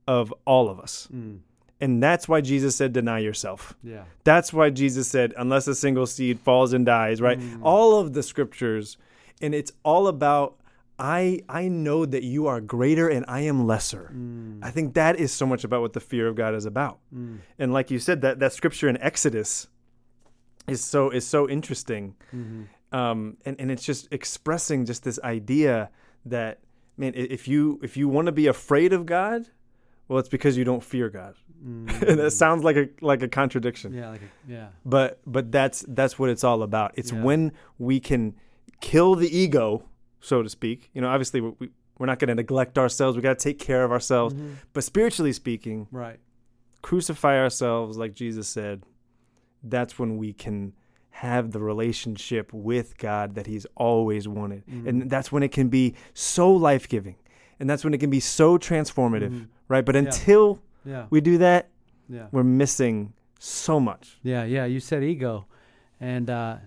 of 0.08 0.34
all 0.46 0.68
of 0.68 0.80
us. 0.80 1.08
Mm. 1.14 1.42
And 1.80 2.02
that's 2.02 2.28
why 2.28 2.42
Jesus 2.42 2.76
said, 2.76 2.92
deny 2.92 3.20
yourself. 3.20 3.76
Yeah. 3.84 4.06
That's 4.24 4.52
why 4.52 4.72
Jesus 4.72 5.08
said, 5.08 5.34
unless 5.38 5.68
a 5.68 5.76
single 5.76 6.08
seed 6.08 6.40
falls 6.40 6.74
and 6.74 6.86
dies, 6.86 7.22
right? 7.22 7.40
Mm. 7.40 7.60
All 7.62 8.00
of 8.00 8.14
the 8.14 8.24
scriptures, 8.24 8.98
and 9.42 9.54
it's 9.54 9.72
all 9.84 10.08
about 10.08 10.58
I 11.00 11.42
I 11.48 11.68
know 11.68 12.06
that 12.06 12.24
you 12.24 12.48
are 12.48 12.60
greater 12.62 13.08
and 13.08 13.24
I 13.28 13.42
am 13.42 13.68
lesser. 13.68 14.12
Mm. 14.16 14.60
I 14.64 14.72
think 14.72 14.94
that 14.96 15.20
is 15.20 15.32
so 15.32 15.46
much 15.46 15.64
about 15.64 15.82
what 15.82 15.94
the 15.94 16.00
fear 16.00 16.28
of 16.28 16.36
God 16.36 16.56
is 16.56 16.66
about. 16.66 17.00
Mm. 17.14 17.40
And 17.60 17.72
like 17.74 17.92
you 17.92 18.00
said, 18.00 18.22
that 18.22 18.40
that 18.40 18.54
scripture 18.54 18.90
in 18.90 18.98
Exodus 18.98 19.68
is 20.68 20.84
so 20.84 21.10
is 21.10 21.26
so 21.26 21.48
interesting. 21.50 22.16
Mhm. 22.34 22.68
Um, 22.92 23.38
and, 23.46 23.56
and 23.60 23.70
it's 23.70 23.84
just 23.84 24.08
expressing 24.12 24.86
just 24.86 25.04
this 25.04 25.20
idea 25.24 25.90
that 26.26 26.60
man, 26.98 27.14
if 27.16 27.48
you 27.48 27.80
if 27.84 27.96
you 27.98 28.08
want 28.08 28.26
to 28.26 28.32
be 28.32 28.48
afraid 28.48 28.92
of 28.94 29.06
God, 29.06 29.50
well, 30.08 30.20
it's 30.20 30.30
because 30.30 30.58
you 30.58 30.64
don't 30.64 30.84
fear 30.84 31.10
God. 31.10 31.36
Mm. 31.66 31.88
that 32.18 32.32
sounds 32.34 32.64
like 32.64 32.76
a 32.76 32.88
like 33.02 33.24
a 33.24 33.28
contradiction 33.28 33.92
Yeah, 33.92 34.10
like 34.12 34.22
a, 34.22 34.52
yeah. 34.52 34.68
but 34.86 35.20
but 35.26 35.52
that's 35.52 35.84
that's 35.88 36.20
what 36.20 36.30
it's 36.30 36.44
all 36.44 36.62
about 36.62 36.92
it's 36.94 37.12
Yeah. 37.12 37.24
when 37.24 37.52
we 37.80 38.00
can 38.00 38.36
kill 38.80 39.16
the 39.16 39.28
ego 39.36 39.84
so 40.28 40.44
to 40.44 40.50
speak 40.50 40.90
you 40.94 41.02
know 41.02 41.08
obviously 41.10 41.40
we, 41.42 41.52
we- 41.60 41.70
we're 41.98 42.06
not 42.06 42.20
going 42.20 42.28
to 42.28 42.36
neglect 42.36 42.78
ourselves 42.78 43.16
we 43.16 43.22
got 43.24 43.40
to 43.40 43.44
take 43.50 43.60
care 43.60 43.84
of 43.84 43.92
ourselves 43.92 44.34
Mhm. 44.36 44.56
but 44.74 44.84
spiritually 44.84 45.34
speaking 45.34 45.88
Right. 45.92 46.20
crucify 46.82 47.40
ourselves 47.40 47.98
like 47.98 48.14
jesus 48.14 48.48
said 48.48 48.84
that's 49.64 49.98
when 50.00 50.18
we 50.18 50.34
can 50.34 50.74
have 51.10 51.52
the 51.52 51.60
relationship 51.60 52.54
with 52.54 52.98
god 52.98 53.36
that 53.36 53.48
he's 53.48 53.66
always 53.76 54.28
wanted 54.28 54.64
Mhm. 54.68 54.88
and 54.88 55.10
that's 55.10 55.32
when 55.32 55.44
it 55.44 55.52
can 55.52 55.70
be 55.70 55.96
so 56.14 56.52
life-giving 56.52 57.16
and 57.60 57.70
that's 57.70 57.84
when 57.84 57.94
it 57.94 58.00
can 58.00 58.10
be 58.12 58.20
so 58.20 58.58
transformative 58.58 59.32
Mhm. 59.32 59.48
right 59.68 59.86
but 59.86 59.96
Yeah. 59.96 60.02
until 60.06 60.60
Yeah. 60.86 61.06
we 61.10 61.20
do 61.22 61.38
that 61.40 61.70
Yeah. 62.10 62.28
we're 62.32 62.44
missing 62.44 63.14
so 63.40 63.80
much 63.80 64.20
Yeah, 64.24 64.44
yeah. 64.46 64.66
You 64.66 64.80
said 64.80 65.04
ego, 65.04 65.46
and 66.00 66.30
uh, 66.30 66.58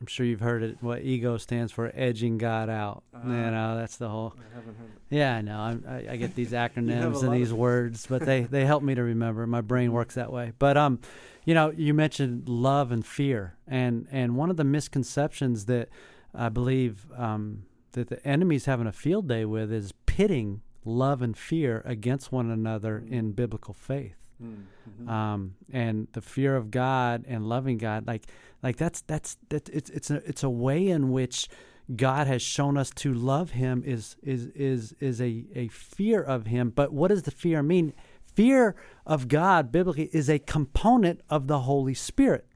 I'm 0.00 0.06
sure 0.06 0.26
you've 0.26 0.40
heard 0.40 0.62
it. 0.62 0.76
What 0.82 1.02
ego 1.02 1.38
stands 1.38 1.72
for, 1.72 1.90
edging 1.94 2.36
God 2.36 2.68
out. 2.68 3.02
you 3.14 3.18
Ah. 3.32 3.50
know, 3.50 3.76
that's 3.76 3.96
the 3.96 4.08
whole. 4.10 4.34
i 4.38 4.54
haven't 4.54 4.76
heard 4.76 4.90
Yeah, 5.08 5.36
I 5.36 5.40
know. 5.40 5.80
I, 5.88 6.06
I 6.10 6.16
get 6.16 6.34
these 6.34 6.50
acronyms 6.64 7.22
and 7.22 7.32
these 7.32 7.52
words, 7.52 8.06
but 8.06 8.22
they 8.26 8.42
they 8.42 8.66
help 8.66 8.82
me 8.82 8.94
to 8.94 9.02
remember. 9.02 9.46
My 9.46 9.62
brain 9.62 9.92
works 9.92 10.14
that 10.16 10.30
way. 10.30 10.52
But 10.58 10.76
um, 10.76 11.00
you 11.46 11.54
know, 11.54 11.70
you 11.70 11.94
mentioned 11.94 12.46
love 12.48 12.92
and 12.92 13.06
fear, 13.06 13.56
and 13.66 14.06
and 14.10 14.36
one 14.36 14.50
of 14.50 14.56
the 14.58 14.64
misconceptions 14.64 15.64
that 15.66 15.88
I 16.34 16.50
believe 16.50 17.06
um 17.16 17.64
that 17.92 18.08
the 18.08 18.24
enemy's 18.26 18.66
having 18.66 18.86
a 18.86 18.92
field 18.92 19.26
day 19.26 19.46
with 19.46 19.72
is 19.72 19.92
pitting 20.04 20.60
love 20.84 21.22
and 21.22 21.34
fear 21.38 21.80
against 21.86 22.30
one 22.30 22.50
another 22.50 23.02
in 23.08 23.32
biblical 23.32 23.72
faith 23.72 24.16
Mm-hmm. 24.42 25.08
um, 25.08 25.54
and 25.72 26.08
the 26.12 26.20
fear 26.20 26.56
of 26.56 26.70
God 26.70 27.24
and 27.26 27.48
loving 27.48 27.78
God, 27.78 28.06
like 28.06 28.26
like 28.66 28.76
that's 28.78 29.02
that's 29.02 29.36
that 29.50 29.68
it's 29.68 29.90
it's 29.90 30.10
a 30.10 30.16
it's 30.28 30.42
a 30.42 30.50
way 30.50 30.88
in 30.88 31.12
which 31.12 31.48
God 31.94 32.26
has 32.26 32.42
shown 32.42 32.76
us 32.76 32.90
to 32.96 33.14
love 33.14 33.52
Him 33.52 33.84
is 33.86 34.16
is 34.24 34.46
is 34.56 34.92
is 34.98 35.20
a 35.20 35.44
a 35.54 35.68
fear 35.68 36.20
of 36.20 36.46
Him. 36.46 36.70
But 36.70 36.92
what 36.92 37.08
does 37.08 37.22
the 37.22 37.30
fear 37.30 37.62
mean? 37.62 37.92
Fear 38.34 38.74
of 39.06 39.28
God 39.28 39.70
biblically 39.70 40.10
is 40.12 40.28
a 40.28 40.40
component 40.40 41.20
of 41.30 41.46
the 41.46 41.60
Holy 41.60 41.94
Spirit. 41.94 42.48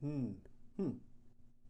Hmm. 0.00 0.32
Hmm. 0.76 0.90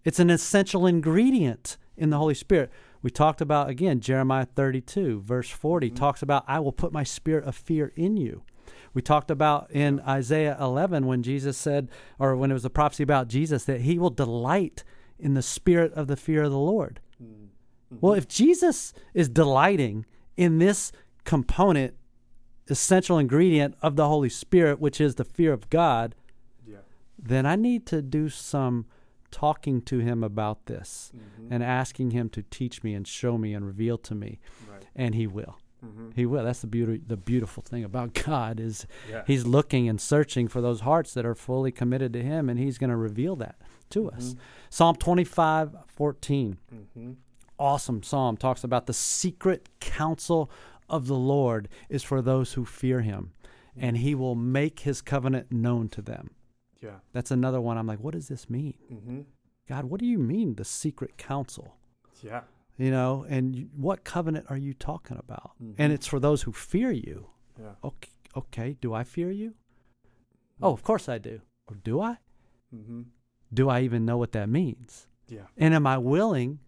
It's 0.02 0.18
an 0.18 0.30
essential 0.30 0.86
ingredient 0.86 1.76
in 1.94 2.08
the 2.08 2.16
Holy 2.16 2.34
Spirit. 2.34 2.70
We 3.02 3.10
talked 3.10 3.42
about 3.42 3.68
again 3.68 4.00
Jeremiah 4.00 4.46
32 4.46 5.20
verse 5.20 5.50
40 5.50 5.90
hmm. 5.90 5.94
talks 5.94 6.22
about 6.22 6.44
I 6.48 6.58
will 6.58 6.72
put 6.72 6.90
my 6.90 7.04
spirit 7.04 7.44
of 7.44 7.54
fear 7.54 7.92
in 7.96 8.16
you. 8.16 8.44
We 8.94 9.02
talked 9.02 9.30
about 9.30 9.70
in 9.72 10.00
Isaiah 10.00 10.56
11 10.60 11.06
when 11.06 11.22
Jesus 11.22 11.56
said 11.58 11.88
or 12.18 12.36
when 12.36 12.50
it 12.50 12.54
was 12.54 12.64
a 12.64 12.70
prophecy 12.70 13.02
about 13.02 13.28
Jesus 13.28 13.64
that 13.64 13.82
he 13.82 13.98
will 13.98 14.10
delight 14.10 14.84
in 15.18 15.34
the 15.34 15.42
spirit 15.42 15.92
of 15.94 16.06
the 16.06 16.16
fear 16.16 16.44
of 16.44 16.52
the 16.52 16.58
Lord. 16.58 17.00
Mm-hmm. 17.22 17.96
Well, 18.00 18.14
if 18.14 18.28
Jesus 18.28 18.92
is 19.12 19.28
delighting 19.28 20.06
in 20.36 20.58
this 20.58 20.92
component 21.24 21.94
essential 22.68 23.18
ingredient 23.18 23.74
of 23.82 23.96
the 23.96 24.08
Holy 24.08 24.28
Spirit 24.30 24.80
which 24.80 25.00
is 25.00 25.16
the 25.16 25.24
fear 25.24 25.52
of 25.52 25.68
God, 25.70 26.14
Yeah. 26.66 26.78
then 27.18 27.44
I 27.46 27.56
need 27.56 27.84
to 27.86 28.00
do 28.00 28.28
some 28.28 28.86
talking 29.30 29.82
to 29.82 29.98
him 29.98 30.22
about 30.22 30.66
this 30.66 31.12
mm-hmm. 31.14 31.52
and 31.52 31.62
asking 31.62 32.12
him 32.12 32.28
to 32.30 32.42
teach 32.42 32.82
me 32.84 32.94
and 32.94 33.06
show 33.06 33.36
me 33.36 33.52
and 33.52 33.66
reveal 33.66 33.98
to 33.98 34.14
me 34.14 34.38
Right. 34.70 34.86
and 34.94 35.14
he 35.14 35.26
will 35.26 35.58
Mm-hmm. 35.84 36.10
he 36.14 36.24
will 36.26 36.42
that's 36.44 36.60
the 36.60 36.66
beauty 36.66 37.00
the 37.06 37.16
beautiful 37.16 37.62
thing 37.62 37.84
about 37.84 38.14
god 38.24 38.58
is 38.60 38.86
Yeah. 39.10 39.22
he's 39.26 39.44
looking 39.46 39.88
and 39.88 40.00
searching 40.00 40.48
for 40.48 40.60
those 40.60 40.80
hearts 40.80 41.12
that 41.14 41.26
are 41.26 41.34
fully 41.34 41.70
committed 41.72 42.12
to 42.14 42.22
him 42.22 42.48
and 42.48 42.58
he's 42.58 42.78
going 42.78 42.90
to 42.90 42.96
reveal 42.96 43.36
that 43.36 43.56
to 43.90 44.10
us 44.10 44.34
psalm 44.70 44.96
25 44.96 45.76
14 45.86 46.58
Mm-hmm. 46.74 47.12
awesome 47.58 48.02
psalm 48.02 48.36
talks 48.36 48.64
about 48.64 48.86
the 48.86 48.92
secret 48.94 49.68
counsel 49.80 50.50
of 50.88 51.06
the 51.06 51.14
lord 51.16 51.68
is 51.88 52.02
for 52.02 52.20
those 52.22 52.54
who 52.54 52.64
fear 52.64 53.00
him 53.02 53.32
and 53.76 53.98
he 53.98 54.14
will 54.14 54.34
make 54.34 54.80
his 54.80 55.02
covenant 55.02 55.50
known 55.52 55.88
to 55.88 56.00
them 56.02 56.30
Yeah. 56.80 56.96
that's 57.12 57.30
another 57.30 57.60
one 57.60 57.76
i'm 57.78 57.86
like 57.86 58.00
what 58.00 58.14
does 58.14 58.28
this 58.28 58.48
mean 58.48 58.74
Mm-hmm. 58.92 59.20
God, 59.66 59.86
what 59.86 59.98
do 59.98 60.04
you 60.04 60.18
mean 60.18 60.56
the 60.56 60.64
secret 60.66 61.16
counsel? 61.16 61.74
Yeah. 62.22 62.42
You 62.76 62.90
know, 62.90 63.24
and 63.28 63.54
you- 63.54 63.70
what 63.76 64.04
covenant 64.04 64.46
are 64.50 64.56
you 64.56 64.74
talking 64.74 65.16
about? 65.16 65.52
Mhm. 65.62 65.74
And 65.78 65.92
it's 65.92 66.06
for 66.06 66.18
those 66.18 66.42
who 66.42 66.52
fear 66.52 66.90
you. 66.90 67.28
Yeah. 67.58 67.74
Okay, 67.84 68.10
okay, 68.36 68.76
do 68.80 68.92
I 68.92 69.04
fear 69.04 69.30
you? 69.30 69.54
Oh, 70.60 70.72
of 70.72 70.82
course 70.82 71.08
I 71.08 71.18
do. 71.18 71.40
Or 71.68 71.76
do 71.76 72.00
I? 72.00 72.18
Mm-hmm. 72.74 73.02
Do 73.52 73.68
I 73.68 73.82
even 73.82 74.04
know 74.04 74.16
what 74.16 74.32
that 74.32 74.48
means? 74.48 75.06
Yeah. 75.28 75.46
And 75.56 75.72
am 75.74 75.86
I 75.86 75.98
willing 75.98 76.58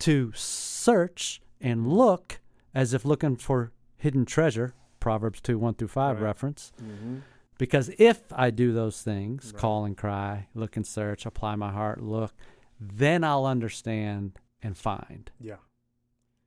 to 0.00 0.32
search 0.34 1.40
and 1.60 1.86
look 1.88 2.40
as 2.74 2.92
if 2.92 3.04
looking 3.04 3.36
for 3.36 3.72
hidden 3.96 4.24
treasure? 4.26 4.74
Proverbs 5.00 5.40
2 5.40 5.58
1 5.58 5.74
through 5.74 5.88
5 5.88 6.16
Right. 6.16 6.24
reference. 6.24 6.72
Mm-hmm. 6.82 7.18
Because 7.56 7.90
if 7.98 8.30
I 8.32 8.50
do 8.50 8.72
those 8.72 9.02
things, 9.02 9.52
Right. 9.52 9.60
call 9.60 9.84
and 9.84 9.96
cry, 9.96 10.48
look 10.54 10.76
and 10.76 10.86
search, 10.86 11.24
apply 11.24 11.56
my 11.56 11.72
heart, 11.72 12.02
look, 12.02 12.34
then 12.80 13.22
I'll 13.24 13.46
understand 13.46 14.38
and 14.64 14.76
find 14.76 15.30
Yeah. 15.38 15.56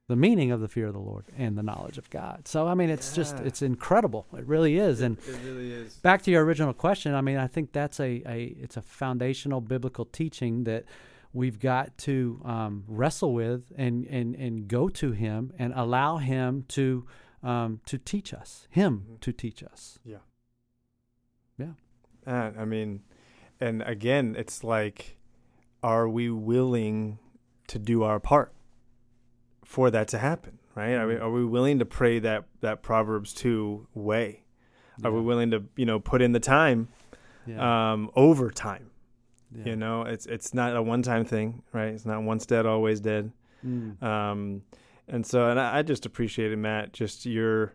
the 0.09 0.15
meaning 0.15 0.51
of 0.51 0.59
the 0.61 0.67
fear 0.67 0.87
of 0.87 0.93
the 0.93 0.99
Lord 1.11 1.25
and 1.37 1.57
the 1.57 1.63
knowledge 1.63 1.97
of 1.97 2.09
God. 2.09 2.47
So 2.47 2.67
I 2.67 2.73
mean 2.73 2.89
it's 2.89 3.13
just 3.15 3.39
it's 3.41 3.61
incredible. 3.61 4.25
It 4.37 4.45
really 4.45 4.77
is. 4.77 4.99
And 5.01 5.17
it 5.19 5.39
really 5.45 5.71
is. 5.71 5.93
back 5.97 6.21
to 6.23 6.31
your 6.31 6.43
original 6.43 6.73
question, 6.73 7.13
I 7.13 7.21
mean 7.21 7.37
I 7.37 7.47
think 7.47 7.71
that's 7.71 7.99
a, 7.99 8.11
a 8.25 8.55
it's 8.65 8.77
a 8.77 8.81
foundational 8.81 9.61
biblical 9.61 10.05
teaching 10.05 10.63
that 10.65 10.83
we've 11.33 11.59
got 11.59 11.97
to 11.99 12.41
um, 12.45 12.83
wrestle 12.87 13.33
with 13.33 13.71
and, 13.77 14.07
and, 14.07 14.33
and 14.35 14.67
go 14.67 14.87
to 14.89 15.11
him 15.11 15.51
and 15.59 15.73
allow 15.75 16.17
him 16.17 16.63
to 16.69 17.05
um, 17.43 17.81
to 17.85 17.97
teach 17.99 18.33
us, 18.33 18.67
him 18.71 19.05
Mhm. 19.11 19.19
to 19.21 19.31
teach 19.33 19.61
us. 19.61 19.99
Yeah. 20.03 20.23
Yeah. 21.57 21.73
Uh, 22.25 22.51
I 22.57 22.65
mean, 22.65 23.01
and 23.59 23.81
again, 23.83 24.35
it's 24.37 24.63
like, 24.63 25.17
are 25.83 26.07
we 26.09 26.29
willing 26.29 27.19
to 27.67 27.79
do 27.79 28.03
our 28.03 28.19
part 28.19 28.53
for 29.63 29.91
that 29.91 30.07
to 30.09 30.17
happen? 30.17 30.59
Right? 30.75 30.93
Are 30.93 31.07
we 31.07 31.15
Mhm. 31.15 31.21
are 31.21 31.31
we 31.31 31.43
willing 31.45 31.79
to 31.79 31.85
pray 31.85 32.19
that 32.19 32.45
that 32.61 32.83
Proverbs 32.83 33.33
two 33.33 33.87
way? 33.93 34.43
Are 35.03 35.11
we 35.11 35.21
willing 35.21 35.51
to 35.51 35.63
you 35.75 35.85
know 35.85 35.99
put 35.99 36.21
in 36.21 36.31
the 36.31 36.39
time, 36.39 36.87
Yeah. 37.45 37.91
um, 37.93 38.09
over 38.15 38.49
time? 38.51 38.89
yeah. 39.55 39.65
You 39.65 39.75
know, 39.75 40.01
it's 40.03 40.25
it's 40.25 40.53
not 40.53 40.75
a 40.75 40.81
one 40.81 41.01
time 41.01 41.23
thing, 41.25 41.63
right? 41.73 41.93
It's 41.93 42.05
not 42.05 42.21
once 42.23 42.45
dead, 42.45 42.65
always 42.65 42.99
dead. 42.99 43.31
Mm. 43.65 44.01
Um, 44.03 44.61
and 45.07 45.25
so, 45.25 45.49
and 45.49 45.59
I, 45.59 45.77
I 45.79 45.81
just 45.83 46.05
appreciated 46.05 46.59
Matt, 46.59 46.93
just 46.93 47.25
your, 47.25 47.73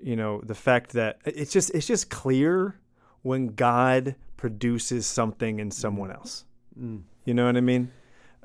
you 0.00 0.16
know, 0.16 0.40
the 0.42 0.54
fact 0.54 0.92
that 0.94 1.18
it's 1.24 1.52
just 1.52 1.70
it's 1.70 1.86
just 1.86 2.08
clear 2.10 2.80
when 3.22 3.48
God 3.48 4.16
produces 4.36 5.06
something 5.06 5.58
in 5.60 5.70
someone 5.70 6.10
else. 6.10 6.44
Mm. 6.80 7.02
You 7.24 7.34
know 7.34 7.46
what 7.46 7.56
I 7.56 7.60
mean? 7.60 7.90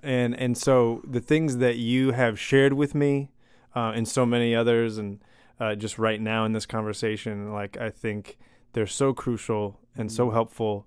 And 0.04 0.34
and 0.40 0.58
so 0.58 1.02
the 1.08 1.20
things 1.20 1.58
that 1.58 1.78
you 1.78 2.12
have 2.12 2.40
shared 2.40 2.74
with 2.74 2.96
me, 2.96 3.32
uh, 3.76 3.92
and 3.96 4.08
so 4.08 4.26
many 4.26 4.56
others, 4.56 4.98
and 4.98 5.20
uh, 5.60 5.76
just 5.76 6.00
right 6.00 6.22
now 6.22 6.46
in 6.46 6.54
this 6.54 6.66
conversation, 6.66 7.52
like 7.52 7.76
I 7.78 7.90
think 7.90 8.38
they're 8.74 8.88
so 8.88 9.14
crucial 9.14 9.80
and 9.98 10.12
so 10.12 10.28
Mm. 10.30 10.34
helpful 10.34 10.86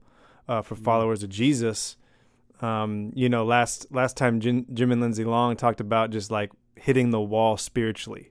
uh, 0.49 0.63
for 0.63 0.75
Mm. 0.77 0.85
followers 0.85 1.23
of 1.23 1.29
Jesus. 1.31 1.97
Um, 2.61 3.13
you 3.15 3.29
know, 3.29 3.45
last 3.45 3.87
last 3.91 4.17
time 4.17 4.41
Jim, 4.41 4.67
Jim 4.73 4.93
and 4.93 5.01
Lindsay 5.01 5.25
Long 5.25 5.57
talked 5.57 5.81
about 5.81 6.11
just 6.11 6.31
like 6.31 6.51
hitting 6.77 7.11
the 7.11 7.21
wall 7.21 7.57
spiritually 7.57 8.31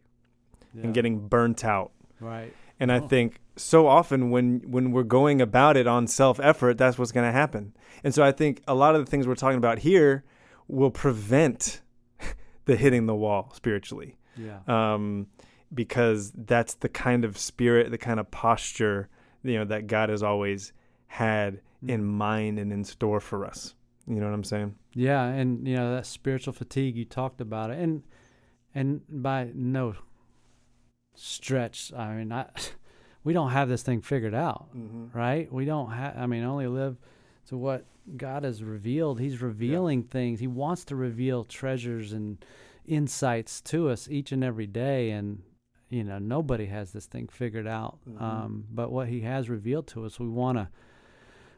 Yeah. 0.73 0.85
and 0.85 0.93
getting 0.93 1.27
burnt 1.27 1.63
out. 1.65 1.91
right. 2.19 2.53
And 2.79 2.91
I 2.91 2.97
Oh. 2.99 3.07
think 3.07 3.39
so 3.55 3.85
often 3.87 4.31
when 4.31 4.61
when 4.65 4.91
we're 4.91 5.03
going 5.03 5.41
about 5.41 5.77
it 5.77 5.85
on 5.85 6.07
self 6.07 6.39
effort, 6.39 6.77
that's 6.77 6.97
what's 6.97 7.11
going 7.11 7.27
to 7.27 7.31
happen. 7.31 7.73
And 8.03 8.13
so 8.15 8.23
I 8.23 8.31
think 8.31 8.61
a 8.67 8.73
lot 8.73 8.95
of 8.95 9.05
the 9.05 9.09
things 9.11 9.27
we're 9.27 9.35
talking 9.35 9.57
about 9.59 9.79
here 9.79 10.23
will 10.71 10.91
prevent 10.91 11.81
the 12.65 12.75
hitting 12.75 13.05
the 13.05 13.15
wall 13.15 13.51
spiritually, 13.55 14.17
Yeah. 14.37 14.59
um, 14.67 15.27
because 15.73 16.31
that's 16.35 16.73
the 16.75 16.89
kind 16.89 17.25
of 17.25 17.37
spirit, 17.37 17.91
the 17.91 17.97
kind 17.97 18.19
of 18.19 18.29
posture, 18.31 19.09
you 19.43 19.57
know, 19.57 19.65
that 19.65 19.87
God 19.87 20.09
has 20.09 20.23
always 20.23 20.73
had 21.07 21.61
in 21.85 22.01
Mm. 22.01 22.05
mind 22.05 22.59
and 22.59 22.71
in 22.71 22.83
store 22.83 23.19
for 23.19 23.45
us. 23.45 23.75
You 24.07 24.15
know 24.15 24.25
what 24.27 24.33
I'm 24.35 24.43
saying? 24.43 24.75
Yeah, 24.93 25.23
and 25.25 25.67
you 25.67 25.75
know 25.75 25.95
that 25.95 26.05
spiritual 26.05 26.53
fatigue 26.53 26.95
you 26.95 27.05
talked 27.05 27.39
about 27.41 27.69
it, 27.71 27.79
and 27.79 28.03
and 28.73 29.01
by 29.09 29.49
no 29.53 29.95
stretch, 31.15 31.93
I 31.93 32.15
mean, 32.15 32.31
I, 32.31 32.47
we 33.23 33.33
don't 33.33 33.51
have 33.51 33.69
this 33.69 33.83
thing 33.83 34.01
figured 34.01 34.33
out, 34.35 34.69
Mm-hmm. 34.75 35.17
right? 35.17 35.51
We 35.51 35.65
don't 35.65 35.91
have. 35.91 36.17
I 36.17 36.25
mean, 36.27 36.43
only 36.43 36.67
live 36.67 36.97
to 37.47 37.57
what 37.57 37.85
God 38.17 38.43
has 38.43 38.63
revealed. 38.63 39.19
He's 39.19 39.41
revealing 39.41 40.03
things. 40.03 40.39
He 40.39 40.47
wants 40.47 40.85
to 40.85 40.95
reveal 40.95 41.43
treasures 41.43 42.13
and 42.13 42.43
insights 42.85 43.61
to 43.61 43.89
us 43.89 44.09
each 44.09 44.31
and 44.31 44.43
every 44.43 44.67
day, 44.67 45.11
and 45.11 45.43
you 45.89 46.03
know 46.03 46.19
nobody 46.19 46.65
has 46.67 46.91
this 46.91 47.05
thing 47.05 47.27
figured 47.27 47.67
out. 47.67 47.99
Mhm. 48.09 48.21
Um, 48.21 48.65
but 48.71 48.91
what 48.91 49.07
He 49.09 49.21
has 49.21 49.49
revealed 49.49 49.87
to 49.87 50.05
us, 50.05 50.19
we 50.19 50.27
want 50.27 50.57
to 50.57 50.69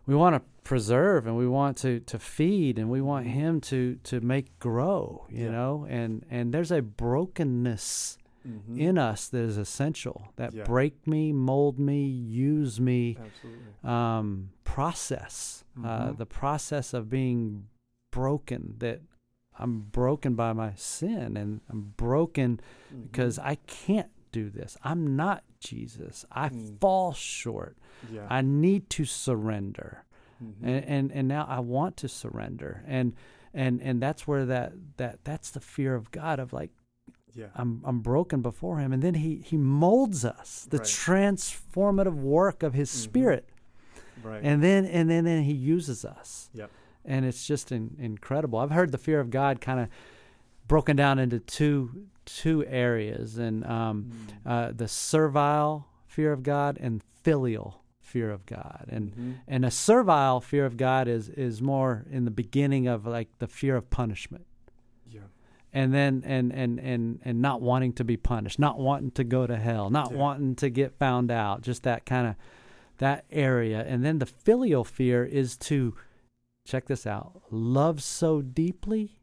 we 0.06 0.16
want 0.16 0.36
to 0.36 0.42
preserve 0.64 1.26
and 1.28 1.38
we 1.38 1.48
want 1.48 1.78
to 1.78 2.00
to 2.02 2.20
feed 2.20 2.78
and 2.78 2.90
we 2.90 3.02
want 3.02 3.26
him 3.28 3.62
to 3.62 3.96
to 4.04 4.20
make 4.22 4.58
grow 4.60 5.26
you 5.30 5.46
Yeah. 5.46 5.52
know 5.52 5.86
and 5.90 6.26
and 6.30 6.54
there's 6.54 6.72
a 6.72 6.82
brokenness 6.82 8.18
Mm-hmm. 8.46 8.78
in 8.78 8.98
us 8.98 9.30
that 9.30 9.40
is 9.42 9.58
essential 9.58 10.28
that 10.36 10.54
Yeah. 10.54 10.66
break 10.66 11.08
me 11.08 11.32
mold 11.32 11.80
me 11.80 12.06
use 12.06 12.78
me 12.82 13.16
Absolutely. 13.18 13.74
um 13.86 14.50
process 14.78 15.64
uh 15.84 16.08
Mhm. 16.10 16.18
the 16.18 16.26
process 16.26 16.94
of 16.94 17.04
being 17.10 17.68
broken 18.12 18.62
that 18.80 19.00
i'm 19.60 19.74
broken 20.02 20.34
by 20.36 20.52
my 20.64 20.74
sin 20.76 21.38
and 21.42 21.62
i'm 21.70 21.94
broken 21.98 22.60
because 23.06 23.38
i 23.40 23.56
can't 23.84 24.10
do 24.32 24.50
this 24.50 24.72
i'm 24.84 25.16
not 25.16 25.44
jesus 25.60 26.26
i 26.32 26.50
Mm. 26.50 26.80
fall 26.82 27.14
short 27.14 27.78
yeah. 28.12 28.28
I 28.30 28.42
need 28.42 28.90
to 28.98 29.06
surrender, 29.06 30.04
Mhm. 30.44 30.56
and, 30.70 30.86
and 30.96 31.06
and 31.18 31.26
now 31.30 31.46
I 31.58 31.60
want 31.62 31.96
to 32.04 32.08
surrender, 32.10 32.84
and 32.86 33.08
and 33.54 33.82
and 33.82 34.02
that's 34.02 34.28
where 34.28 34.46
that 34.54 34.74
that 34.98 35.24
that's 35.24 35.50
the 35.52 35.62
fear 35.62 35.96
of 35.96 36.12
God 36.12 36.38
of 36.44 36.52
like 36.52 36.72
yeah. 37.34 37.52
I'm 37.56 37.82
I'm 37.86 38.00
broken 38.02 38.42
before 38.42 38.80
Him, 38.80 38.92
and 38.92 39.02
then 39.02 39.14
He 39.26 39.32
He 39.38 39.56
molds 39.56 40.26
us, 40.26 40.68
the 40.70 40.80
Right. 40.80 40.86
transformative 40.86 42.16
work 42.40 42.62
of 42.62 42.74
His 42.74 42.90
Mhm. 42.92 42.96
Spirit, 43.08 43.44
right. 44.22 44.41
and 44.43 44.61
then 44.64 44.86
and 44.86 45.09
then 45.09 45.24
then 45.26 45.43
He 45.43 45.53
uses 45.53 46.03
us, 46.05 46.49
Yep. 46.53 46.70
and 47.05 47.26
it's 47.26 47.45
just 47.47 47.72
in, 47.72 47.95
incredible. 47.99 48.59
I've 48.59 48.72
heard 48.72 48.91
the 48.91 48.97
fear 48.97 49.20
of 49.20 49.30
God 49.30 49.61
kind 49.61 49.80
of 49.80 49.88
broken 50.68 50.95
down 50.95 51.20
into 51.20 51.39
two 51.39 52.07
two 52.26 52.66
areas, 52.68 53.38
and 53.38 53.66
um, 53.66 54.11
Mm. 54.45 54.51
uh, 54.51 54.72
the 54.74 54.88
servile 54.88 55.88
fear 56.07 56.32
of 56.32 56.43
God 56.43 56.78
and 56.80 57.01
filial 57.22 57.82
fear 57.99 58.30
of 58.32 58.45
God, 58.45 58.86
and 58.89 59.16
Mhm. 59.16 59.34
and 59.47 59.66
a 59.66 59.72
servile 59.72 60.39
fear 60.39 60.66
of 60.66 60.78
God 60.78 61.07
is 61.07 61.30
is 61.30 61.61
more 61.61 62.05
in 62.11 62.26
the 62.26 62.32
beginning 62.32 62.88
of 62.88 63.05
like 63.05 63.28
the 63.39 63.47
fear 63.47 63.76
of 63.76 63.89
punishment, 63.89 64.45
yeah. 65.09 65.22
and 65.74 65.93
then 65.93 66.22
and 66.26 66.53
and 66.53 66.80
and 66.80 67.20
and 67.26 67.41
not 67.41 67.61
wanting 67.61 67.91
to 67.93 68.03
be 68.05 68.16
punished, 68.16 68.59
not 68.59 68.78
wanting 68.80 69.11
to 69.11 69.24
go 69.24 69.45
to 69.47 69.57
hell, 69.57 69.89
not 69.89 70.11
Yeah. 70.11 70.18
wanting 70.18 70.55
to 70.57 70.70
get 70.70 70.93
found 70.93 71.32
out, 71.32 71.61
just 71.61 71.84
that 71.84 72.05
kind 72.05 72.28
of 72.28 72.36
that 72.98 73.26
area, 73.32 73.84
and 73.88 74.04
then 74.04 74.20
the 74.20 74.26
filial 74.26 74.84
fear 74.84 75.24
is 75.26 75.58
to 75.58 75.96
check 76.66 76.86
this 76.88 77.06
out: 77.08 77.41
love 77.52 78.02
so 78.04 78.41
deeply 78.41 79.18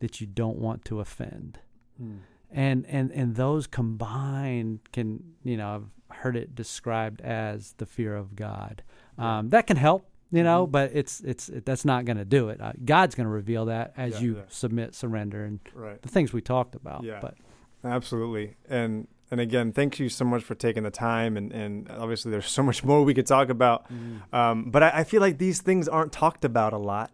that 0.00 0.20
you 0.20 0.26
don't 0.26 0.58
want 0.58 0.84
to 0.86 1.00
offend 1.00 1.58
Mm. 2.02 2.18
and 2.50 2.86
and 2.86 3.10
and 3.12 3.36
those 3.36 3.66
combined 3.66 4.80
can 4.92 5.22
you 5.44 5.56
know 5.56 5.74
I've 6.10 6.16
heard 6.18 6.36
it 6.36 6.54
described 6.54 7.20
as 7.20 7.74
the 7.74 7.86
fear 7.86 8.16
of 8.16 8.34
God. 8.34 8.82
Um, 9.18 9.50
that 9.50 9.66
can 9.66 9.76
help, 9.76 10.08
you 10.30 10.42
know, 10.42 10.66
Mhm. 10.66 10.70
but 10.72 10.90
it's 10.94 11.20
it's 11.20 11.48
it, 11.48 11.64
that's 11.66 11.84
not 11.84 12.04
going 12.04 12.16
to 12.16 12.24
do 12.24 12.48
it. 12.48 12.60
Uh, 12.60 12.72
God's 12.84 13.14
going 13.14 13.26
to 13.26 13.30
reveal 13.32 13.66
that 13.66 13.92
as 13.96 14.14
Yeah, 14.14 14.20
you 14.20 14.36
yeah. 14.36 14.42
submit, 14.48 14.94
surrender, 14.94 15.44
and 15.44 15.60
Right. 15.74 16.00
the 16.02 16.08
things 16.08 16.32
we 16.32 16.40
talked 16.40 16.74
about. 16.74 17.04
Yeah. 17.04 17.20
But 17.20 17.36
Absolutely. 17.84 18.56
And 18.68 19.08
and 19.32 19.40
again, 19.40 19.72
thank 19.72 19.98
you 19.98 20.10
so 20.10 20.26
much 20.26 20.44
for 20.44 20.54
taking 20.54 20.82
the 20.82 20.90
time. 20.90 21.38
And 21.38 21.50
and 21.52 21.90
obviously, 21.90 22.30
there's 22.30 22.46
so 22.46 22.62
much 22.62 22.84
more 22.84 23.02
we 23.02 23.14
could 23.14 23.26
talk 23.26 23.48
about. 23.48 23.90
Um, 24.32 24.70
but 24.70 24.82
I, 24.82 24.90
I 24.96 25.04
feel 25.04 25.22
like 25.22 25.38
these 25.38 25.62
things 25.62 25.88
aren't 25.88 26.12
talked 26.12 26.44
about 26.44 26.74
a 26.74 26.78
lot. 26.78 27.10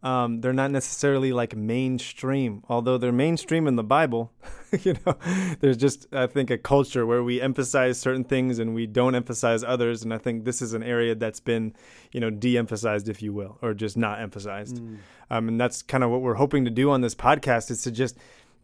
Um, 0.00 0.40
they're 0.40 0.52
not 0.52 0.70
necessarily 0.70 1.32
like 1.32 1.56
mainstream, 1.56 2.62
although 2.68 2.98
they're 2.98 3.10
mainstream 3.10 3.66
in 3.66 3.74
the 3.74 3.82
Bible. 3.82 4.30
you 4.82 4.94
know, 5.04 5.16
there's 5.58 5.76
just 5.76 6.06
I 6.12 6.28
think 6.28 6.50
a 6.50 6.58
culture 6.58 7.04
where 7.04 7.24
we 7.24 7.40
emphasize 7.40 7.98
certain 7.98 8.22
things 8.22 8.60
and 8.60 8.74
we 8.74 8.86
don't 8.86 9.16
emphasize 9.16 9.64
others. 9.64 10.04
And 10.04 10.14
I 10.14 10.18
think 10.18 10.44
this 10.44 10.62
is 10.62 10.72
an 10.72 10.84
area 10.84 11.16
that's 11.16 11.40
been, 11.40 11.74
you 12.12 12.20
know, 12.20 12.30
de-emphasized, 12.30 13.08
if 13.08 13.22
you 13.22 13.32
will, 13.32 13.58
or 13.60 13.74
just 13.74 13.96
not 13.96 14.20
emphasized. 14.20 14.76
Mm. 14.76 14.98
Um, 15.30 15.48
and 15.48 15.60
that's 15.60 15.82
kind 15.82 16.04
of 16.04 16.10
what 16.10 16.20
we're 16.20 16.34
hoping 16.34 16.64
to 16.64 16.70
do 16.70 16.90
on 16.92 17.00
this 17.00 17.16
podcast 17.16 17.70
is 17.72 17.82
to 17.82 17.90
just 17.90 18.16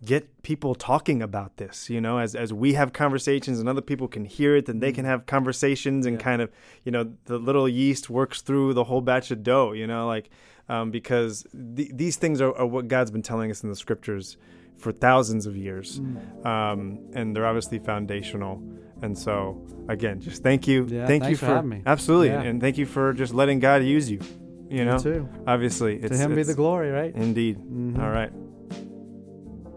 get 0.05 0.43
people 0.43 0.75
talking 0.75 1.23
about 1.23 1.57
this, 1.57 1.89
you 1.91 2.01
know, 2.01 2.19
as, 2.19 2.35
as 2.35 2.53
we 2.53 2.75
have 2.75 2.93
conversations 2.93 3.59
and 3.61 3.69
other 3.69 3.81
people 3.81 4.07
can 4.09 4.25
hear 4.25 4.57
it, 4.57 4.67
then 4.67 4.79
they 4.81 4.93
can 4.93 5.05
Mm. 5.05 5.09
have 5.09 5.27
conversations 5.27 6.05
and 6.07 6.17
Yeah. 6.19 6.23
kind 6.25 6.43
of, 6.43 6.51
you 6.85 6.93
know, 6.93 7.13
the 7.27 7.39
little 7.39 7.69
yeast 7.69 8.11
works 8.11 8.43
through 8.43 8.75
the 8.75 8.85
whole 8.85 9.01
batch 9.01 9.31
of 9.31 9.43
dough, 9.43 9.73
you 9.73 9.87
know, 9.87 10.07
like, 10.07 10.29
um, 10.69 10.91
because 10.91 11.47
th- 11.77 11.91
these 11.95 12.17
things 12.17 12.41
are, 12.41 12.55
are 12.57 12.67
what 12.67 12.89
God's 12.89 13.11
been 13.11 13.23
telling 13.23 13.51
us 13.51 13.63
in 13.63 13.71
the 13.71 13.77
scriptures 13.77 14.37
for 14.77 14.93
thousands 14.93 15.47
of 15.47 15.57
years. 15.57 16.01
Mm. 16.01 16.45
Um, 16.47 16.99
and 17.15 17.35
they're 17.35 17.47
obviously 17.47 17.79
foundational. 17.79 18.63
And 19.03 19.17
so, 19.17 19.65
again, 19.89 20.21
just 20.21 20.43
thank 20.43 20.67
you. 20.69 20.87
Yeah, 20.89 21.07
thank 21.07 21.25
you 21.29 21.37
for, 21.37 21.47
for 21.47 21.55
having 21.55 21.71
me. 21.71 21.83
absolutely. 21.87 22.29
Yeah. 22.29 22.43
And 22.43 22.61
thank 22.61 22.77
you 22.79 22.85
for 22.87 23.13
just 23.13 23.33
letting 23.33 23.59
God 23.59 23.83
use 23.85 24.11
you, 24.11 24.21
you 24.69 24.85
know, 24.85 24.99
too. 24.99 25.29
obviously 25.47 25.99
To 26.01 26.07
it's, 26.07 26.19
Him 26.19 26.35
be 26.35 26.43
the 26.43 26.55
glory, 26.55 26.91
right? 26.91 27.15
Indeed. 27.15 27.59
Mhm. 27.59 27.99
All 28.03 28.11
right. 28.11 28.31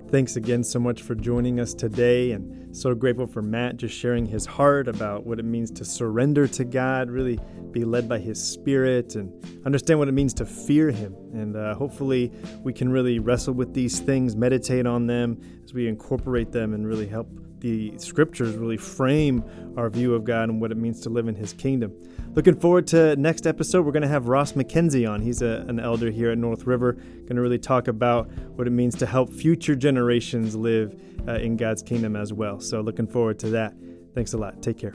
Thanks 0.10 0.38
again 0.38 0.64
so 0.64 0.80
much 0.80 1.02
for 1.02 1.16
joining 1.16 1.60
us 1.60 1.74
today, 1.74 2.32
and 2.32 2.74
so 2.74 2.96
grateful 2.96 3.28
for 3.28 3.42
Matt 3.42 3.76
just 3.76 3.94
sharing 3.94 4.26
his 4.26 4.46
heart 4.46 4.88
about 4.88 5.26
what 5.26 5.38
it 5.38 5.44
means 5.44 5.70
to 5.72 5.84
surrender 5.84 6.48
to 6.48 6.64
God, 6.64 7.12
really 7.12 7.38
be 7.72 7.84
led 7.84 8.08
by 8.08 8.18
His 8.18 8.42
Spirit, 8.42 9.16
and 9.16 9.30
understand 9.66 10.00
what 10.00 10.08
it 10.08 10.14
means 10.14 10.34
to 10.36 10.46
fear 10.46 10.92
Him. 10.92 11.14
And 11.34 11.58
uh, 11.58 11.76
hopefully, 11.76 12.32
we 12.64 12.72
can 12.72 12.90
really 12.90 13.20
wrestle 13.20 13.54
with 13.54 13.74
these 13.74 14.00
things, 14.00 14.34
meditate 14.34 14.88
on 14.88 15.08
them 15.08 15.42
as 15.66 15.74
we 15.74 15.90
incorporate 15.90 16.54
them, 16.54 16.74
and 16.74 16.88
really 16.88 17.08
help 17.08 17.28
the 17.60 17.92
scriptures 17.98 18.56
really 18.56 18.78
frame 18.78 19.44
our 19.76 19.90
view 19.90 20.16
of 20.16 20.24
God 20.24 20.48
and 20.48 20.62
what 20.62 20.72
it 20.72 20.78
means 20.78 21.02
to 21.02 21.10
live 21.10 21.28
in 21.28 21.36
His 21.36 21.52
kingdom. 21.52 21.92
Looking 22.38 22.60
forward 22.60 22.86
to 22.90 23.16
next 23.16 23.48
episode. 23.48 23.84
We're 23.84 23.92
going 23.92 24.04
to 24.04 24.08
have 24.08 24.28
Ross 24.28 24.52
McKenzie 24.52 25.12
on. 25.12 25.22
He's 25.22 25.42
a, 25.42 25.66
an 25.68 25.80
elder 25.80 26.12
here 26.12 26.30
at 26.30 26.38
North 26.38 26.68
River. 26.68 26.94
Going 26.94 27.36
to 27.36 27.42
really 27.42 27.58
talk 27.58 27.88
about 27.88 28.30
what 28.56 28.68
it 28.68 28.70
means 28.70 28.96
to 28.98 29.08
help 29.08 29.34
future 29.34 29.76
generations 29.76 30.56
live 30.56 31.02
uh, 31.28 31.32
in 31.32 31.58
God's 31.58 31.82
kingdom 31.82 32.16
as 32.16 32.32
well. 32.32 32.60
So 32.60 32.82
looking 32.82 33.08
forward 33.08 33.40
to 33.40 33.50
that. 33.50 33.74
Thanks 34.14 34.34
a 34.34 34.38
lot. 34.38 34.62
Take 34.62 34.78
care. 34.78 34.94